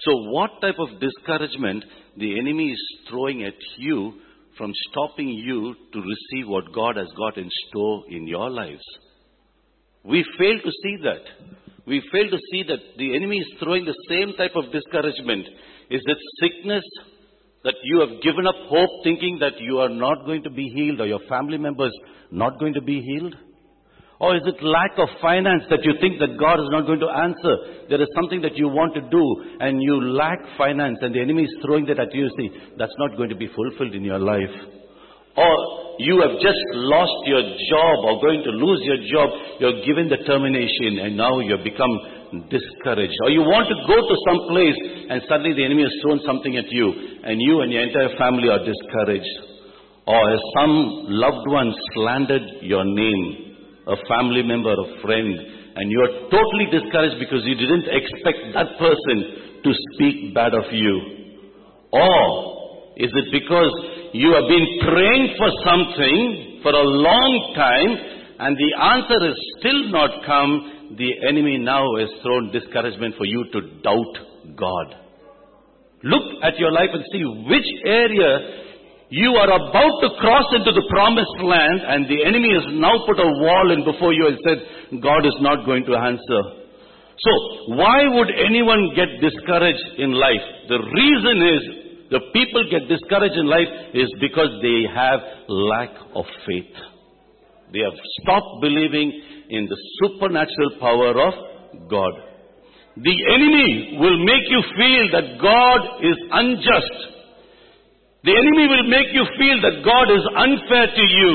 So, 0.00 0.12
what 0.30 0.62
type 0.62 0.78
of 0.78 0.98
discouragement 0.98 1.84
the 2.16 2.38
enemy 2.38 2.70
is 2.70 2.98
throwing 3.10 3.44
at 3.44 3.60
you 3.76 4.14
from 4.58 4.72
stopping 4.90 5.28
you 5.28 5.74
to 5.92 5.98
receive 6.00 6.48
what 6.48 6.74
God 6.74 6.96
has 6.96 7.08
got 7.16 7.38
in 7.38 7.48
store 7.68 8.04
in 8.10 8.26
your 8.26 8.50
lives? 8.50 8.82
We 10.04 10.24
fail 10.38 10.58
to 10.62 10.70
see 10.82 10.96
that. 11.04 11.54
We 11.86 12.02
fail 12.12 12.28
to 12.28 12.38
see 12.50 12.64
that 12.64 12.80
the 12.98 13.16
enemy 13.16 13.38
is 13.38 13.54
throwing 13.62 13.84
the 13.84 13.96
same 14.08 14.34
type 14.36 14.56
of 14.56 14.72
discouragement. 14.72 15.46
Is 15.90 16.02
it 16.04 16.18
sickness 16.40 16.84
that 17.64 17.74
you 17.82 18.00
have 18.00 18.22
given 18.22 18.46
up 18.46 18.54
hope 18.68 18.90
thinking 19.04 19.38
that 19.40 19.58
you 19.60 19.78
are 19.78 19.88
not 19.88 20.26
going 20.26 20.42
to 20.42 20.50
be 20.50 20.68
healed 20.74 21.00
or 21.00 21.06
your 21.06 21.20
family 21.28 21.58
members 21.58 21.92
not 22.30 22.58
going 22.58 22.74
to 22.74 22.82
be 22.82 23.00
healed? 23.00 23.34
Or 24.18 24.34
is 24.34 24.42
it 24.50 24.58
lack 24.66 24.98
of 24.98 25.06
finance 25.22 25.62
that 25.70 25.86
you 25.86 25.94
think 26.02 26.18
that 26.18 26.34
God 26.42 26.58
is 26.58 26.66
not 26.74 26.90
going 26.90 26.98
to 26.98 27.06
answer? 27.06 27.86
There 27.86 28.02
is 28.02 28.10
something 28.18 28.42
that 28.42 28.58
you 28.58 28.66
want 28.66 28.98
to 28.98 29.02
do 29.06 29.24
and 29.62 29.78
you 29.78 30.10
lack 30.18 30.42
finance 30.58 30.98
and 31.02 31.14
the 31.14 31.22
enemy 31.22 31.46
is 31.46 31.54
throwing 31.62 31.86
that 31.86 32.02
at 32.02 32.10
you. 32.10 32.26
See, 32.34 32.50
that's 32.74 32.94
not 32.98 33.14
going 33.14 33.30
to 33.30 33.38
be 33.38 33.46
fulfilled 33.46 33.94
in 33.94 34.02
your 34.02 34.18
life. 34.18 34.50
Or 35.38 35.54
you 36.02 36.18
have 36.18 36.34
just 36.42 36.58
lost 36.82 37.14
your 37.30 37.46
job 37.70 37.96
or 38.10 38.18
going 38.18 38.42
to 38.42 38.58
lose 38.58 38.82
your 38.90 38.98
job. 39.06 39.30
You're 39.62 39.86
given 39.86 40.10
the 40.10 40.18
termination 40.26 40.98
and 40.98 41.14
now 41.14 41.38
you 41.38 41.54
have 41.54 41.62
become 41.62 41.94
discouraged. 42.50 43.14
Or 43.22 43.30
you 43.30 43.46
want 43.46 43.70
to 43.70 43.78
go 43.86 44.02
to 44.02 44.16
some 44.26 44.50
place 44.50 44.78
and 45.14 45.22
suddenly 45.30 45.54
the 45.54 45.62
enemy 45.62 45.86
has 45.86 45.94
thrown 46.02 46.18
something 46.26 46.58
at 46.58 46.66
you 46.74 46.90
and 47.22 47.38
you 47.38 47.62
and 47.62 47.70
your 47.70 47.86
entire 47.86 48.10
family 48.18 48.50
are 48.50 48.66
discouraged. 48.66 49.62
Or 50.10 50.26
some 50.58 51.06
loved 51.06 51.46
one 51.46 51.70
slandered 51.94 52.66
your 52.66 52.82
name 52.82 53.47
a 53.88 53.96
family 54.08 54.42
member, 54.42 54.72
a 54.72 55.00
friend, 55.00 55.32
and 55.76 55.90
you 55.90 56.00
are 56.00 56.14
totally 56.30 56.68
discouraged 56.70 57.18
because 57.18 57.42
you 57.44 57.54
didn't 57.56 57.88
expect 57.88 58.52
that 58.54 58.78
person 58.78 59.62
to 59.64 59.70
speak 59.94 60.34
bad 60.34 60.54
of 60.54 60.64
you. 60.72 60.96
Or 61.92 62.58
Is 62.98 63.14
it 63.14 63.30
because 63.30 63.70
you 64.12 64.34
have 64.34 64.50
been 64.50 64.66
praying 64.82 65.34
for 65.38 65.50
something 65.62 66.58
for 66.66 66.74
a 66.74 66.82
long 66.82 67.54
time 67.54 67.92
and 68.42 68.56
the 68.58 68.70
answer 68.74 69.30
is 69.30 69.38
still 69.60 69.88
not 69.90 70.10
come? 70.26 70.96
The 70.98 71.28
enemy 71.28 71.58
now 71.58 71.86
has 72.02 72.10
thrown 72.22 72.50
discouragement 72.50 73.14
for 73.16 73.24
you 73.24 73.44
to 73.52 73.60
doubt 73.86 74.14
God. 74.56 74.96
Look 76.02 76.42
at 76.42 76.58
your 76.58 76.72
life 76.72 76.90
and 76.92 77.04
see 77.12 77.22
which 77.22 77.70
area 77.86 78.67
you 79.10 79.30
are 79.40 79.48
about 79.48 79.94
to 80.04 80.08
cross 80.20 80.44
into 80.52 80.72
the 80.72 80.84
promised 80.92 81.38
land 81.40 81.80
and 81.80 82.04
the 82.04 82.24
enemy 82.28 82.52
has 82.52 82.68
now 82.76 82.92
put 83.08 83.16
a 83.16 83.30
wall 83.40 83.72
in 83.72 83.80
before 83.84 84.12
you 84.12 84.28
and 84.28 84.38
said, 84.44 85.00
God 85.00 85.24
is 85.24 85.36
not 85.40 85.64
going 85.64 85.84
to 85.88 85.96
answer. 85.96 86.42
So, 87.18 87.32
why 87.74 88.04
would 88.14 88.28
anyone 88.30 88.92
get 88.94 89.08
discouraged 89.24 89.98
in 89.98 90.12
life? 90.12 90.44
The 90.68 90.78
reason 90.78 91.36
is, 91.40 91.62
the 92.10 92.20
people 92.32 92.62
get 92.70 92.88
discouraged 92.88 93.36
in 93.36 93.48
life 93.48 93.68
is 93.92 94.12
because 94.20 94.52
they 94.62 94.84
have 94.92 95.20
lack 95.48 95.90
of 96.14 96.24
faith. 96.46 96.72
They 97.72 97.80
have 97.80 97.96
stopped 98.20 98.60
believing 98.60 99.12
in 99.50 99.66
the 99.66 99.76
supernatural 100.00 100.78
power 100.80 101.16
of 101.16 101.34
God. 101.88 102.12
The 102.96 103.18
enemy 103.34 103.98
will 104.00 104.24
make 104.24 104.46
you 104.48 104.62
feel 104.76 105.04
that 105.16 105.40
God 105.40 105.80
is 106.04 106.16
unjust. 106.32 107.17
The 108.24 108.34
enemy 108.34 108.66
will 108.66 108.88
make 108.90 109.14
you 109.14 109.24
feel 109.38 109.58
that 109.62 109.84
God 109.86 110.06
is 110.10 110.24
unfair 110.34 110.86
to 110.90 111.04
you, 111.06 111.32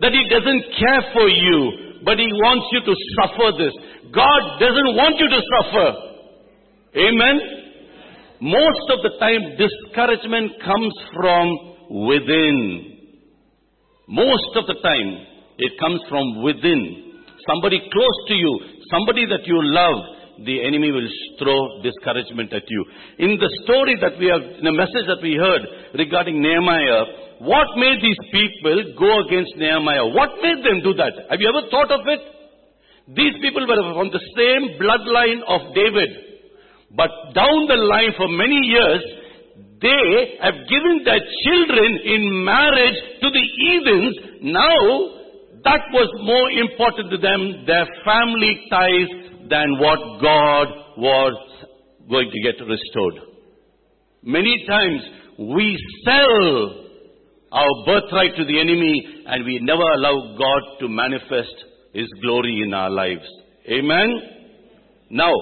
that 0.00 0.12
He 0.12 0.22
doesn't 0.28 0.62
care 0.76 1.02
for 1.16 1.28
you, 1.28 2.02
but 2.04 2.20
He 2.20 2.28
wants 2.44 2.66
you 2.76 2.80
to 2.84 2.94
suffer 3.16 3.48
this. 3.56 3.74
God 4.12 4.42
doesn't 4.60 4.90
want 5.00 5.16
you 5.16 5.28
to 5.32 5.40
suffer. 5.40 5.88
Amen? 6.94 7.36
Most 8.40 8.86
of 8.92 9.00
the 9.00 9.16
time, 9.18 9.56
discouragement 9.56 10.52
comes 10.60 10.92
from 11.16 12.04
within. 12.04 13.00
Most 14.06 14.52
of 14.60 14.66
the 14.68 14.76
time, 14.84 15.26
it 15.56 15.72
comes 15.80 16.00
from 16.08 16.42
within. 16.44 17.24
Somebody 17.48 17.80
close 17.80 18.18
to 18.28 18.34
you, 18.34 18.52
somebody 18.92 19.24
that 19.24 19.46
you 19.46 19.56
love, 19.56 20.13
the 20.42 20.66
enemy 20.66 20.90
will 20.90 21.06
throw 21.38 21.82
discouragement 21.82 22.52
at 22.52 22.66
you. 22.66 22.84
In 23.18 23.38
the 23.38 23.50
story 23.62 23.94
that 24.00 24.18
we 24.18 24.26
have, 24.26 24.42
in 24.58 24.64
the 24.64 24.74
message 24.74 25.06
that 25.06 25.22
we 25.22 25.38
heard 25.38 25.62
regarding 25.94 26.42
Nehemiah, 26.42 27.38
what 27.38 27.68
made 27.76 28.02
these 28.02 28.18
people 28.32 28.94
go 28.98 29.22
against 29.26 29.54
Nehemiah? 29.56 30.10
What 30.10 30.34
made 30.42 30.64
them 30.64 30.82
do 30.82 30.94
that? 30.98 31.30
Have 31.30 31.38
you 31.38 31.48
ever 31.50 31.70
thought 31.70 31.90
of 31.94 32.02
it? 32.06 32.22
These 33.14 33.36
people 33.42 33.68
were 33.68 33.78
from 33.94 34.10
the 34.10 34.24
same 34.34 34.80
bloodline 34.80 35.44
of 35.44 35.74
David. 35.74 36.10
But 36.96 37.10
down 37.34 37.66
the 37.68 37.76
line 37.76 38.14
for 38.16 38.28
many 38.32 38.58
years, 38.64 39.02
they 39.82 40.38
have 40.40 40.56
given 40.70 41.04
their 41.04 41.20
children 41.44 41.90
in 42.00 42.44
marriage 42.44 42.98
to 43.20 43.28
the 43.28 43.44
heathens. 43.60 44.14
Now, 44.40 45.20
that 45.64 45.84
was 45.92 46.08
more 46.24 46.48
important 46.52 47.10
to 47.10 47.18
them, 47.18 47.64
their 47.66 47.88
family 48.04 48.52
ties 48.68 49.23
than 49.48 49.78
what 49.78 49.98
God 50.22 50.66
was 50.96 51.66
going 52.08 52.30
to 52.30 52.52
get 52.52 52.60
restored. 52.66 53.14
Many 54.22 54.64
times 54.66 55.02
we 55.38 55.76
sell 56.04 56.84
our 57.52 57.84
birthright 57.86 58.36
to 58.36 58.44
the 58.44 58.60
enemy 58.60 59.24
and 59.26 59.44
we 59.44 59.60
never 59.62 59.82
allow 59.96 60.36
God 60.36 60.78
to 60.80 60.88
manifest 60.88 61.54
His 61.92 62.08
glory 62.22 62.62
in 62.66 62.74
our 62.74 62.90
lives. 62.90 63.26
Amen? 63.70 64.08
Now, 65.10 65.32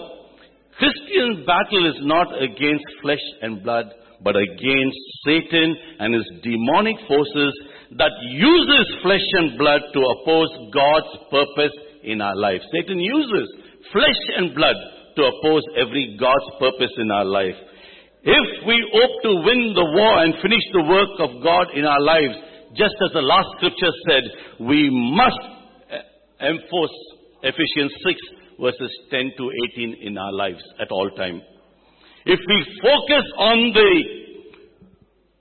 Christian 0.79 1.45
battle 1.47 1.87
is 1.89 1.99
not 2.03 2.27
against 2.43 2.85
flesh 3.03 3.23
and 3.43 3.63
blood, 3.63 3.87
but 4.23 4.37
against 4.37 4.99
Satan 5.27 5.77
and 5.99 6.15
his 6.15 6.29
demonic 6.43 6.97
forces 7.09 7.53
that 7.99 8.13
uses 8.31 8.87
flesh 9.03 9.27
and 9.33 9.59
blood 9.59 9.81
to 9.93 10.01
oppose 10.01 10.49
God's 10.73 11.13
purpose 11.31 11.77
in 12.05 12.21
our 12.21 12.37
lives. 12.37 12.65
Satan 12.73 12.99
uses 12.99 13.49
flesh 13.91 14.23
and 14.37 14.55
blood 14.55 14.77
to 15.17 15.23
oppose 15.23 15.63
every 15.77 16.17
God's 16.19 16.49
purpose 16.59 16.93
in 16.99 17.11
our 17.11 17.25
life. 17.25 17.57
If 18.23 18.67
we 18.67 18.79
hope 18.95 19.23
to 19.23 19.33
win 19.43 19.75
the 19.75 19.85
war 19.85 20.23
and 20.23 20.35
finish 20.41 20.63
the 20.73 20.85
work 20.87 21.19
of 21.19 21.43
God 21.43 21.75
in 21.75 21.85
our 21.85 22.01
lives, 22.01 22.39
just 22.77 22.95
as 23.05 23.13
the 23.13 23.21
last 23.21 23.49
scripture 23.59 23.93
said, 24.09 24.23
we 24.61 24.89
must 24.91 25.43
eh, 25.91 26.49
enforce 26.49 26.97
Ephesians 27.43 27.93
6 28.07 28.21
verses 28.61 28.93
10 29.11 29.33
to 29.37 29.51
18 29.75 29.97
in 30.03 30.17
our 30.17 30.33
lives 30.33 30.63
at 30.81 30.91
all 30.91 31.11
time. 31.11 31.43
If 32.25 32.39
we 32.47 32.81
focus 32.81 33.27
on 33.39 33.73
the 33.75 34.23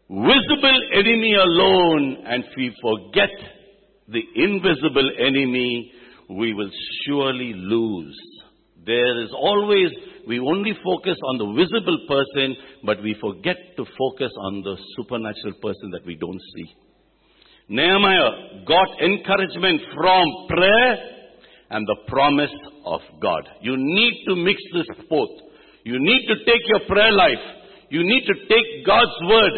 visible 0.09 0.79
enemy 0.93 1.35
alone 1.35 2.17
and 2.25 2.43
we 2.57 2.75
forget 2.81 3.29
the 4.07 4.23
invisible 4.35 5.09
enemy, 5.19 5.93
we 6.37 6.53
will 6.53 6.69
surely 7.05 7.53
lose. 7.55 8.17
There 8.85 9.23
is 9.23 9.29
always, 9.33 9.89
we 10.27 10.39
only 10.39 10.73
focus 10.83 11.17
on 11.29 11.37
the 11.37 11.53
visible 11.53 11.99
person, 12.07 12.55
but 12.83 13.03
we 13.03 13.15
forget 13.21 13.57
to 13.77 13.85
focus 13.85 14.31
on 14.39 14.61
the 14.63 14.75
supernatural 14.95 15.53
person 15.61 15.91
that 15.91 16.05
we 16.05 16.15
don't 16.15 16.41
see. 16.55 16.75
Nehemiah 17.69 18.65
got 18.67 19.01
encouragement 19.01 19.81
from 19.95 20.25
prayer 20.49 20.95
and 21.69 21.87
the 21.87 21.97
promise 22.07 22.51
of 22.85 23.01
God. 23.21 23.47
You 23.61 23.75
need 23.77 24.23
to 24.27 24.35
mix 24.35 24.59
this 24.73 24.87
both. 25.09 25.29
You 25.83 25.97
need 25.99 26.27
to 26.27 26.35
take 26.45 26.61
your 26.67 26.87
prayer 26.87 27.11
life. 27.11 27.43
You 27.89 28.03
need 28.03 28.23
to 28.25 28.33
take 28.47 28.85
God's 28.85 29.17
word 29.23 29.53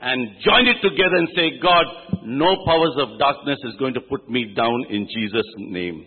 and 0.00 0.28
join 0.44 0.66
it 0.66 0.80
together 0.82 1.16
and 1.16 1.28
say, 1.34 1.58
God, 1.62 1.86
no 2.24 2.56
powers 2.66 2.94
of 2.98 3.18
darkness 3.18 3.58
is 3.64 3.74
going 3.78 3.94
to 3.94 4.00
put 4.00 4.28
me 4.28 4.52
down 4.54 4.84
in 4.90 5.06
Jesus' 5.06 5.52
name. 5.58 6.06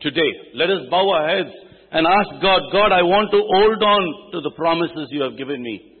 Today, 0.00 0.52
let 0.54 0.68
us 0.68 0.88
bow 0.90 1.08
our 1.08 1.28
heads 1.28 1.54
and 1.92 2.04
ask 2.04 2.42
God, 2.42 2.60
God, 2.72 2.92
I 2.92 3.00
want 3.00 3.32
to 3.32 3.40
hold 3.40 3.80
on 3.80 4.02
to 4.32 4.38
the 4.44 4.52
promises 4.52 5.08
you 5.08 5.22
have 5.22 5.38
given 5.38 5.62
me. 5.62 5.96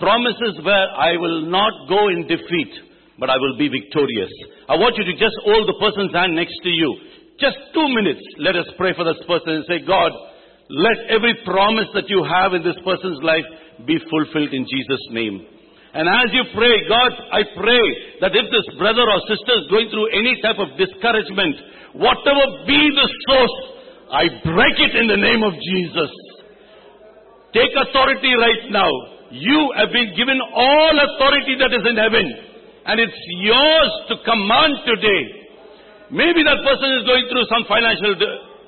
Promises 0.00 0.56
where 0.64 0.88
I 0.96 1.20
will 1.20 1.44
not 1.46 1.88
go 1.88 2.08
in 2.08 2.26
defeat, 2.26 2.72
but 3.18 3.28
I 3.28 3.36
will 3.36 3.58
be 3.58 3.68
victorious. 3.68 4.32
I 4.68 4.80
want 4.80 4.96
you 4.96 5.04
to 5.04 5.14
just 5.20 5.36
hold 5.44 5.68
the 5.68 5.78
person's 5.78 6.14
hand 6.16 6.34
next 6.34 6.56
to 6.64 6.72
you. 6.72 6.90
Just 7.38 7.58
two 7.74 7.88
minutes. 7.92 8.22
Let 8.38 8.56
us 8.56 8.66
pray 8.78 8.96
for 8.96 9.04
this 9.04 9.20
person 9.28 9.60
and 9.60 9.64
say, 9.68 9.84
God, 9.84 10.10
let 10.72 11.12
every 11.12 11.36
promise 11.44 11.92
that 11.92 12.08
you 12.08 12.24
have 12.24 12.54
in 12.56 12.64
this 12.64 12.78
person's 12.80 13.20
life 13.20 13.44
be 13.84 14.00
fulfilled 14.08 14.56
in 14.56 14.64
Jesus' 14.64 15.06
name. 15.12 15.44
And 15.92 16.08
as 16.08 16.32
you 16.32 16.44
pray, 16.56 16.88
God, 16.88 17.12
I 17.32 17.42
pray 17.52 17.84
that 18.24 18.32
if 18.32 18.46
this 18.48 18.66
brother 18.80 19.04
or 19.04 19.18
sister 19.28 19.54
is 19.60 19.66
going 19.68 19.92
through 19.92 20.08
any 20.16 20.40
type 20.40 20.56
of 20.56 20.72
discouragement, 20.80 21.56
whatever 21.92 22.64
be 22.64 22.80
the 22.96 23.08
source 23.28 23.72
I 24.12 24.28
break 24.44 24.76
it 24.76 24.92
in 24.92 25.08
the 25.08 25.16
name 25.16 25.40
of 25.40 25.56
Jesus. 25.56 26.12
Take 27.56 27.72
authority 27.72 28.36
right 28.36 28.68
now. 28.68 28.92
You 29.32 29.72
have 29.80 29.88
been 29.88 30.12
given 30.12 30.36
all 30.36 30.92
authority 30.92 31.56
that 31.56 31.72
is 31.72 31.80
in 31.88 31.96
heaven. 31.96 32.26
And 32.84 33.00
it's 33.00 33.20
yours 33.40 33.92
to 34.12 34.14
command 34.28 34.84
today. 34.84 35.22
Maybe 36.12 36.44
that 36.44 36.60
person 36.60 36.88
is 37.00 37.08
going 37.08 37.24
through 37.32 37.48
some 37.48 37.64
financial 37.64 38.12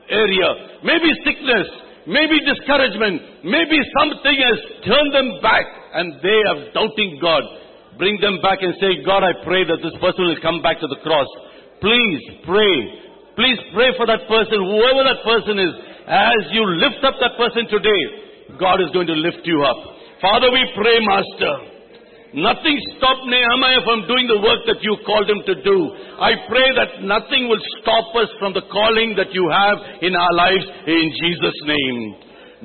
area. 0.08 0.80
Maybe 0.80 1.12
sickness. 1.28 1.68
Maybe 2.06 2.40
discouragement. 2.44 3.44
Maybe 3.44 3.78
something 3.98 4.36
has 4.36 4.58
turned 4.84 5.12
them 5.14 5.40
back 5.40 5.64
and 5.94 6.20
they 6.20 6.40
are 6.52 6.60
doubting 6.72 7.18
God. 7.20 7.42
Bring 7.96 8.20
them 8.20 8.42
back 8.42 8.58
and 8.60 8.74
say, 8.80 9.04
God, 9.06 9.22
I 9.22 9.32
pray 9.44 9.64
that 9.64 9.80
this 9.80 9.94
person 10.00 10.26
will 10.26 10.42
come 10.42 10.60
back 10.60 10.80
to 10.80 10.88
the 10.88 11.00
cross. 11.02 11.28
Please 11.80 12.20
pray 12.44 13.04
Please 13.34 13.58
pray 13.74 13.90
for 13.98 14.06
that 14.06 14.30
person, 14.30 14.62
whoever 14.62 15.02
that 15.02 15.20
person 15.26 15.58
is. 15.58 15.74
As 16.06 16.54
you 16.54 16.62
lift 16.78 17.02
up 17.02 17.18
that 17.18 17.34
person 17.34 17.66
today, 17.66 18.02
God 18.60 18.78
is 18.78 18.94
going 18.94 19.10
to 19.10 19.18
lift 19.18 19.42
you 19.42 19.62
up. 19.66 19.78
Father, 20.22 20.54
we 20.54 20.62
pray, 20.78 21.02
Master. 21.02 21.73
Nothing 22.34 22.74
stopped 22.98 23.30
Nehemiah 23.30 23.86
from 23.86 24.10
doing 24.10 24.26
the 24.26 24.42
work 24.42 24.66
that 24.66 24.82
you 24.82 24.98
called 25.06 25.30
him 25.30 25.46
to 25.46 25.54
do. 25.62 25.78
I 26.18 26.34
pray 26.50 26.66
that 26.74 27.06
nothing 27.06 27.46
will 27.46 27.62
stop 27.78 28.10
us 28.18 28.26
from 28.42 28.50
the 28.58 28.66
calling 28.74 29.14
that 29.14 29.30
you 29.30 29.46
have 29.54 29.78
in 30.02 30.18
our 30.18 30.34
lives 30.34 30.66
in 30.66 31.14
Jesus' 31.14 31.60
name. 31.62 31.98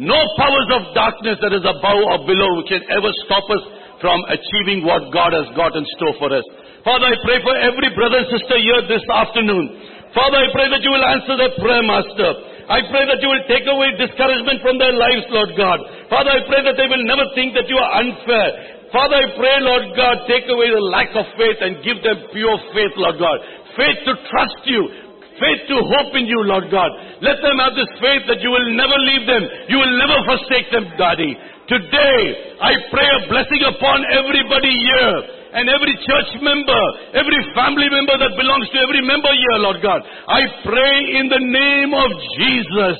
No 0.09 0.17
powers 0.41 0.70
of 0.74 0.89
darkness 0.97 1.38
that 1.45 1.53
is 1.53 1.61
above 1.61 2.01
or 2.01 2.26
below 2.26 2.65
can 2.65 2.82
ever 2.89 3.13
stop 3.30 3.45
us 3.45 3.63
from 4.01 4.17
achieving 4.34 4.82
what 4.82 5.13
God 5.13 5.38
has 5.38 5.45
got 5.53 5.78
in 5.78 5.86
store 6.01 6.17
for 6.17 6.34
us. 6.34 6.47
Father, 6.82 7.13
I 7.13 7.22
pray 7.22 7.38
for 7.45 7.53
every 7.53 7.93
brother 7.93 8.26
and 8.26 8.30
sister 8.34 8.57
here 8.57 8.89
this 8.89 9.05
afternoon. 9.05 9.70
Father, 10.17 10.39
I 10.39 10.49
pray 10.49 10.65
that 10.74 10.82
you 10.82 10.89
will 10.89 11.05
answer 11.05 11.38
their 11.38 11.53
prayer, 11.61 11.86
Master. 11.86 12.32
I 12.74 12.82
pray 12.89 13.05
that 13.05 13.22
you 13.22 13.30
will 13.30 13.45
take 13.45 13.70
away 13.70 13.93
discouragement 14.01 14.65
from 14.65 14.82
their 14.82 14.97
lives, 14.97 15.30
Lord 15.30 15.53
God. 15.53 15.78
Father, 16.09 16.32
I 16.34 16.41
pray 16.49 16.65
that 16.65 16.74
they 16.74 16.89
will 16.89 17.05
never 17.05 17.30
think 17.38 17.53
that 17.53 17.70
you 17.70 17.78
are 17.78 17.91
unfair. 18.01 18.78
Father, 18.89 19.21
I 19.21 19.27
pray, 19.37 19.55
Lord 19.61 19.85
God, 19.93 20.25
take 20.25 20.49
away 20.49 20.73
the 20.73 20.81
lack 20.89 21.13
of 21.13 21.25
faith 21.37 21.61
and 21.61 21.85
give 21.85 22.01
them 22.01 22.25
pure 22.33 22.57
faith, 22.73 22.93
Lord 22.97 23.21
God. 23.21 23.37
Faith 23.77 24.01
to 24.09 24.13
trust 24.33 24.61
you. 24.65 24.81
Faith 25.37 25.61
to 25.71 25.77
hope 25.77 26.11
in 26.17 26.25
you, 26.25 26.41
Lord 26.43 26.67
God. 26.73 26.89
Let 27.21 27.39
them 27.39 27.57
have 27.63 27.77
this 27.77 27.87
faith 28.01 28.25
that 28.27 28.41
you 28.41 28.49
will 28.49 28.69
never 28.75 28.97
leave 29.07 29.29
them. 29.29 29.43
You 29.71 29.77
will 29.77 29.95
never 29.95 30.17
forsake 30.25 30.67
them, 30.73 30.89
Daddy. 30.97 31.37
Today, 31.69 32.21
I 32.59 32.73
pray 32.89 33.07
a 33.07 33.21
blessing 33.29 33.61
upon 33.69 34.03
everybody 34.09 34.73
here 34.73 35.15
and 35.53 35.69
every 35.69 35.93
church 36.01 36.41
member, 36.41 36.81
every 37.13 37.41
family 37.53 37.87
member 37.93 38.17
that 38.17 38.33
belongs 38.35 38.67
to 38.73 38.77
every 38.81 39.05
member 39.05 39.29
here, 39.29 39.57
Lord 39.61 39.79
God. 39.85 40.01
I 40.01 40.41
pray 40.65 40.95
in 41.21 41.29
the 41.29 41.41
name 41.45 41.93
of 41.93 42.09
Jesus. 42.41 42.97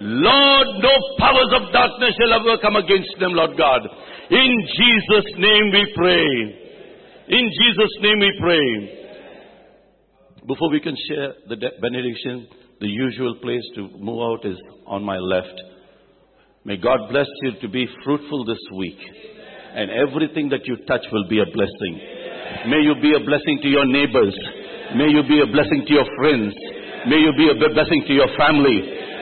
Lord, 0.00 0.68
no 0.80 0.92
powers 1.20 1.52
of 1.60 1.72
darkness 1.72 2.12
shall 2.20 2.40
ever 2.40 2.56
come 2.60 2.76
against 2.76 3.16
them, 3.20 3.32
Lord 3.32 3.56
God. 3.56 3.84
In 4.30 4.52
Jesus' 4.66 5.32
name 5.38 5.70
we 5.70 5.92
pray. 5.94 6.26
In 7.28 7.46
Jesus' 7.46 7.94
name 8.00 8.18
we 8.18 8.32
pray. 8.40 9.06
Before 10.46 10.70
we 10.70 10.80
can 10.80 10.96
share 11.08 11.34
the 11.48 11.56
benediction, 11.80 12.48
the 12.80 12.88
usual 12.88 13.36
place 13.40 13.62
to 13.76 13.88
move 13.98 14.20
out 14.22 14.44
is 14.44 14.58
on 14.86 15.04
my 15.04 15.16
left. 15.16 15.54
May 16.64 16.76
God 16.76 17.08
bless 17.10 17.26
you 17.42 17.52
to 17.62 17.68
be 17.68 17.86
fruitful 18.04 18.44
this 18.46 18.58
week. 18.74 18.98
And 19.74 19.90
everything 19.90 20.48
that 20.50 20.66
you 20.66 20.76
touch 20.88 21.06
will 21.12 21.28
be 21.28 21.38
a 21.38 21.46
blessing. 21.46 21.94
May 22.66 22.82
you 22.82 22.94
be 23.00 23.14
a 23.14 23.22
blessing 23.22 23.60
to 23.62 23.68
your 23.68 23.86
neighbors. 23.86 24.34
May 24.96 25.06
you 25.06 25.22
be 25.22 25.38
a 25.38 25.46
blessing 25.46 25.84
to 25.86 25.92
your 25.92 26.06
friends. 26.18 26.54
May 27.06 27.22
you 27.22 27.30
be 27.38 27.46
a 27.46 27.54
blessing 27.54 28.02
to 28.08 28.12
your 28.12 28.30
family. 28.34 28.78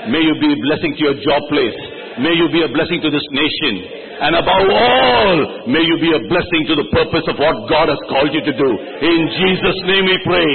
May 0.09 0.23
you 0.25 0.35
be 0.41 0.49
a 0.49 0.61
blessing 0.65 0.97
to 0.97 1.03
your 1.05 1.17
job 1.21 1.43
place. 1.53 1.94
May 2.23 2.35
you 2.39 2.47
be 2.55 2.63
a 2.63 2.71
blessing 2.71 3.03
to 3.03 3.11
this 3.11 3.27
nation. 3.35 3.75
And 4.23 4.39
above 4.39 4.67
all, 4.71 5.37
may 5.67 5.83
you 5.83 5.97
be 5.99 6.15
a 6.15 6.23
blessing 6.31 6.63
to 6.71 6.75
the 6.79 6.89
purpose 6.95 7.27
of 7.27 7.37
what 7.43 7.67
God 7.67 7.91
has 7.91 7.99
called 8.07 8.31
you 8.31 8.43
to 8.43 8.55
do. 8.55 8.71
In 9.03 9.21
Jesus' 9.35 9.81
name 9.91 10.07
we 10.07 10.19
pray. 10.23 10.53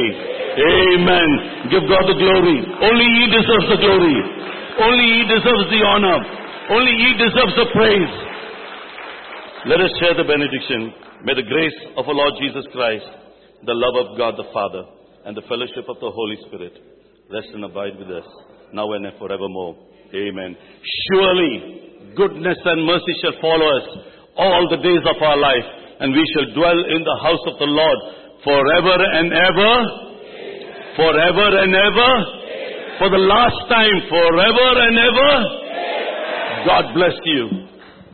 Amen. 0.55 1.30
Give 1.68 1.84
God 1.84 2.07
the 2.07 2.16
glory. 2.16 2.64
Only 2.64 3.07
He 3.12 3.26
deserves 3.28 3.68
the 3.76 3.80
glory. 3.84 4.18
Only 4.80 5.07
He 5.20 5.24
deserves 5.28 5.66
the 5.68 5.82
honor. 5.84 6.20
Only 6.72 6.95
He 6.95 7.10
deserves 7.20 7.55
the 7.60 7.68
praise. 7.76 8.16
Let 9.68 9.84
us 9.84 9.91
share 9.99 10.16
the 10.16 10.24
benediction. 10.24 10.95
May 11.28 11.36
the 11.36 11.43
grace 11.43 11.76
of 11.99 12.07
our 12.07 12.16
Lord 12.16 12.39
Jesus 12.39 12.64
Christ, 12.72 13.03
the 13.68 13.76
love 13.76 14.07
of 14.07 14.16
God 14.16 14.39
the 14.39 14.47
Father, 14.55 14.88
and 15.28 15.36
the 15.36 15.43
fellowship 15.51 15.84
of 15.91 15.99
the 15.99 16.12
Holy 16.12 16.39
Spirit 16.47 16.80
rest 17.30 17.51
and 17.53 17.66
abide 17.66 17.99
with 17.99 18.07
us 18.07 18.26
now 18.72 18.91
and 18.93 19.05
forevermore. 19.20 19.76
Amen. 20.14 20.57
Surely 21.12 22.14
goodness 22.16 22.57
and 22.66 22.86
mercy 22.86 23.14
shall 23.22 23.38
follow 23.41 23.68
us 23.78 23.88
all 24.38 24.68
the 24.70 24.82
days 24.82 25.03
of 25.05 25.22
our 25.22 25.38
life, 25.38 25.68
and 25.99 26.14
we 26.14 26.24
shall 26.34 26.53
dwell 26.55 26.80
in 26.89 27.03
the 27.03 27.18
house 27.22 27.43
of 27.45 27.60
the 27.60 27.70
Lord 27.70 27.99
forever 28.43 28.97
and 28.97 29.34
ever. 29.34 29.74
Forever 30.95 31.47
and 31.62 31.72
ever. 31.76 32.12
For 32.97 33.10
the 33.10 33.24
last 33.24 33.60
time, 33.70 33.97
forever 34.10 34.70
and 34.82 34.95
ever. 34.97 35.34
God 36.66 36.93
bless 36.93 37.16
you. 37.26 37.68